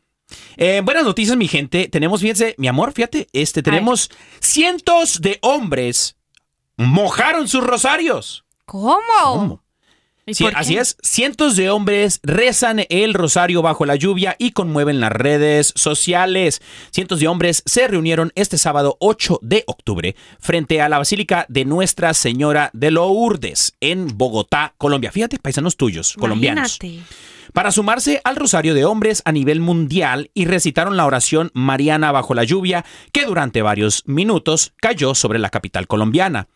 Eh, 0.56 0.82
buenas 0.84 1.02
noticias, 1.02 1.36
mi 1.36 1.48
gente. 1.48 1.88
Tenemos, 1.88 2.20
fíjense, 2.20 2.54
mi 2.58 2.68
amor, 2.68 2.92
fíjate, 2.92 3.26
este, 3.32 3.64
tenemos 3.64 4.08
cientos 4.38 5.20
de 5.20 5.40
hombres 5.42 6.16
mojaron 6.76 7.48
sus 7.48 7.64
rosarios. 7.64 8.44
¿Cómo? 8.66 9.00
¿Cómo? 9.24 9.63
¿Y 10.26 10.34
Sí, 10.34 10.46
así 10.54 10.78
es, 10.78 10.96
cientos 11.02 11.54
de 11.54 11.68
hombres 11.68 12.20
rezan 12.22 12.86
el 12.88 13.12
rosario 13.12 13.60
bajo 13.60 13.84
la 13.84 13.96
lluvia 13.96 14.36
y 14.38 14.52
conmueven 14.52 14.98
las 14.98 15.12
redes 15.12 15.72
sociales. 15.76 16.62
Cientos 16.90 17.20
de 17.20 17.28
hombres 17.28 17.62
se 17.66 17.86
reunieron 17.88 18.32
este 18.34 18.56
sábado 18.56 18.96
8 19.00 19.40
de 19.42 19.64
octubre 19.66 20.16
frente 20.40 20.80
a 20.80 20.88
la 20.88 20.96
Basílica 20.96 21.44
de 21.50 21.66
Nuestra 21.66 22.14
Señora 22.14 22.70
de 22.72 22.90
Lourdes 22.90 23.76
en 23.80 24.16
Bogotá, 24.16 24.74
Colombia. 24.78 25.12
Fíjate, 25.12 25.38
paisanos 25.38 25.76
tuyos, 25.76 26.14
colombianos. 26.14 26.78
Para 27.54 27.70
sumarse 27.70 28.20
al 28.24 28.36
rosario 28.36 28.74
de 28.74 28.84
hombres 28.84 29.22
a 29.24 29.32
nivel 29.32 29.60
mundial 29.60 30.30
y 30.34 30.44
recitaron 30.44 30.96
la 30.96 31.06
oración 31.06 31.52
mariana 31.54 32.10
bajo 32.10 32.34
la 32.34 32.42
lluvia 32.42 32.84
que 33.12 33.24
durante 33.24 33.62
varios 33.62 34.02
minutos 34.06 34.74
cayó 34.80 35.14
sobre 35.14 35.38
la 35.38 35.50
capital 35.50 35.86
colombiana. 35.86 36.48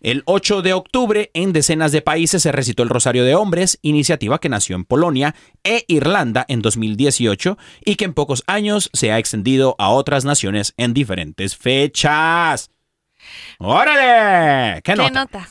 El 0.00 0.22
8 0.26 0.62
de 0.62 0.72
octubre, 0.72 1.30
en 1.34 1.52
decenas 1.52 1.90
de 1.90 2.02
países 2.02 2.42
se 2.42 2.52
recitó 2.52 2.84
el 2.84 2.88
Rosario 2.88 3.24
de 3.24 3.34
Hombres, 3.34 3.80
iniciativa 3.82 4.38
que 4.38 4.48
nació 4.48 4.76
en 4.76 4.84
Polonia 4.84 5.34
e 5.64 5.84
Irlanda 5.88 6.44
en 6.46 6.62
2018 6.62 7.58
y 7.84 7.96
que 7.96 8.04
en 8.04 8.14
pocos 8.14 8.44
años 8.46 8.90
se 8.92 9.10
ha 9.10 9.18
extendido 9.18 9.74
a 9.78 9.88
otras 9.88 10.24
naciones 10.24 10.72
en 10.76 10.94
diferentes 10.94 11.56
fechas. 11.56 12.70
¡Órale! 13.58 14.82
¿Qué, 14.82 14.94
¿Qué 14.94 15.10
nota? 15.10 15.48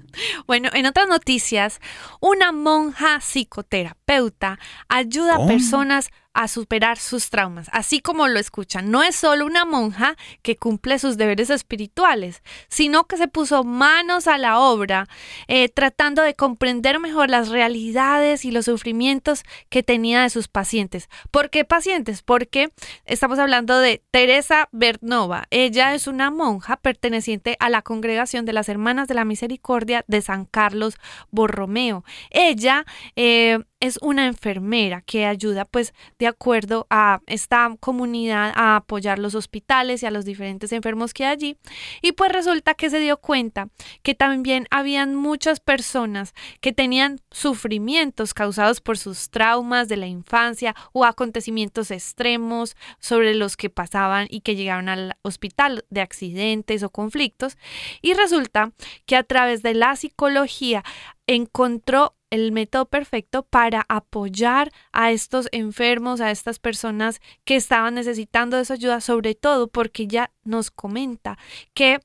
bueno, 0.46 0.68
en 0.72 0.86
otras 0.86 1.08
noticias, 1.08 1.80
una 2.20 2.52
monja 2.52 3.20
psicoterapeuta 3.20 4.58
ayuda 4.88 5.36
¿Cómo? 5.36 5.44
a 5.44 5.48
personas 5.48 6.10
a 6.34 6.48
superar 6.48 6.98
sus 6.98 7.30
traumas, 7.30 7.68
así 7.72 8.00
como 8.00 8.28
lo 8.28 8.38
escuchan. 8.38 8.90
No 8.90 9.02
es 9.02 9.16
solo 9.16 9.46
una 9.46 9.64
monja 9.64 10.16
que 10.42 10.56
cumple 10.56 10.98
sus 10.98 11.16
deberes 11.16 11.50
espirituales, 11.50 12.42
sino 12.68 13.04
que 13.04 13.16
se 13.16 13.28
puso 13.28 13.64
manos 13.64 14.26
a 14.26 14.38
la 14.38 14.58
obra, 14.58 15.08
eh, 15.48 15.68
tratando 15.68 16.22
de 16.22 16.34
comprender 16.34 17.00
mejor 17.00 17.30
las 17.30 17.48
realidades 17.48 18.44
y 18.44 18.50
los 18.50 18.66
sufrimientos 18.66 19.42
que 19.68 19.82
tenía 19.82 20.22
de 20.22 20.30
sus 20.30 20.48
pacientes. 20.48 21.08
¿Por 21.30 21.50
qué 21.50 21.64
pacientes? 21.64 22.22
Porque 22.22 22.72
estamos 23.04 23.38
hablando 23.38 23.78
de 23.78 24.02
Teresa 24.10 24.68
Bernova. 24.72 25.46
Ella 25.50 25.94
es 25.94 26.06
una 26.06 26.30
monja 26.30 26.76
perteneciente 26.76 27.56
a 27.60 27.68
la 27.68 27.82
congregación 27.82 28.44
de 28.44 28.52
las 28.52 28.68
Hermanas 28.68 29.08
de 29.08 29.14
la 29.14 29.24
Misericordia 29.24 30.04
de 30.06 30.22
San 30.22 30.44
Carlos 30.44 30.96
Borromeo. 31.30 32.04
Ella 32.30 32.84
eh, 33.16 33.58
es 33.82 33.98
una 34.00 34.28
enfermera 34.28 35.02
que 35.02 35.26
ayuda 35.26 35.64
pues 35.64 35.92
de 36.16 36.28
acuerdo 36.28 36.86
a 36.88 37.20
esta 37.26 37.68
comunidad 37.80 38.52
a 38.54 38.76
apoyar 38.76 39.18
los 39.18 39.34
hospitales 39.34 40.02
y 40.02 40.06
a 40.06 40.12
los 40.12 40.24
diferentes 40.24 40.70
enfermos 40.70 41.12
que 41.12 41.24
hay 41.24 41.32
allí. 41.32 41.56
Y 42.00 42.12
pues 42.12 42.30
resulta 42.30 42.74
que 42.74 42.90
se 42.90 43.00
dio 43.00 43.16
cuenta 43.16 43.70
que 44.04 44.14
también 44.14 44.68
habían 44.70 45.16
muchas 45.16 45.58
personas 45.58 46.32
que 46.60 46.72
tenían 46.72 47.18
sufrimientos 47.32 48.34
causados 48.34 48.80
por 48.80 48.98
sus 48.98 49.30
traumas 49.30 49.88
de 49.88 49.96
la 49.96 50.06
infancia 50.06 50.76
o 50.92 51.04
acontecimientos 51.04 51.90
extremos 51.90 52.76
sobre 53.00 53.34
los 53.34 53.56
que 53.56 53.68
pasaban 53.68 54.28
y 54.30 54.42
que 54.42 54.54
llegaron 54.54 54.88
al 54.88 55.16
hospital 55.22 55.84
de 55.90 56.02
accidentes 56.02 56.84
o 56.84 56.90
conflictos. 56.90 57.58
Y 58.00 58.14
resulta 58.14 58.70
que 59.06 59.16
a 59.16 59.24
través 59.24 59.64
de 59.64 59.74
la 59.74 59.96
psicología 59.96 60.84
encontró 61.26 62.14
el 62.32 62.50
método 62.50 62.86
perfecto 62.86 63.42
para 63.42 63.84
apoyar 63.88 64.72
a 64.90 65.12
estos 65.12 65.48
enfermos, 65.52 66.22
a 66.22 66.30
estas 66.30 66.58
personas 66.58 67.20
que 67.44 67.56
estaban 67.56 67.94
necesitando 67.94 68.56
de 68.56 68.64
su 68.64 68.72
ayuda, 68.72 69.02
sobre 69.02 69.34
todo 69.34 69.68
porque 69.68 70.06
ya 70.06 70.32
nos 70.42 70.70
comenta 70.70 71.36
que 71.74 72.00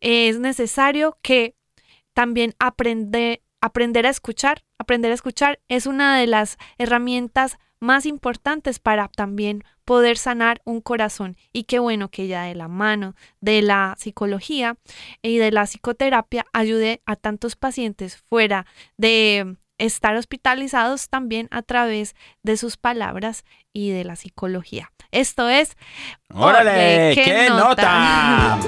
es 0.00 0.38
necesario 0.38 1.18
que 1.20 1.56
también 2.14 2.54
aprender, 2.60 3.42
aprender 3.60 4.06
a 4.06 4.10
escuchar, 4.10 4.64
aprender 4.78 5.10
a 5.10 5.16
escuchar 5.16 5.58
es 5.66 5.86
una 5.86 6.16
de 6.16 6.28
las 6.28 6.58
herramientas 6.78 7.58
más 7.80 8.06
importantes 8.06 8.78
para 8.78 9.08
también 9.08 9.64
poder 9.84 10.16
sanar 10.16 10.62
un 10.64 10.80
corazón. 10.80 11.36
Y 11.52 11.64
qué 11.64 11.80
bueno 11.80 12.08
que 12.08 12.22
ella 12.22 12.42
de 12.42 12.54
la 12.54 12.68
mano 12.68 13.16
de 13.40 13.62
la 13.62 13.96
psicología 13.98 14.76
y 15.22 15.38
de 15.38 15.50
la 15.50 15.64
psicoterapia 15.64 16.46
ayude 16.52 17.02
a 17.04 17.16
tantos 17.16 17.56
pacientes 17.56 18.16
fuera 18.16 18.64
de 18.96 19.56
estar 19.84 20.14
hospitalizados 20.16 21.08
también 21.08 21.48
a 21.50 21.62
través 21.62 22.14
de 22.42 22.56
sus 22.56 22.76
palabras 22.76 23.44
y 23.72 23.90
de 23.90 24.04
la 24.04 24.16
psicología. 24.16 24.90
Esto 25.10 25.48
es 25.48 25.76
¡Órale! 26.32 27.12
¿qué 27.14 27.24
¡Qué, 27.24 27.48
nota? 27.50 28.56
nota? 28.56 28.58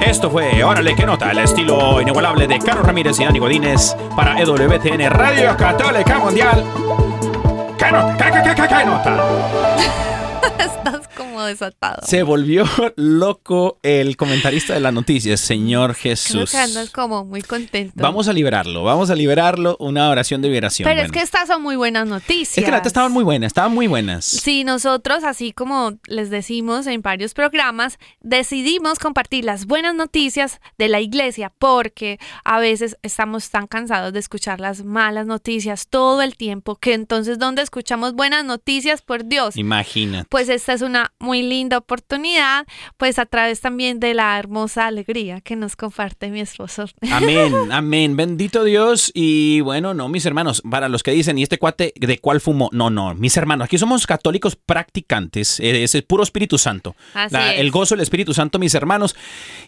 Esto 0.06 0.30
fue 0.30 0.62
Órale, 0.62 0.94
qué 0.94 1.06
nota, 1.06 1.30
el 1.30 1.38
estilo 1.38 2.00
inigualable 2.00 2.46
de 2.46 2.58
Carlos 2.58 2.84
Ramírez 2.84 3.18
y 3.20 3.24
Dani 3.24 3.38
Godínez 3.38 3.96
para 4.14 4.38
EWTN 4.38 5.10
Radio 5.10 5.56
Católica 5.56 6.18
Mundial. 6.18 6.64
¿Qué 7.78 7.90
nota? 7.90 8.16
¿Qué, 8.30 8.32
qué, 8.32 8.42
qué, 8.42 8.54
qué, 8.54 8.68
qué 8.68 8.84
nota? 8.84 9.16
Como 11.42 11.48
desatado. 11.48 12.06
Se 12.06 12.22
volvió 12.22 12.64
loco 12.96 13.78
el 13.82 14.16
comentarista 14.16 14.74
de 14.74 14.80
las 14.80 14.92
noticias, 14.92 15.40
Señor 15.40 15.96
Creo 15.96 16.12
Jesús. 16.14 16.50
que 16.50 16.58
andas 16.58 16.90
como 16.90 17.24
muy 17.24 17.42
contento. 17.42 17.94
Vamos 17.96 18.28
a 18.28 18.32
liberarlo, 18.32 18.84
vamos 18.84 19.10
a 19.10 19.14
liberarlo, 19.14 19.76
una 19.80 20.08
oración 20.08 20.40
de 20.42 20.48
liberación. 20.48 20.88
Pero 20.88 21.02
es 21.02 21.10
que 21.10 21.20
estas 21.20 21.48
son 21.48 21.62
muy 21.62 21.76
buenas 21.76 22.06
noticias. 22.06 22.58
Es 22.58 22.64
que 22.64 22.70
la 22.70 22.76
neta 22.76 22.88
estaban 22.88 23.10
muy 23.10 23.24
buenas, 23.24 23.48
estaban 23.48 23.74
muy 23.74 23.86
buenas. 23.86 24.24
Sí, 24.24 24.64
nosotros, 24.64 25.24
así 25.24 25.52
como 25.52 25.98
les 26.06 26.30
decimos 26.30 26.86
en 26.86 27.02
varios 27.02 27.34
programas, 27.34 27.98
decidimos 28.20 28.98
compartir 28.98 29.44
las 29.44 29.66
buenas 29.66 29.94
noticias 29.94 30.60
de 30.78 30.88
la 30.88 31.00
iglesia 31.00 31.52
porque 31.58 32.18
a 32.44 32.60
veces 32.60 32.96
estamos 33.02 33.50
tan 33.50 33.66
cansados 33.66 34.12
de 34.12 34.20
escuchar 34.20 34.60
las 34.60 34.84
malas 34.84 35.26
noticias 35.26 35.88
todo 35.88 36.22
el 36.22 36.36
tiempo 36.36 36.76
que 36.76 36.94
entonces 36.94 37.38
¿dónde 37.38 37.62
escuchamos 37.62 38.14
buenas 38.14 38.44
noticias? 38.44 39.02
Por 39.02 39.24
Dios. 39.24 39.56
Imagina. 39.56 40.26
Pues 40.28 40.48
esta 40.48 40.72
es 40.72 40.82
una 40.82 41.12
muy 41.18 41.31
linda 41.40 41.78
oportunidad, 41.78 42.66
pues 42.98 43.18
a 43.18 43.24
través 43.24 43.62
también 43.62 43.98
de 43.98 44.12
la 44.12 44.38
hermosa 44.38 44.86
alegría 44.88 45.40
que 45.40 45.56
nos 45.56 45.74
comparte 45.74 46.28
mi 46.28 46.40
esposo. 46.40 46.84
Amén, 47.10 47.54
amén. 47.72 48.14
Bendito 48.14 48.64
Dios. 48.64 49.10
Y 49.14 49.62
bueno, 49.62 49.94
no, 49.94 50.10
mis 50.10 50.26
hermanos, 50.26 50.60
para 50.70 50.90
los 50.90 51.02
que 51.02 51.12
dicen, 51.12 51.38
¿y 51.38 51.44
este 51.44 51.56
cuate 51.56 51.94
de 51.96 52.18
cuál 52.18 52.42
fumó? 52.42 52.68
No, 52.72 52.90
no, 52.90 53.14
mis 53.14 53.34
hermanos, 53.38 53.64
aquí 53.64 53.78
somos 53.78 54.06
católicos 54.06 54.56
practicantes. 54.56 55.58
eh, 55.60 55.82
Es 55.84 55.94
el 55.94 56.02
puro 56.02 56.22
Espíritu 56.24 56.58
Santo. 56.58 56.94
Así 57.14 57.32
La- 57.32 57.54
es. 57.54 57.60
El 57.60 57.70
gozo 57.70 57.94
del 57.94 58.02
Espíritu 58.02 58.34
Santo, 58.34 58.58
mis 58.58 58.74
hermanos. 58.74 59.16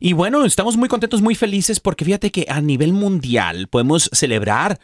Y 0.01 0.13
bueno, 0.13 0.45
estamos 0.45 0.77
muy 0.77 0.89
contentos, 0.91 1.23
muy 1.23 1.37
felices, 1.37 1.81
porque 1.81 2.05
fíjate 2.05 2.31
que 2.33 2.45
a 2.51 2.61
nivel 2.61 2.93
mundial 2.93 3.69
podemos 3.69 4.11
celebrar. 4.13 4.81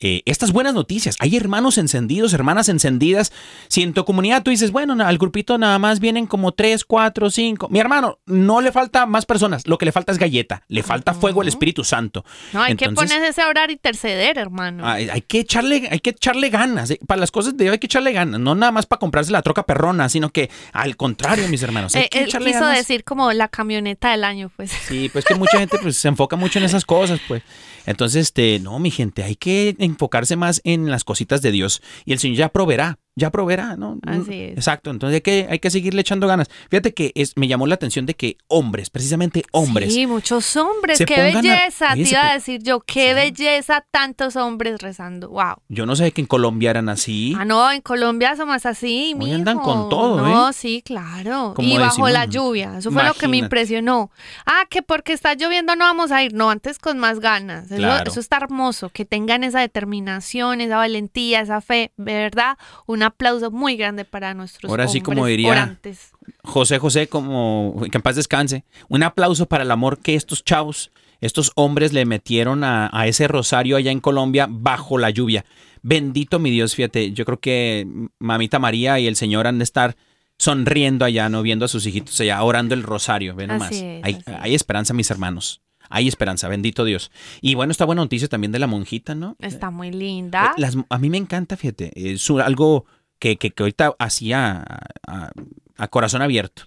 Eh, 0.00 0.22
estas 0.26 0.52
buenas 0.52 0.74
noticias. 0.74 1.16
Hay 1.20 1.36
hermanos 1.36 1.78
encendidos, 1.78 2.32
hermanas 2.34 2.68
encendidas. 2.68 3.32
Si 3.68 3.82
en 3.82 3.94
tu 3.94 4.04
comunidad 4.04 4.42
tú 4.42 4.50
dices, 4.50 4.70
bueno, 4.72 4.94
al 5.04 5.18
grupito 5.18 5.56
nada 5.56 5.78
más 5.78 6.00
vienen 6.00 6.26
como 6.26 6.52
tres, 6.52 6.84
cuatro, 6.84 7.30
cinco. 7.30 7.68
Mi 7.70 7.78
hermano, 7.78 8.18
no 8.26 8.60
le 8.60 8.72
falta 8.72 9.06
más 9.06 9.24
personas. 9.24 9.66
Lo 9.66 9.78
que 9.78 9.84
le 9.86 9.92
falta 9.92 10.12
es 10.12 10.18
galleta. 10.18 10.62
Le 10.68 10.82
falta 10.82 11.14
fuego 11.14 11.42
el 11.42 11.48
Espíritu 11.48 11.84
Santo. 11.84 12.24
No, 12.52 12.60
hay 12.62 12.74
que 12.76 12.90
ponerse 12.90 13.40
a 13.40 13.48
orar 13.48 13.70
y 13.70 13.74
interceder, 13.74 14.36
hermano. 14.38 14.86
Hay, 14.86 15.08
hay 15.08 15.22
que 15.22 15.40
echarle, 15.40 15.88
hay 15.90 16.00
que 16.00 16.10
echarle 16.10 16.50
ganas. 16.50 16.90
eh. 16.90 16.98
Para 17.06 17.20
las 17.20 17.30
cosas 17.30 17.56
de 17.56 17.64
Dios 17.64 17.72
hay 17.72 17.78
que 17.78 17.86
echarle 17.86 18.12
ganas. 18.12 18.40
No 18.40 18.54
nada 18.54 18.72
más 18.72 18.86
para 18.86 18.98
comprarse 18.98 19.30
la 19.32 19.42
troca 19.42 19.62
perrona, 19.64 20.08
sino 20.08 20.30
que 20.30 20.50
al 20.72 20.96
contrario, 20.96 21.48
mis 21.48 21.62
hermanos. 21.62 21.94
Hay 21.94 22.02
Eh, 22.02 22.08
que 22.10 22.18
él 22.18 22.24
echarle 22.24 22.48
quiso 22.50 22.60
ganas. 22.60 22.78
decir 22.78 23.04
como 23.04 23.32
la 23.32 23.48
camioneta 23.48 24.10
del 24.10 24.24
año, 24.24 24.50
pues. 24.56 24.70
Sí, 24.70 25.08
pues 25.12 25.24
que 25.24 25.34
mucha 25.34 25.58
gente 25.58 25.78
pues, 25.80 25.96
se 25.96 26.08
enfoca 26.08 26.36
mucho 26.36 26.58
en 26.58 26.64
esas 26.64 26.84
cosas, 26.84 27.20
pues. 27.26 27.42
Entonces, 27.86 28.22
este, 28.22 28.60
no, 28.60 28.78
mi 28.78 28.90
gente, 28.90 29.22
hay 29.22 29.36
que 29.36 29.76
enfocarse 29.78 30.36
más 30.36 30.60
en 30.64 30.90
las 30.90 31.04
cositas 31.04 31.42
de 31.42 31.50
Dios 31.50 31.82
y 32.04 32.12
el 32.12 32.18
Señor 32.18 32.36
ya 32.36 32.48
proveerá. 32.48 32.98
Ya 33.16 33.30
proveerá, 33.30 33.76
¿no? 33.76 33.98
Así 34.06 34.40
es. 34.42 34.56
Exacto, 34.56 34.90
entonces 34.90 35.14
hay 35.16 35.20
que, 35.20 35.46
hay 35.48 35.58
que 35.60 35.70
seguirle 35.70 36.00
echando 36.00 36.26
ganas. 36.26 36.48
Fíjate 36.70 36.94
que 36.94 37.12
es, 37.14 37.36
me 37.36 37.46
llamó 37.48 37.66
la 37.66 37.76
atención 37.76 38.06
de 38.06 38.14
que 38.14 38.36
hombres, 38.48 38.90
precisamente 38.90 39.44
hombres, 39.52 39.94
Sí, 39.94 40.06
muchos 40.06 40.56
hombres. 40.56 40.98
Qué 41.06 41.14
a- 41.14 41.24
belleza, 41.24 41.92
Oye, 41.92 42.04
te 42.04 42.10
iba 42.10 42.30
a 42.30 42.34
decir 42.34 42.62
yo. 42.62 42.80
Qué 42.80 43.14
belleza 43.14 43.84
tantos 43.90 44.36
hombres 44.36 44.80
rezando. 44.80 45.28
Wow. 45.30 45.56
yo 45.68 45.86
no 45.86 45.94
sé 45.96 46.10
que 46.12 46.20
en 46.22 46.26
Colombia 46.26 46.70
eran 46.70 46.88
así. 46.88 47.34
Ah, 47.38 47.44
no, 47.44 47.70
en 47.70 47.80
Colombia 47.82 48.34
somos 48.36 48.66
así, 48.66 49.14
mijo. 49.16 49.34
andan 49.34 49.58
con 49.58 49.88
todo, 49.88 50.20
No, 50.20 50.50
¿eh? 50.50 50.52
sí, 50.52 50.82
claro. 50.84 51.52
Como 51.54 51.68
y 51.68 51.78
bajo 51.78 52.08
la 52.08 52.24
lluvia. 52.24 52.78
Eso 52.78 52.90
fue 52.90 53.04
lo 53.04 53.14
que 53.14 53.28
me 53.28 53.36
impresionó. 53.36 54.10
Ah, 54.46 54.64
que 54.68 54.82
porque 54.82 55.12
está 55.12 55.34
lloviendo 55.34 55.76
no 55.76 55.84
vamos 55.84 56.10
a 56.10 56.22
ir. 56.22 56.34
No, 56.34 56.50
antes 56.50 56.78
con 56.78 56.98
más 56.98 57.20
ganas. 57.20 57.66
Eso, 57.66 57.76
Claro. 57.76 58.10
eso 58.10 58.18
está 58.20 58.38
hermoso. 58.38 58.88
Que 58.88 59.04
tengan 59.04 59.44
esa 59.44 59.60
determinación, 59.60 60.60
esa 60.60 60.76
valentía, 60.78 61.40
esa 61.40 61.60
fe. 61.60 61.92
Verdad, 61.96 62.58
un 62.86 63.03
aplauso 63.04 63.50
muy 63.50 63.76
grande 63.76 64.04
para 64.04 64.34
nuestros 64.34 64.68
Ahora 64.70 64.88
sí, 64.88 65.00
como 65.00 65.26
diría- 65.26 65.50
orantes. 65.52 66.10
José 66.42 66.78
José, 66.78 67.06
como 67.06 67.76
que 67.90 67.96
en 67.98 68.02
paz 68.02 68.16
descanse. 68.16 68.64
Un 68.88 69.02
aplauso 69.02 69.46
para 69.46 69.62
el 69.64 69.70
amor 69.70 69.98
que 70.00 70.14
estos 70.14 70.42
chavos, 70.44 70.90
estos 71.20 71.52
hombres 71.54 71.92
le 71.92 72.04
metieron 72.06 72.64
a, 72.64 72.90
a 72.92 73.06
ese 73.06 73.28
rosario 73.28 73.76
allá 73.76 73.90
en 73.90 74.00
Colombia 74.00 74.46
bajo 74.50 74.98
la 74.98 75.10
lluvia. 75.10 75.44
Bendito 75.82 76.38
mi 76.38 76.50
Dios, 76.50 76.74
fíjate, 76.74 77.12
yo 77.12 77.24
creo 77.24 77.38
que 77.40 77.86
mamita 78.18 78.58
María 78.58 78.98
y 78.98 79.06
el 79.06 79.16
Señor 79.16 79.46
han 79.46 79.58
de 79.58 79.64
estar 79.64 79.96
sonriendo 80.38 81.04
allá, 81.04 81.28
no 81.28 81.42
viendo 81.42 81.64
a 81.64 81.68
sus 81.68 81.86
hijitos 81.86 82.18
allá, 82.20 82.42
orando 82.42 82.74
el 82.74 82.82
rosario, 82.82 83.34
ve 83.34 83.46
nomás. 83.46 83.70
Es, 83.72 83.82
hay, 84.02 84.18
hay 84.26 84.54
esperanza, 84.54 84.94
mis 84.94 85.10
hermanos. 85.10 85.60
Hay 85.94 86.08
esperanza, 86.08 86.48
bendito 86.48 86.84
Dios. 86.84 87.10
Y 87.40 87.54
bueno, 87.54 87.70
esta 87.70 87.84
buena 87.84 88.02
noticia 88.02 88.28
también 88.28 88.52
de 88.52 88.58
la 88.58 88.66
monjita, 88.66 89.14
¿no? 89.14 89.36
Está 89.40 89.70
muy 89.70 89.90
linda. 89.90 90.52
Eh, 90.56 90.60
Las, 90.60 90.76
a 90.88 90.98
mí 90.98 91.08
me 91.10 91.18
encanta, 91.18 91.56
fíjate, 91.56 91.92
es 91.94 92.28
algo 92.30 92.84
que, 93.18 93.36
que, 93.36 93.50
que 93.50 93.62
ahorita 93.62 93.94
hacía 93.98 94.62
a, 94.62 94.78
a- 95.06 95.32
a 95.76 95.88
corazón 95.88 96.22
abierto. 96.22 96.64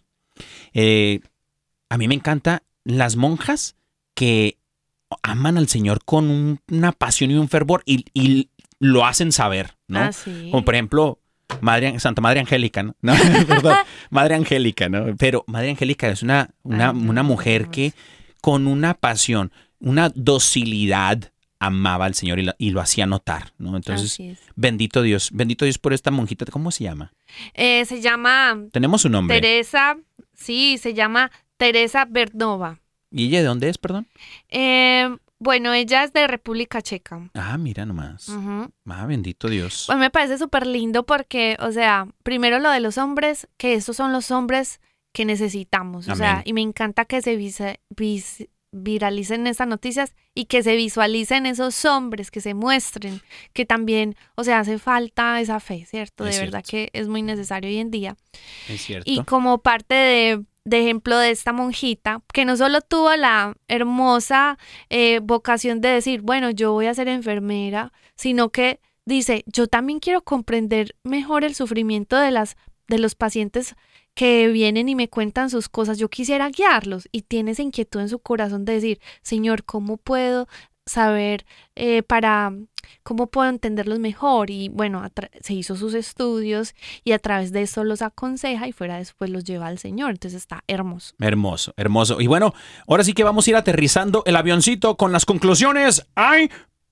Eh, 0.74 1.20
a 1.90 1.98
mí 1.98 2.08
me 2.08 2.16
encanta 2.16 2.64
las 2.84 3.16
monjas 3.16 3.76
que 4.14 4.58
aman 5.24 5.58
al 5.58 5.68
Señor 5.68 6.04
con 6.04 6.30
un- 6.30 6.60
una 6.70 6.92
pasión 6.92 7.32
y 7.32 7.36
un 7.36 7.50
fervor 7.50 7.84
y, 7.86 8.06
y 8.14 8.50
lo 8.80 9.06
hacen 9.06 9.32
saber, 9.32 9.78
¿no? 9.88 10.00
Ah, 10.00 10.12
sí. 10.12 10.50
Como 10.52 10.64
por 10.66 10.76
ejemplo, 10.76 11.20
Madre, 11.62 11.98
Santa 12.00 12.22
Madre 12.22 12.42
Angélica, 12.42 12.84
¿no? 12.84 12.94
Madre 14.10 14.36
Angélica, 14.36 14.90
¿no? 14.90 15.16
Pero 15.18 15.44
Madre 15.48 15.70
Angélica 15.72 16.10
es 16.10 16.22
una, 16.24 16.50
una, 16.64 16.92
una 16.92 17.24
mujer 17.24 17.70
que 17.70 17.94
con 18.42 18.68
una 18.68 18.94
pasión, 18.94 19.52
una 19.80 20.10
docilidad 20.16 21.32
amaba 21.60 22.06
al 22.06 22.14
Señor 22.14 22.40
y, 22.40 22.44
la- 22.44 22.56
y 22.60 22.70
lo 22.70 22.82
hacía 22.82 23.06
notar, 23.08 23.54
¿no? 23.58 23.76
Entonces, 23.76 24.20
bendito 24.56 25.02
Dios, 25.02 25.30
bendito 25.34 25.66
Dios 25.66 25.78
por 25.80 25.94
esta 25.94 26.12
monjita, 26.12 26.46
¿cómo 26.52 26.70
se 26.72 26.84
llama? 26.84 27.14
Eh, 27.54 27.84
se 27.86 28.00
llama 28.02 28.58
Tenemos 28.72 29.02
su 29.02 29.10
nombre. 29.10 29.40
Teresa, 29.42 29.98
sí, 30.36 30.78
se 30.78 30.94
llama 30.94 31.32
Teresa 31.58 32.06
Bernova. 32.06 32.80
¿Y 33.12 33.26
ella 33.26 33.40
de 33.40 33.46
dónde 33.46 33.70
es, 33.70 33.78
perdón? 33.78 34.06
Eh, 34.50 35.10
bueno, 35.40 35.74
ella 35.74 36.04
es 36.04 36.14
de 36.14 36.28
República 36.28 36.82
Checa. 36.82 37.30
Ah, 37.34 37.58
mira 37.58 37.86
nomás. 37.86 38.28
Ujú. 38.30 38.72
Ah, 38.88 39.06
bendito 39.06 39.48
Dios. 39.50 39.84
Pues 39.88 39.98
me 39.98 40.10
parece 40.10 40.38
súper 40.38 40.68
lindo 40.68 41.06
porque, 41.06 41.58
o 41.60 41.72
sea, 41.72 42.08
primero 42.24 42.60
lo 42.60 42.70
de 42.70 42.80
los 42.82 42.98
hombres, 42.98 43.48
que 43.58 43.74
estos 43.74 43.96
son 43.98 44.12
los 44.12 44.30
hombres 44.32 44.80
que 45.18 45.26
necesitamos. 45.26 46.08
O 46.08 46.16
sea, 46.16 46.42
y 46.46 46.54
me 46.54 46.62
encanta 46.62 47.06
que 47.06 47.22
se 47.24 47.36
visa- 47.36 47.78
vis- 47.90 48.48
viralicen 48.72 49.48
estas 49.48 49.68
noticias 49.68 50.14
y 50.36 50.46
que 50.46 50.62
se 50.62 50.76
visualicen 50.76 51.46
esos 51.48 51.86
hombres, 51.86 52.30
que 52.30 52.42
se 52.42 52.54
muestren, 52.54 53.22
que 53.54 53.66
también, 53.66 54.16
o 54.36 54.44
sea, 54.44 54.60
hace 54.60 54.78
falta 54.78 55.42
esa 55.42 55.60
fe, 55.60 55.86
¿cierto? 55.86 56.24
De 56.24 56.30
verdad 56.46 56.64
que 56.70 56.90
es 56.94 57.08
muy 57.08 57.24
necesario 57.24 57.70
hoy 57.70 57.78
en 57.78 57.90
día. 57.90 58.16
Es 58.70 58.82
cierto. 58.82 59.10
Y 59.10 59.24
como 59.24 59.58
parte 59.60 59.96
de, 59.96 60.44
de 60.66 60.82
ejemplo 60.82 61.18
de 61.18 61.32
esta 61.32 61.52
monjita, 61.54 62.22
que 62.34 62.46
no 62.46 62.56
solo 62.58 62.82
tuvo 62.82 63.16
la 63.16 63.56
hermosa 63.68 64.60
eh, 64.90 65.20
vocación 65.24 65.82
de 65.82 65.90
decir, 65.90 66.22
bueno, 66.22 66.52
yo 66.52 66.74
voy 66.74 66.86
a 66.86 66.94
ser 66.94 67.08
enfermera, 67.08 67.92
sino 68.16 68.50
que 68.50 68.80
dice, 69.06 69.44
yo 69.48 69.66
también 69.68 70.00
quiero 70.00 70.22
comprender 70.22 70.96
mejor 71.04 71.44
el 71.44 71.56
sufrimiento 71.56 72.18
de 72.18 72.30
las 72.32 72.56
de 72.90 73.00
los 73.00 73.16
pacientes 73.16 73.76
que 74.18 74.48
vienen 74.48 74.90
y 74.90 74.96
me 74.96 75.10
cuentan 75.10 75.52
sus 75.52 75.70
cosas, 75.70 76.00
yo 76.00 76.10
quisiera 76.10 76.50
guiarlos 76.50 77.08
y 77.12 77.22
tiene 77.22 77.52
esa 77.52 77.62
inquietud 77.62 78.00
en 78.02 78.10
su 78.10 78.18
corazón 78.18 78.66
de 78.66 78.74
decir, 78.74 79.00
Señor, 79.22 79.64
¿cómo 79.64 79.98
puedo 79.98 80.48
saber 80.88 81.46
eh, 81.76 82.02
para, 82.02 82.52
cómo 83.04 83.28
puedo 83.28 83.48
entenderlos 83.48 84.00
mejor? 84.00 84.50
Y 84.50 84.70
bueno, 84.70 85.08
se 85.42 85.54
hizo 85.54 85.76
sus 85.76 85.94
estudios 85.94 86.74
y 87.04 87.12
a 87.12 87.20
través 87.20 87.52
de 87.52 87.62
eso 87.62 87.84
los 87.84 88.02
aconseja 88.02 88.68
y 88.68 88.72
fuera 88.72 88.98
después 88.98 89.30
los 89.30 89.44
lleva 89.44 89.68
al 89.68 89.78
Señor. 89.78 90.10
Entonces 90.10 90.42
está 90.42 90.64
hermoso. 90.66 91.14
Hermoso, 91.20 91.76
hermoso. 91.78 92.20
Y 92.20 92.26
bueno, 92.26 92.56
ahora 92.88 93.04
sí 93.04 93.14
que 93.14 93.24
vamos 93.24 93.46
a 93.46 93.52
ir 93.52 93.56
aterrizando 93.56 94.24
el 94.26 94.36
avioncito 94.36 94.98
con 94.98 95.12
las 95.12 95.28
conclusiones. 95.28 96.08
¡Hay 96.16 96.50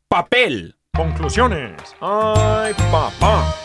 papel! 0.07 0.75
Conclusiones. 0.93 1.81
¡Ay, 2.01 2.71
papá! 2.91 3.64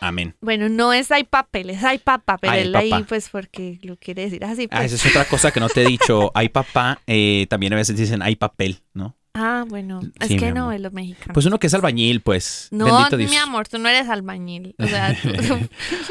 Amén. 0.00 0.34
Bueno, 0.40 0.68
no 0.68 0.92
es 0.92 1.10
hay 1.10 1.24
papeles, 1.24 1.84
hay 1.84 1.98
papá, 1.98 2.38
pero 2.38 2.52
Ay, 2.54 2.60
él 2.62 2.74
ahí 2.76 2.92
pues 3.08 3.28
porque 3.28 3.78
lo 3.82 3.96
quiere 3.96 4.22
decir 4.22 4.44
así. 4.44 4.66
Ah, 4.70 4.78
Pues. 4.78 4.92
esa 4.92 5.08
es 5.08 5.14
otra 5.14 5.24
cosa 5.26 5.50
que 5.50 5.60
no 5.60 5.68
te 5.68 5.82
he 5.82 5.86
dicho. 5.86 6.30
Hay 6.34 6.48
papá, 6.48 7.00
eh, 7.06 7.46
también 7.50 7.72
a 7.72 7.76
veces 7.76 7.96
dicen 7.96 8.22
hay 8.22 8.36
papel, 8.36 8.78
¿no? 8.94 9.16
Ah, 9.34 9.64
bueno, 9.68 10.00
es 10.20 10.26
Sí, 10.28 10.36
que 10.36 10.50
no, 10.52 10.72
es 10.72 10.80
lo 10.80 10.90
mexicano. 10.90 11.32
Pues 11.34 11.46
uno 11.46 11.58
que 11.60 11.68
es 11.68 11.74
albañil, 11.74 12.20
pues. 12.20 12.68
no, 12.72 12.86
bendito 12.86 13.16
Dios. 13.16 13.30
mi 13.30 13.36
amor, 13.36 13.68
tú 13.68 13.78
no 13.78 13.88
eres 13.88 14.08
albañil. 14.08 14.74
O 14.78 14.86
sea, 14.86 15.16
tú, 15.22 15.58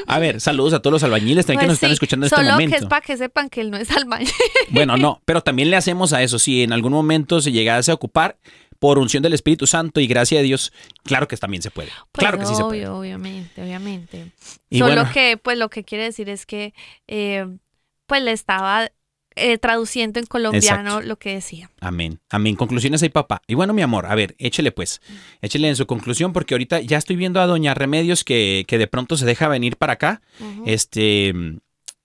A 0.08 0.20
ver, 0.20 0.40
saludos 0.40 0.74
a 0.74 0.80
todos 0.82 0.94
los 0.94 1.04
albañiles 1.04 1.46
también 1.46 1.60
que 1.62 1.66
Pues 1.66 1.68
nos 1.70 1.74
están 1.78 1.90
sí, 1.90 1.94
escuchando 1.94 2.26
en 2.28 2.32
este 2.34 2.44
momento. 2.52 2.76
que 2.78 2.84
es 2.84 2.86
para 2.88 3.02
que 3.02 3.18
sepan 3.18 3.50
que 3.50 3.60
él 3.62 3.72
no 3.72 3.78
es 3.78 3.92
albañil. 3.92 4.30
Bueno, 4.70 4.96
no, 4.96 5.22
pero 5.26 5.42
también 5.42 5.70
le 5.70 5.76
hacemos 5.76 6.14
a 6.14 6.22
eso. 6.24 6.40
Si 6.40 6.64
en 6.64 6.72
algún 6.72 6.94
momento 6.94 7.42
se 7.42 7.52
llegase 7.52 7.92
a 7.92 7.96
ocupar 7.96 8.38
por 8.80 8.98
unción 8.98 9.22
del 9.22 9.34
Espíritu 9.34 9.68
Santo 9.68 10.00
y 10.00 10.08
gracia 10.08 10.38
de 10.40 10.44
Dios, 10.46 10.74
claro 11.04 11.28
que 11.28 11.38
también 11.38 11.62
se 11.62 11.70
puede. 11.72 11.90
Pues 12.12 12.20
claro 12.20 12.40
que 12.40 12.46
sí 12.46 12.56
se 12.56 12.64
puede. 12.64 12.88
obvio, 12.88 12.98
obviamente, 12.98 13.62
obviamente. 13.62 14.32
Y 14.70 14.80
Solo 14.80 14.96
bueno. 14.96 15.12
que, 15.14 15.38
pues 15.38 15.58
lo 15.58 15.70
que 15.70 15.84
quiere 15.84 16.06
decir 16.06 16.30
es 16.30 16.46
que, 16.46 16.74
eh, 17.08 17.46
pues 18.08 18.24
le 18.24 18.32
estaba 18.32 18.90
eh, 19.36 19.58
traduciendo 19.58 20.20
en 20.20 20.26
colombiano 20.26 20.90
Exacto. 20.90 21.08
lo 21.08 21.18
que 21.18 21.36
decía. 21.36 21.70
Amén. 21.80 22.20
Amén. 22.30 22.56
Conclusiones 22.56 23.04
hay 23.04 23.10
papá. 23.10 23.42
Y 23.48 23.54
bueno, 23.54 23.74
mi 23.74 23.82
amor, 23.82 24.06
a 24.08 24.16
ver, 24.16 24.36
échele 24.38 24.72
pues. 24.72 25.02
Échele 25.42 25.70
en 25.70 25.76
su 25.76 25.86
conclusión 25.86 26.34
porque 26.34 26.56
ahorita 26.56 26.82
ya 26.82 26.98
estoy 26.98 27.16
viendo 27.16 27.40
a 27.40 27.46
Doña 27.46 27.74
Remedios 27.74 28.24
que, 28.24 28.66
que 28.68 28.78
de 28.78 28.88
pronto 28.88 29.16
se 29.18 29.26
deja 29.26 29.48
venir 29.48 29.78
para 29.78 29.94
acá. 29.94 30.22
Ujú. 30.40 30.64
Este, 30.66 31.34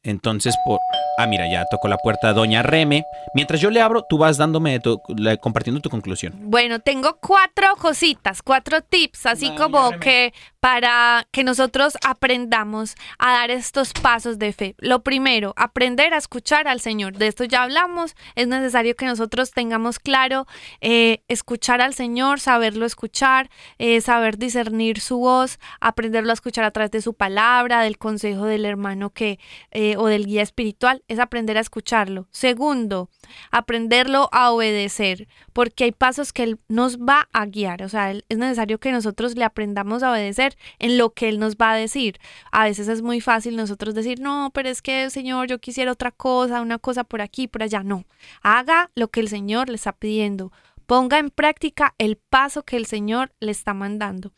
entonces, 0.04 0.54
por... 0.64 0.78
Ah, 1.18 1.26
mira, 1.26 1.46
ya 1.50 1.64
tocó 1.70 1.86
la 1.88 1.96
puerta 1.98 2.32
Doña 2.32 2.62
Reme. 2.62 3.04
Mientras 3.34 3.60
yo 3.60 3.70
le 3.70 3.80
abro, 3.80 4.02
tú 4.08 4.18
vas 4.18 4.36
dándome, 4.36 4.80
tu- 4.80 5.00
compartiendo 5.40 5.80
tu 5.80 5.88
conclusión. 5.88 6.34
Bueno, 6.36 6.80
tengo 6.80 7.18
cuatro 7.20 7.76
cositas, 7.80 8.42
cuatro 8.42 8.80
tips, 8.82 9.26
así 9.26 9.50
como 9.56 9.90
Reme. 9.90 10.00
que 10.02 10.34
para 10.64 11.28
que 11.30 11.44
nosotros 11.44 11.98
aprendamos 12.02 12.94
a 13.18 13.32
dar 13.32 13.50
estos 13.50 13.92
pasos 13.92 14.38
de 14.38 14.54
fe. 14.54 14.74
Lo 14.78 15.02
primero, 15.02 15.52
aprender 15.58 16.14
a 16.14 16.16
escuchar 16.16 16.68
al 16.68 16.80
Señor. 16.80 17.18
De 17.18 17.26
esto 17.26 17.44
ya 17.44 17.64
hablamos. 17.64 18.16
Es 18.34 18.48
necesario 18.48 18.96
que 18.96 19.04
nosotros 19.04 19.50
tengamos 19.50 19.98
claro 19.98 20.46
eh, 20.80 21.22
escuchar 21.28 21.82
al 21.82 21.92
Señor, 21.92 22.40
saberlo 22.40 22.86
escuchar, 22.86 23.50
eh, 23.76 24.00
saber 24.00 24.38
discernir 24.38 25.00
su 25.00 25.18
voz, 25.18 25.58
aprenderlo 25.80 26.30
a 26.30 26.32
escuchar 26.32 26.64
a 26.64 26.70
través 26.70 26.92
de 26.92 27.02
su 27.02 27.12
palabra, 27.12 27.82
del 27.82 27.98
consejo 27.98 28.46
del 28.46 28.64
hermano 28.64 29.10
que 29.10 29.38
eh, 29.70 29.98
o 29.98 30.06
del 30.06 30.24
guía 30.24 30.40
espiritual. 30.40 31.02
Es 31.08 31.18
aprender 31.18 31.58
a 31.58 31.60
escucharlo. 31.60 32.26
Segundo, 32.30 33.10
aprenderlo 33.50 34.30
a 34.32 34.50
obedecer, 34.50 35.28
porque 35.52 35.84
hay 35.84 35.92
pasos 35.92 36.32
que 36.32 36.44
Él 36.44 36.58
nos 36.68 36.96
va 36.96 37.28
a 37.34 37.44
guiar, 37.44 37.82
o 37.82 37.90
sea, 37.90 38.12
es 38.12 38.38
necesario 38.38 38.80
que 38.80 38.92
nosotros 38.92 39.36
le 39.36 39.44
aprendamos 39.44 40.02
a 40.02 40.10
obedecer 40.10 40.53
en 40.78 40.98
lo 40.98 41.10
que 41.10 41.28
Él 41.28 41.38
nos 41.38 41.56
va 41.56 41.72
a 41.72 41.76
decir. 41.76 42.18
A 42.52 42.64
veces 42.64 42.88
es 42.88 43.02
muy 43.02 43.20
fácil 43.20 43.56
nosotros 43.56 43.94
decir, 43.94 44.20
no, 44.20 44.50
pero 44.54 44.68
es 44.68 44.82
que, 44.82 45.10
Señor, 45.10 45.48
yo 45.48 45.58
quisiera 45.58 45.92
otra 45.92 46.10
cosa, 46.10 46.60
una 46.60 46.78
cosa 46.78 47.04
por 47.04 47.20
aquí, 47.20 47.48
por 47.48 47.62
allá, 47.62 47.82
no. 47.82 48.04
Haga 48.42 48.90
lo 48.94 49.08
que 49.08 49.20
el 49.20 49.28
Señor 49.28 49.68
le 49.68 49.76
está 49.76 49.92
pidiendo. 49.92 50.52
Ponga 50.86 51.18
en 51.18 51.30
práctica 51.30 51.94
el 51.98 52.16
paso 52.16 52.64
que 52.64 52.76
el 52.76 52.86
Señor 52.86 53.32
le 53.40 53.50
está 53.52 53.74
mandando. 53.74 54.32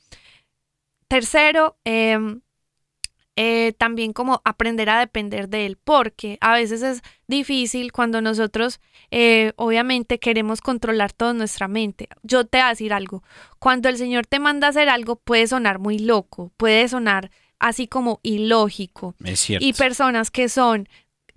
Tercero, 1.09 1.77
em, 1.85 2.41
eh, 3.37 3.75
también 3.77 4.13
como 4.15 4.41
aprender 4.45 4.89
a 4.89 4.99
depender 4.99 5.49
de 5.49 5.67
él, 5.67 5.77
porque 5.83 6.39
a 6.41 6.55
veces 6.55 6.83
es 6.83 7.03
difícil 7.27 7.93
cuando 7.93 8.23
nosotros 8.23 8.81
eh, 9.11 9.53
obviamente 9.57 10.19
queremos 10.19 10.63
controlar 10.63 11.13
toda 11.13 11.35
nuestra 11.35 11.69
mente. 11.69 12.09
Yo 12.23 12.47
te 12.47 12.59
voy 12.59 12.65
a 12.65 12.69
decir 12.71 12.93
algo, 12.95 13.23
cuando 13.59 13.89
el 13.91 13.99
Señor 13.99 14.27
te 14.27 14.39
manda 14.39 14.67
a 14.67 14.71
hacer 14.71 14.89
algo 14.89 15.17
puede 15.17 15.47
sonar 15.47 15.79
muy 15.79 15.99
loco, 15.99 16.51
puede 16.57 16.89
sonar 16.89 17.31
así 17.59 17.87
como 17.87 18.21
ilógico. 18.23 19.15
Es 19.23 19.41
cierto. 19.41 19.67
Y 19.67 19.73
personas 19.75 20.31
que 20.31 20.49
son 20.49 20.89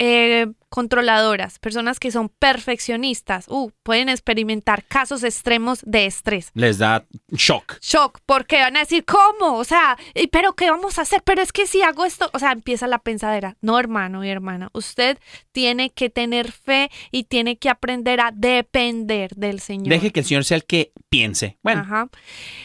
eh, 0.01 0.47
controladoras, 0.69 1.59
personas 1.59 1.99
que 1.99 2.09
son 2.09 2.29
perfeccionistas, 2.29 3.47
uh, 3.49 3.69
pueden 3.83 4.07
experimentar 4.07 4.85
casos 4.85 5.25
extremos 5.25 5.81
de 5.83 6.05
estrés. 6.05 6.51
Les 6.53 6.77
da 6.77 7.05
shock. 7.31 7.79
Shock, 7.81 8.21
porque 8.25 8.61
van 8.61 8.77
a 8.77 8.81
decir, 8.81 9.03
¿cómo? 9.03 9.57
O 9.57 9.65
sea, 9.65 9.97
¿y 10.15 10.27
¿pero 10.27 10.53
qué 10.53 10.71
vamos 10.71 10.97
a 10.97 11.01
hacer? 11.01 11.21
Pero 11.25 11.41
es 11.41 11.51
que 11.51 11.67
si 11.67 11.81
hago 11.81 12.05
esto, 12.05 12.29
o 12.33 12.39
sea, 12.39 12.53
empieza 12.53 12.87
la 12.87 12.99
pensadera. 12.99 13.57
No, 13.61 13.77
hermano 13.77 14.23
y 14.23 14.29
hermana, 14.29 14.69
usted 14.71 15.19
tiene 15.51 15.89
que 15.89 16.09
tener 16.09 16.53
fe 16.53 16.89
y 17.11 17.25
tiene 17.25 17.57
que 17.57 17.69
aprender 17.69 18.21
a 18.21 18.31
depender 18.33 19.35
del 19.35 19.59
Señor. 19.59 19.89
Deje 19.89 20.11
que 20.11 20.21
el 20.21 20.25
Señor 20.25 20.45
sea 20.45 20.55
el 20.55 20.63
que 20.63 20.93
piense. 21.09 21.57
Bueno, 21.61 21.81
Ajá. 21.81 22.09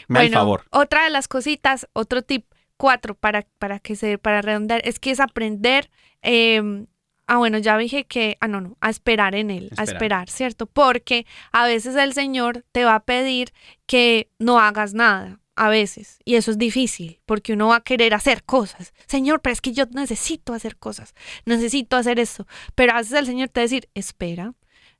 me 0.07 0.19
Bueno, 0.19 0.37
favor. 0.37 0.63
Otra 0.69 1.03
de 1.03 1.09
las 1.09 1.27
cositas, 1.27 1.85
otro 1.91 2.21
tip, 2.21 2.45
cuatro 2.77 3.13
para, 3.13 3.45
para 3.59 3.79
que 3.79 3.97
se, 3.97 4.17
para 4.17 4.41
redondear, 4.41 4.81
es 4.85 4.99
que 4.99 5.11
es 5.11 5.19
aprender, 5.19 5.89
eh, 6.21 6.85
ah, 7.27 7.37
bueno, 7.37 7.57
ya 7.57 7.77
dije 7.77 8.05
que, 8.05 8.37
ah, 8.39 8.47
no, 8.47 8.61
no, 8.61 8.77
a 8.81 8.89
esperar 8.89 9.35
en 9.35 9.51
él, 9.51 9.71
a 9.77 9.83
Esperar. 9.83 10.29
¿cierto? 10.29 10.65
Porque 10.65 11.25
a 11.51 11.65
veces 11.65 11.95
el 11.95 12.13
Señor 12.13 12.65
te 12.71 12.85
va 12.85 12.95
a 12.95 13.03
pedir 13.03 13.53
que 13.85 14.29
no 14.39 14.59
hagas 14.59 14.93
nada. 14.93 15.39
A 15.57 15.69
veces, 15.69 16.19
y 16.25 16.35
eso 16.35 16.51
es 16.51 16.57
difícil, 16.57 17.21
porque 17.25 17.53
uno 17.53 17.69
va 17.69 17.77
a 17.77 17.83
querer 17.83 18.13
hacer 18.13 18.43
cosas. 18.43 18.93
Señor, 19.07 19.39
pero 19.39 19.53
es 19.53 19.61
que 19.61 19.71
yo 19.71 19.85
necesito 19.85 20.53
hacer 20.53 20.75
cosas, 20.75 21.13
necesito 21.45 21.95
hacer 21.95 22.19
esto. 22.19 22.45
Pero 22.75 22.91
a 22.91 22.97
veces 22.97 23.13
el 23.13 23.25
Señor 23.25 23.47
te 23.47 23.61
va 23.61 23.63
a 23.63 23.69
decir, 23.69 23.87
espera, 23.93 24.53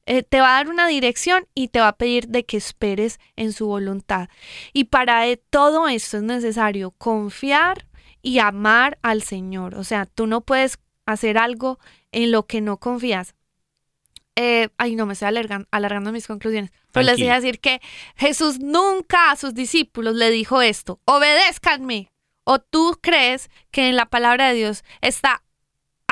eh, 0.06 0.24
te 0.24 0.40
va 0.40 0.52
a 0.52 0.64
dar 0.64 0.70
una 0.70 0.88
dirección 0.88 1.46
y 1.56 1.70
te 1.70 1.82
va 1.82 1.90
a 1.90 1.98
pedir 1.98 2.30
de 2.30 2.46
que 2.46 2.56
esperes 2.56 3.20
en 3.36 3.52
su 3.52 3.68
voluntad. 3.68 4.30
Y 4.72 4.86
para 4.86 5.28
eh, 5.28 5.42
todo 5.50 5.90
esto 5.90 6.18
es 6.18 6.24
necesario 6.24 6.92
confiar 6.92 7.86
y 8.22 8.40
amar 8.40 8.98
al 9.02 9.24
Señor. 9.24 9.76
O 9.76 9.84
sea, 9.84 10.06
tú 10.06 10.26
no 10.26 10.40
puedes 10.40 10.80
hacer 11.06 11.38
algo 11.38 11.80
en 12.16 12.32
lo 12.32 12.48
que 12.48 12.62
no 12.62 12.78
confías. 12.78 13.36
Eh, 14.38 14.70
ay, 14.78 14.96
no, 14.96 15.06
me 15.06 15.14
estoy 15.14 15.28
alargan- 15.30 15.68
alargando 15.72 16.12
mis 16.12 16.28
conclusiones. 16.28 16.72
Pero 16.92 17.06
les 17.06 17.18
voy 17.20 17.28
a 17.30 17.36
decir 17.36 17.60
que 17.60 17.82
Jesús 18.16 18.60
nunca 18.60 19.32
a 19.32 19.36
sus 19.36 19.54
discípulos 19.54 20.16
le 20.16 20.30
dijo 20.32 20.62
esto, 20.62 21.00
obedézcanme. 21.06 22.10
¿O 22.44 22.60
tú 22.60 23.00
crees 23.02 23.50
que 23.72 23.90
en 23.90 23.96
la 23.96 24.06
palabra 24.06 24.50
de 24.50 24.54
Dios 24.56 24.84
está 25.02 25.42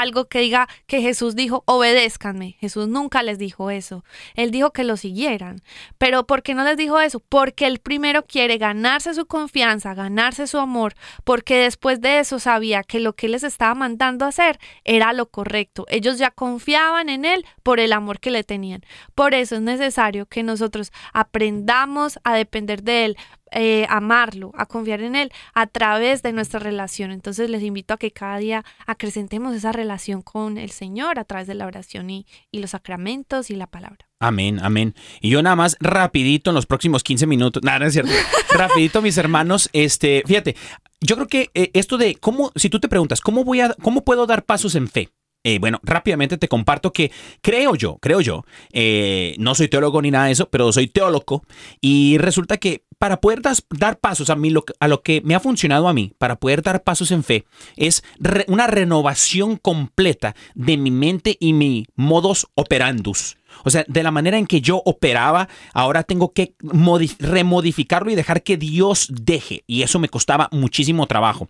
algo 0.03 0.25
que 0.25 0.39
diga 0.39 0.67
que 0.85 1.01
Jesús 1.01 1.35
dijo, 1.35 1.63
obedézcanme. 1.65 2.55
Jesús 2.59 2.87
nunca 2.87 3.23
les 3.23 3.39
dijo 3.39 3.71
eso. 3.71 4.03
Él 4.35 4.51
dijo 4.51 4.71
que 4.71 4.83
lo 4.83 4.97
siguieran. 4.97 5.61
Pero 5.97 6.27
¿por 6.27 6.43
qué 6.43 6.53
no 6.53 6.63
les 6.63 6.77
dijo 6.77 6.99
eso? 6.99 7.19
Porque 7.19 7.65
él 7.65 7.79
primero 7.79 8.25
quiere 8.25 8.57
ganarse 8.57 9.13
su 9.13 9.25
confianza, 9.25 9.93
ganarse 9.93 10.45
su 10.47 10.59
amor, 10.59 10.93
porque 11.23 11.57
después 11.57 12.01
de 12.01 12.19
eso 12.19 12.39
sabía 12.39 12.83
que 12.83 12.99
lo 12.99 13.13
que 13.13 13.27
les 13.27 13.43
estaba 13.43 13.73
mandando 13.73 14.25
hacer 14.25 14.59
era 14.83 15.13
lo 15.13 15.27
correcto. 15.27 15.85
Ellos 15.89 16.17
ya 16.17 16.31
confiaban 16.31 17.09
en 17.09 17.25
él 17.25 17.45
por 17.63 17.79
el 17.79 17.93
amor 17.93 18.19
que 18.19 18.31
le 18.31 18.43
tenían. 18.43 18.83
Por 19.15 19.33
eso 19.33 19.55
es 19.55 19.61
necesario 19.61 20.25
que 20.25 20.43
nosotros 20.43 20.91
aprendamos 21.13 22.19
a 22.23 22.35
depender 22.35 22.83
de 22.83 23.05
él, 23.05 23.17
eh, 23.53 23.85
amarlo, 23.89 24.51
a 24.55 24.65
confiar 24.65 25.01
en 25.01 25.15
Él 25.15 25.31
a 25.53 25.67
través 25.67 26.23
de 26.23 26.33
nuestra 26.33 26.59
relación. 26.59 27.11
Entonces 27.11 27.49
les 27.49 27.63
invito 27.63 27.93
a 27.93 27.97
que 27.97 28.11
cada 28.11 28.37
día 28.37 28.65
acrecentemos 28.85 29.55
esa 29.55 29.71
relación 29.71 30.21
con 30.21 30.57
el 30.57 30.71
Señor 30.71 31.19
a 31.19 31.23
través 31.23 31.47
de 31.47 31.53
la 31.53 31.65
oración 31.65 32.09
y, 32.09 32.25
los 32.51 32.71
sacramentos 32.71 33.49
y 33.49 33.55
la 33.55 33.67
palabra. 33.67 34.07
Amén, 34.19 34.59
amén. 34.61 34.95
Y 35.19 35.29
yo 35.29 35.43
nada 35.43 35.55
más 35.55 35.75
rapidito 35.81 36.51
en 36.51 36.55
los 36.55 36.65
próximos 36.65 37.03
15 37.03 37.27
minutos, 37.27 37.61
nada, 37.65 37.79
no 37.79 37.85
es 37.85 37.93
cierto. 37.93 38.11
rapidito, 38.51 39.01
mis 39.01 39.17
hermanos, 39.17 39.69
este, 39.73 40.23
fíjate, 40.25 40.55
yo 41.01 41.15
creo 41.15 41.27
que 41.27 41.49
eh, 41.53 41.71
esto 41.73 41.97
de 41.97 42.15
cómo, 42.15 42.51
si 42.55 42.69
tú 42.69 42.79
te 42.79 42.87
preguntas, 42.87 43.19
¿cómo 43.21 43.43
voy 43.43 43.61
a, 43.61 43.73
cómo 43.81 44.03
puedo 44.03 44.25
dar 44.25 44.45
pasos 44.45 44.75
en 44.75 44.87
fe? 44.87 45.09
Eh, 45.45 45.59
bueno, 45.59 45.79
rápidamente 45.83 46.37
te 46.37 46.47
comparto 46.47 46.93
que 46.93 47.11
creo 47.41 47.75
yo, 47.75 47.97
creo 47.97 48.21
yo, 48.21 48.45
eh, 48.71 49.35
no 49.39 49.55
soy 49.55 49.67
teólogo 49.67 50.01
ni 50.01 50.09
nada 50.09 50.27
de 50.27 50.31
eso, 50.31 50.49
pero 50.49 50.71
soy 50.71 50.87
teólogo 50.87 51.43
y 51.81 52.17
resulta 52.17 52.55
que 52.57 52.85
para 52.97 53.19
poder 53.19 53.41
dar 53.41 53.99
pasos 53.99 54.29
a 54.29 54.37
mí, 54.37 54.49
lo, 54.49 54.63
a 54.79 54.87
lo 54.87 55.01
que 55.01 55.21
me 55.25 55.35
ha 55.35 55.41
funcionado 55.41 55.89
a 55.89 55.93
mí, 55.93 56.13
para 56.17 56.37
poder 56.37 56.61
dar 56.61 56.83
pasos 56.83 57.11
en 57.11 57.25
fe, 57.25 57.43
es 57.75 58.01
una 58.47 58.67
renovación 58.67 59.57
completa 59.57 60.33
de 60.55 60.77
mi 60.77 60.91
mente 60.91 61.35
y 61.37 61.51
mi 61.51 61.85
modus 61.95 62.47
operandus. 62.55 63.35
O 63.65 63.69
sea, 63.69 63.83
de 63.89 64.03
la 64.03 64.11
manera 64.11 64.37
en 64.37 64.47
que 64.47 64.61
yo 64.61 64.81
operaba, 64.85 65.49
ahora 65.73 66.03
tengo 66.03 66.31
que 66.31 66.55
modi- 66.61 67.17
remodificarlo 67.19 68.09
y 68.09 68.15
dejar 68.15 68.41
que 68.43 68.55
Dios 68.55 69.07
deje. 69.11 69.65
Y 69.67 69.81
eso 69.81 69.99
me 69.99 70.07
costaba 70.07 70.47
muchísimo 70.53 71.05
trabajo. 71.05 71.49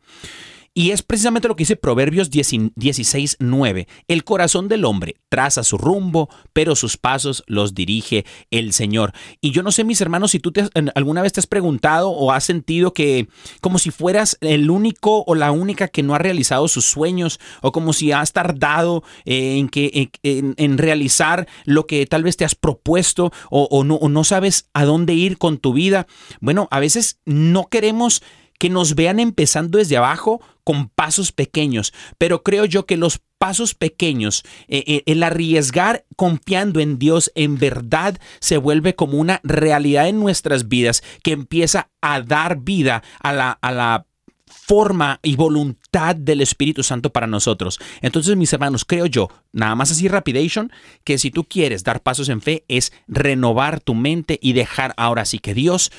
Y 0.76 0.90
es 0.90 1.04
precisamente 1.04 1.48
lo 1.48 1.56
que 1.56 1.62
dice 1.62 1.76
Proverbios 1.76 2.32
16, 2.32 3.38
9. 3.40 3.88
El 4.08 4.24
corazón 4.24 4.68
del 4.68 4.86
hombre 4.86 5.18
traza 5.30 5.64
su 5.64 5.78
rumbo, 5.78 6.30
pero 6.52 6.76
sus 6.76 6.98
pasos 6.98 7.44
los 7.46 7.76
dirige 7.76 8.26
el 8.50 8.74
Señor. 8.74 9.14
Y 9.40 9.52
yo 9.52 9.62
no 9.62 9.72
sé, 9.72 9.84
mis 9.84 10.02
hermanos, 10.02 10.32
si 10.32 10.40
tú 10.40 10.52
te 10.52 10.68
alguna 10.96 11.22
vez 11.22 11.32
te 11.34 11.40
has 11.40 11.46
preguntado 11.46 12.10
o 12.10 12.32
has 12.32 12.44
sentido 12.44 12.92
que 12.92 13.28
como 13.62 13.78
si 13.78 13.92
fueras 13.92 14.38
el 14.42 14.72
único 14.72 15.24
o 15.28 15.36
la 15.36 15.52
única 15.52 15.88
que 15.90 16.02
no 16.02 16.16
ha 16.16 16.20
realizado 16.20 16.68
sus 16.68 16.86
sueños, 16.86 17.40
o 17.62 17.72
como 17.72 17.94
si 17.94 18.12
has 18.12 18.34
tardado 18.34 19.04
eh, 19.26 19.58
en, 19.60 19.70
que, 19.70 20.10
en, 20.24 20.56
en- 20.58 20.78
realizar 20.80 21.48
lo 21.66 21.86
que 21.86 22.06
tal 22.08 22.24
vez 22.24 22.36
te 22.36 22.46
has 22.46 22.56
propuesto, 22.56 23.32
o, 23.52 23.68
o 23.70 23.84
no, 23.84 23.96
o 23.96 24.10
no 24.10 24.24
sabes 24.24 24.70
a 24.74 24.86
dónde 24.86 25.14
ir 25.14 25.38
con 25.38 25.60
tu 25.60 25.74
vida. 25.74 26.08
Bueno, 26.42 26.68
a 26.72 26.80
veces 26.80 27.20
no 27.26 27.68
queremos 27.68 28.24
que 28.64 28.70
nos 28.70 28.96
vean 28.96 29.20
empezando 29.20 29.78
desde 29.78 29.98
abajo 29.98 30.40
con 30.64 30.88
pasos 30.88 31.34
pequeños, 31.34 31.92
pero 32.18 32.44
creo 32.44 32.64
yo 32.64 32.86
que 32.86 32.96
los 32.96 33.20
pasos 33.38 33.76
pequeños, 33.76 34.46
eh, 34.70 34.86
eh, 34.88 35.04
el 35.06 35.22
arriesgar 35.22 36.06
confiando 36.16 36.80
en 36.80 36.98
Dios 36.98 37.30
en 37.36 37.58
verdad 37.58 38.18
se 38.40 38.56
vuelve 38.56 38.96
como 38.96 39.18
una 39.18 39.42
realidad 39.44 40.08
en 40.08 40.18
nuestras 40.22 40.70
vidas 40.70 41.04
que 41.24 41.34
empieza 41.34 41.90
a 42.00 42.22
dar 42.22 42.62
vida 42.62 43.04
a 43.20 43.34
la, 43.34 43.52
a 43.52 43.74
la 43.74 44.06
forma 44.46 45.20
y 45.24 45.36
voluntad 45.36 46.16
del 46.16 46.40
Espíritu 46.40 46.84
Santo 46.84 47.10
para 47.10 47.28
nosotros. 47.28 47.82
Entonces, 48.02 48.38
mis 48.38 48.54
hermanos, 48.54 48.86
creo 48.86 49.08
yo, 49.08 49.28
nada 49.52 49.76
más 49.76 49.92
así 49.92 50.08
rapidation, 50.08 50.72
que 51.04 51.18
si 51.18 51.32
tú 51.32 51.44
quieres 51.44 51.84
dar 51.84 52.02
pasos 52.02 52.30
en 52.30 52.42
fe 52.42 52.64
es 52.70 52.94
renovar 53.10 53.82
tu 53.82 53.94
mente 53.94 54.40
y 54.42 54.54
dejar 54.54 54.94
ahora 54.96 55.26
sí 55.26 55.40
que 55.40 55.54
Dios 55.54 55.92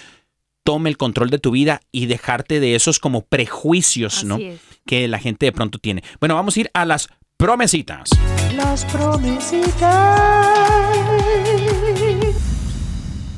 tome 0.64 0.88
el 0.88 0.96
control 0.96 1.30
de 1.30 1.38
tu 1.38 1.50
vida 1.52 1.80
y 1.92 2.06
dejarte 2.06 2.58
de 2.58 2.74
esos 2.74 2.98
como 2.98 3.20
prejuicios, 3.20 4.18
Así 4.18 4.26
¿no? 4.26 4.36
es. 4.36 4.58
Que 4.86 5.06
la 5.08 5.18
gente 5.18 5.46
de 5.46 5.52
pronto 5.52 5.78
tiene. 5.78 6.02
Bueno, 6.20 6.34
vamos 6.34 6.56
a 6.56 6.60
ir 6.60 6.70
a 6.74 6.84
las 6.84 7.08
promesitas. 7.36 8.10
Las 8.56 8.84
promesitas. 8.86 10.48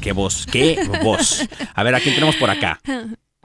Qué 0.00 0.12
voz, 0.12 0.46
qué 0.46 0.78
voz. 1.02 1.48
A 1.74 1.82
ver, 1.82 1.94
¿a 1.96 2.00
quién 2.00 2.14
tenemos 2.14 2.36
por 2.36 2.48
acá? 2.48 2.80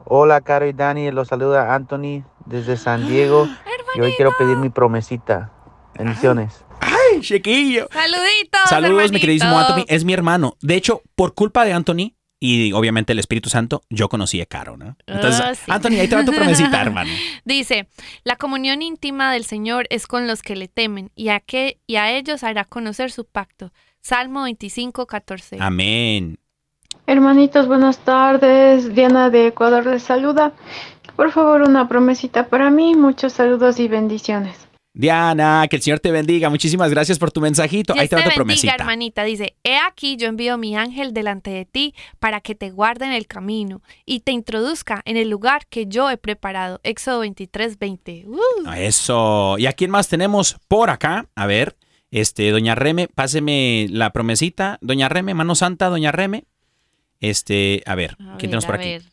Hola, 0.05 0.41
Caro 0.41 0.67
y 0.67 0.73
Dani, 0.73 1.11
los 1.11 1.27
saluda 1.27 1.73
Anthony 1.73 2.23
desde 2.45 2.77
San 2.77 3.07
Diego. 3.07 3.47
Y 3.93 3.99
hoy 3.99 4.13
quiero 4.15 4.31
pedir 4.37 4.55
mi 4.55 4.69
promesita. 4.69 5.51
Bendiciones. 5.99 6.63
¡Ay, 6.79 7.19
chiquillo! 7.19 7.89
Saluditos. 7.91 8.61
Saludos, 8.69 8.93
mi 8.93 8.99
hermanito. 9.03 9.19
queridísimo 9.19 9.59
Anthony. 9.59 9.83
Es 9.89 10.05
mi 10.05 10.13
hermano. 10.13 10.55
De 10.61 10.75
hecho, 10.75 11.01
por 11.13 11.33
culpa 11.33 11.65
de 11.65 11.73
Anthony 11.73 12.13
y 12.43 12.73
obviamente 12.73 13.13
el 13.13 13.19
Espíritu 13.19 13.49
Santo, 13.51 13.83
yo 13.91 14.09
conocí 14.09 14.41
a 14.41 14.47
Caro, 14.47 14.75
¿no? 14.75 14.97
Entonces, 15.05 15.41
Ah, 15.45 15.53
sí. 15.53 15.71
Anthony, 15.71 15.99
ahí 16.01 16.07
te 16.07 16.15
va 16.15 16.25
tu 16.25 16.31
promesita, 16.33 16.81
hermano. 16.81 17.11
Dice, 17.45 17.87
la 18.23 18.35
comunión 18.35 18.81
íntima 18.81 19.31
del 19.31 19.45
Señor 19.45 19.85
es 19.91 20.07
con 20.07 20.25
los 20.25 20.41
que 20.41 20.55
le 20.55 20.67
temen 20.67 21.11
y 21.15 21.29
a, 21.29 21.39
que, 21.39 21.79
y 21.85 21.97
a 21.97 22.11
ellos 22.11 22.43
hará 22.43 22.65
conocer 22.65 23.11
su 23.11 23.25
pacto. 23.25 23.71
Salmo 24.01 24.41
25, 24.43 25.05
14. 25.05 25.57
Amén. 25.59 26.39
Hermanitos, 27.05 27.67
buenas 27.67 27.99
tardes. 27.99 28.93
Diana 28.95 29.29
de 29.29 29.47
Ecuador 29.47 29.85
les 29.85 30.01
saluda. 30.01 30.53
Por 31.15 31.31
favor, 31.31 31.61
una 31.61 31.87
promesita 31.87 32.47
para 32.47 32.71
mí. 32.71 32.95
Muchos 32.95 33.33
saludos 33.33 33.79
y 33.79 33.87
bendiciones. 33.87 34.67
Diana, 34.93 35.65
que 35.69 35.77
el 35.77 35.81
Señor 35.81 35.99
te 35.99 36.11
bendiga. 36.11 36.49
Muchísimas 36.49 36.89
gracias 36.91 37.17
por 37.17 37.31
tu 37.31 37.39
mensajito. 37.39 37.93
Ahí 37.93 37.99
Dios 37.99 38.09
te 38.09 38.15
va 38.17 38.21
tu 38.23 38.25
bendiga, 38.25 38.35
promesita. 38.35 38.73
hermanita. 38.75 39.23
Dice, 39.23 39.55
he 39.63 39.77
aquí 39.77 40.17
yo 40.17 40.27
envío 40.27 40.57
mi 40.57 40.75
ángel 40.75 41.13
delante 41.13 41.49
de 41.49 41.65
ti 41.65 41.95
para 42.19 42.41
que 42.41 42.55
te 42.55 42.71
guarde 42.71 43.05
en 43.05 43.13
el 43.13 43.25
camino 43.25 43.81
y 44.05 44.19
te 44.19 44.31
introduzca 44.33 45.01
en 45.05 45.15
el 45.15 45.29
lugar 45.29 45.65
que 45.67 45.85
yo 45.87 46.09
he 46.09 46.17
preparado. 46.17 46.81
Éxodo 46.83 47.19
23, 47.21 47.79
20. 47.79 48.25
Uh. 48.27 48.71
Eso. 48.75 49.55
¿Y 49.57 49.65
a 49.65 49.73
quién 49.73 49.91
más 49.91 50.09
tenemos 50.09 50.57
por 50.67 50.89
acá? 50.89 51.27
A 51.35 51.45
ver, 51.45 51.77
este, 52.11 52.49
doña 52.51 52.75
Reme, 52.75 53.07
páseme 53.07 53.87
la 53.89 54.11
promesita. 54.11 54.77
Doña 54.81 55.07
Reme, 55.07 55.33
mano 55.33 55.55
santa, 55.55 55.87
doña 55.87 56.11
Reme. 56.11 56.43
Este, 57.21 57.81
a 57.85 57.95
ver, 57.95 58.11
A 58.13 58.15
¿quién 58.15 58.27
ver, 58.31 58.39
tenemos 58.41 58.65
por 58.65 58.75
aquí? 58.75 58.89
ver. 58.89 59.03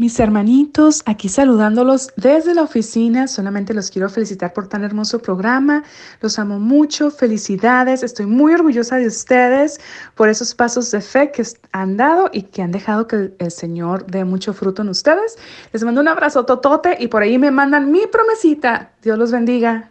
Mis 0.00 0.18
hermanitos, 0.18 1.02
aquí 1.04 1.28
saludándolos 1.28 2.08
desde 2.16 2.54
la 2.54 2.62
oficina, 2.62 3.28
solamente 3.28 3.74
los 3.74 3.90
quiero 3.90 4.08
felicitar 4.08 4.54
por 4.54 4.66
tan 4.66 4.82
hermoso 4.82 5.20
programa, 5.20 5.84
los 6.22 6.38
amo 6.38 6.58
mucho, 6.58 7.10
felicidades, 7.10 8.02
estoy 8.02 8.24
muy 8.24 8.54
orgullosa 8.54 8.96
de 8.96 9.08
ustedes 9.08 9.78
por 10.14 10.30
esos 10.30 10.54
pasos 10.54 10.90
de 10.90 11.02
fe 11.02 11.30
que 11.32 11.42
han 11.72 11.98
dado 11.98 12.30
y 12.32 12.44
que 12.44 12.62
han 12.62 12.72
dejado 12.72 13.06
que 13.06 13.34
el, 13.38 13.50
Señor 13.50 14.06
dé 14.06 14.24
mucho 14.24 14.54
fruto 14.54 14.80
en 14.80 14.88
ustedes. 14.88 15.36
Les 15.70 15.84
mando 15.84 16.00
un 16.00 16.08
abrazo 16.08 16.46
totote 16.46 16.96
y 16.98 17.08
por 17.08 17.20
ahí 17.22 17.36
me 17.36 17.50
mandan 17.50 17.92
mi 17.92 18.06
promesita. 18.06 18.92
Dios 19.02 19.18
los 19.18 19.30
bendiga. 19.32 19.90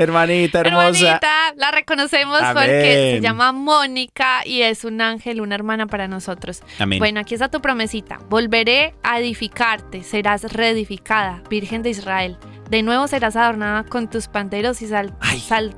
Hermanita 0.00 0.60
hermosa. 0.60 0.86
Hermanita, 0.88 1.28
la 1.56 1.70
reconocemos 1.70 2.40
Amén. 2.40 2.54
porque 2.54 3.12
se 3.16 3.20
llama 3.20 3.52
Mónica 3.52 4.46
y 4.46 4.62
es 4.62 4.84
un 4.84 5.00
ángel, 5.00 5.40
una 5.40 5.54
hermana 5.54 5.86
para 5.86 6.06
nosotros. 6.08 6.62
Amén. 6.78 6.98
Bueno, 6.98 7.20
aquí 7.20 7.34
está 7.34 7.48
tu 7.50 7.60
promesita. 7.60 8.18
Volveré 8.28 8.94
a 9.02 9.18
edificarte, 9.18 10.02
serás 10.04 10.44
reedificada, 10.52 11.42
Virgen 11.50 11.82
de 11.82 11.90
Israel. 11.90 12.36
De 12.70 12.82
nuevo 12.82 13.08
serás 13.08 13.34
adornada 13.36 13.84
con 13.84 14.08
tus 14.08 14.28
panderos 14.28 14.82
y 14.82 14.86
sal- 14.88 15.14
sal- 15.46 15.74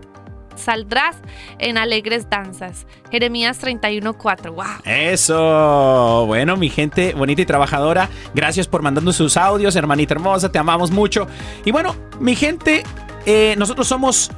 saldrás 0.56 1.16
en 1.58 1.78
alegres 1.78 2.28
danzas. 2.28 2.86
Jeremías 3.10 3.58
31:4. 3.62 4.52
¡Wow! 4.52 4.64
Eso. 4.84 6.24
Bueno, 6.26 6.56
mi 6.56 6.68
gente 6.68 7.14
bonita 7.14 7.40
y 7.42 7.46
trabajadora, 7.46 8.10
gracias 8.34 8.66
por 8.68 8.82
mandando 8.82 9.12
sus 9.12 9.36
audios, 9.36 9.74
hermanita 9.76 10.12
hermosa, 10.14 10.52
te 10.52 10.58
amamos 10.58 10.90
mucho. 10.90 11.26
Y 11.64 11.70
bueno, 11.70 11.94
mi 12.18 12.34
gente, 12.36 12.82
eh, 13.26 13.54
nosotros 13.58 13.86
somos 13.86 14.30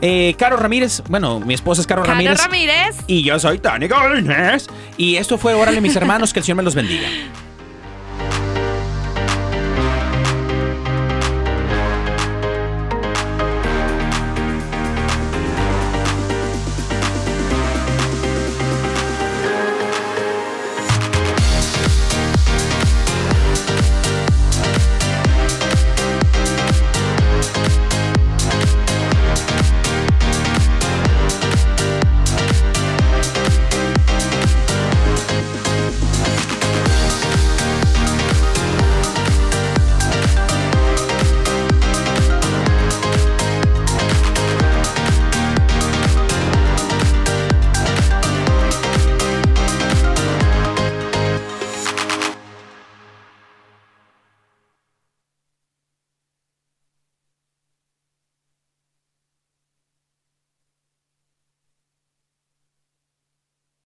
eh, 0.00 0.34
Caro 0.38 0.56
Ramírez. 0.56 1.02
Bueno, 1.08 1.40
mi 1.40 1.54
esposa 1.54 1.80
es 1.80 1.86
Caro, 1.86 2.02
Caro 2.02 2.14
Ramírez. 2.14 2.42
Ramírez. 2.42 2.96
Y 3.06 3.22
yo 3.22 3.38
soy 3.38 3.58
Tani 3.58 3.88
Godínez. 3.88 4.66
Y 4.96 5.16
esto 5.16 5.38
fue 5.38 5.54
Órale, 5.54 5.80
mis 5.80 5.96
hermanos, 5.96 6.32
que 6.32 6.40
el 6.40 6.44
Señor 6.44 6.56
me 6.56 6.62
los 6.62 6.74
bendiga. 6.74 7.08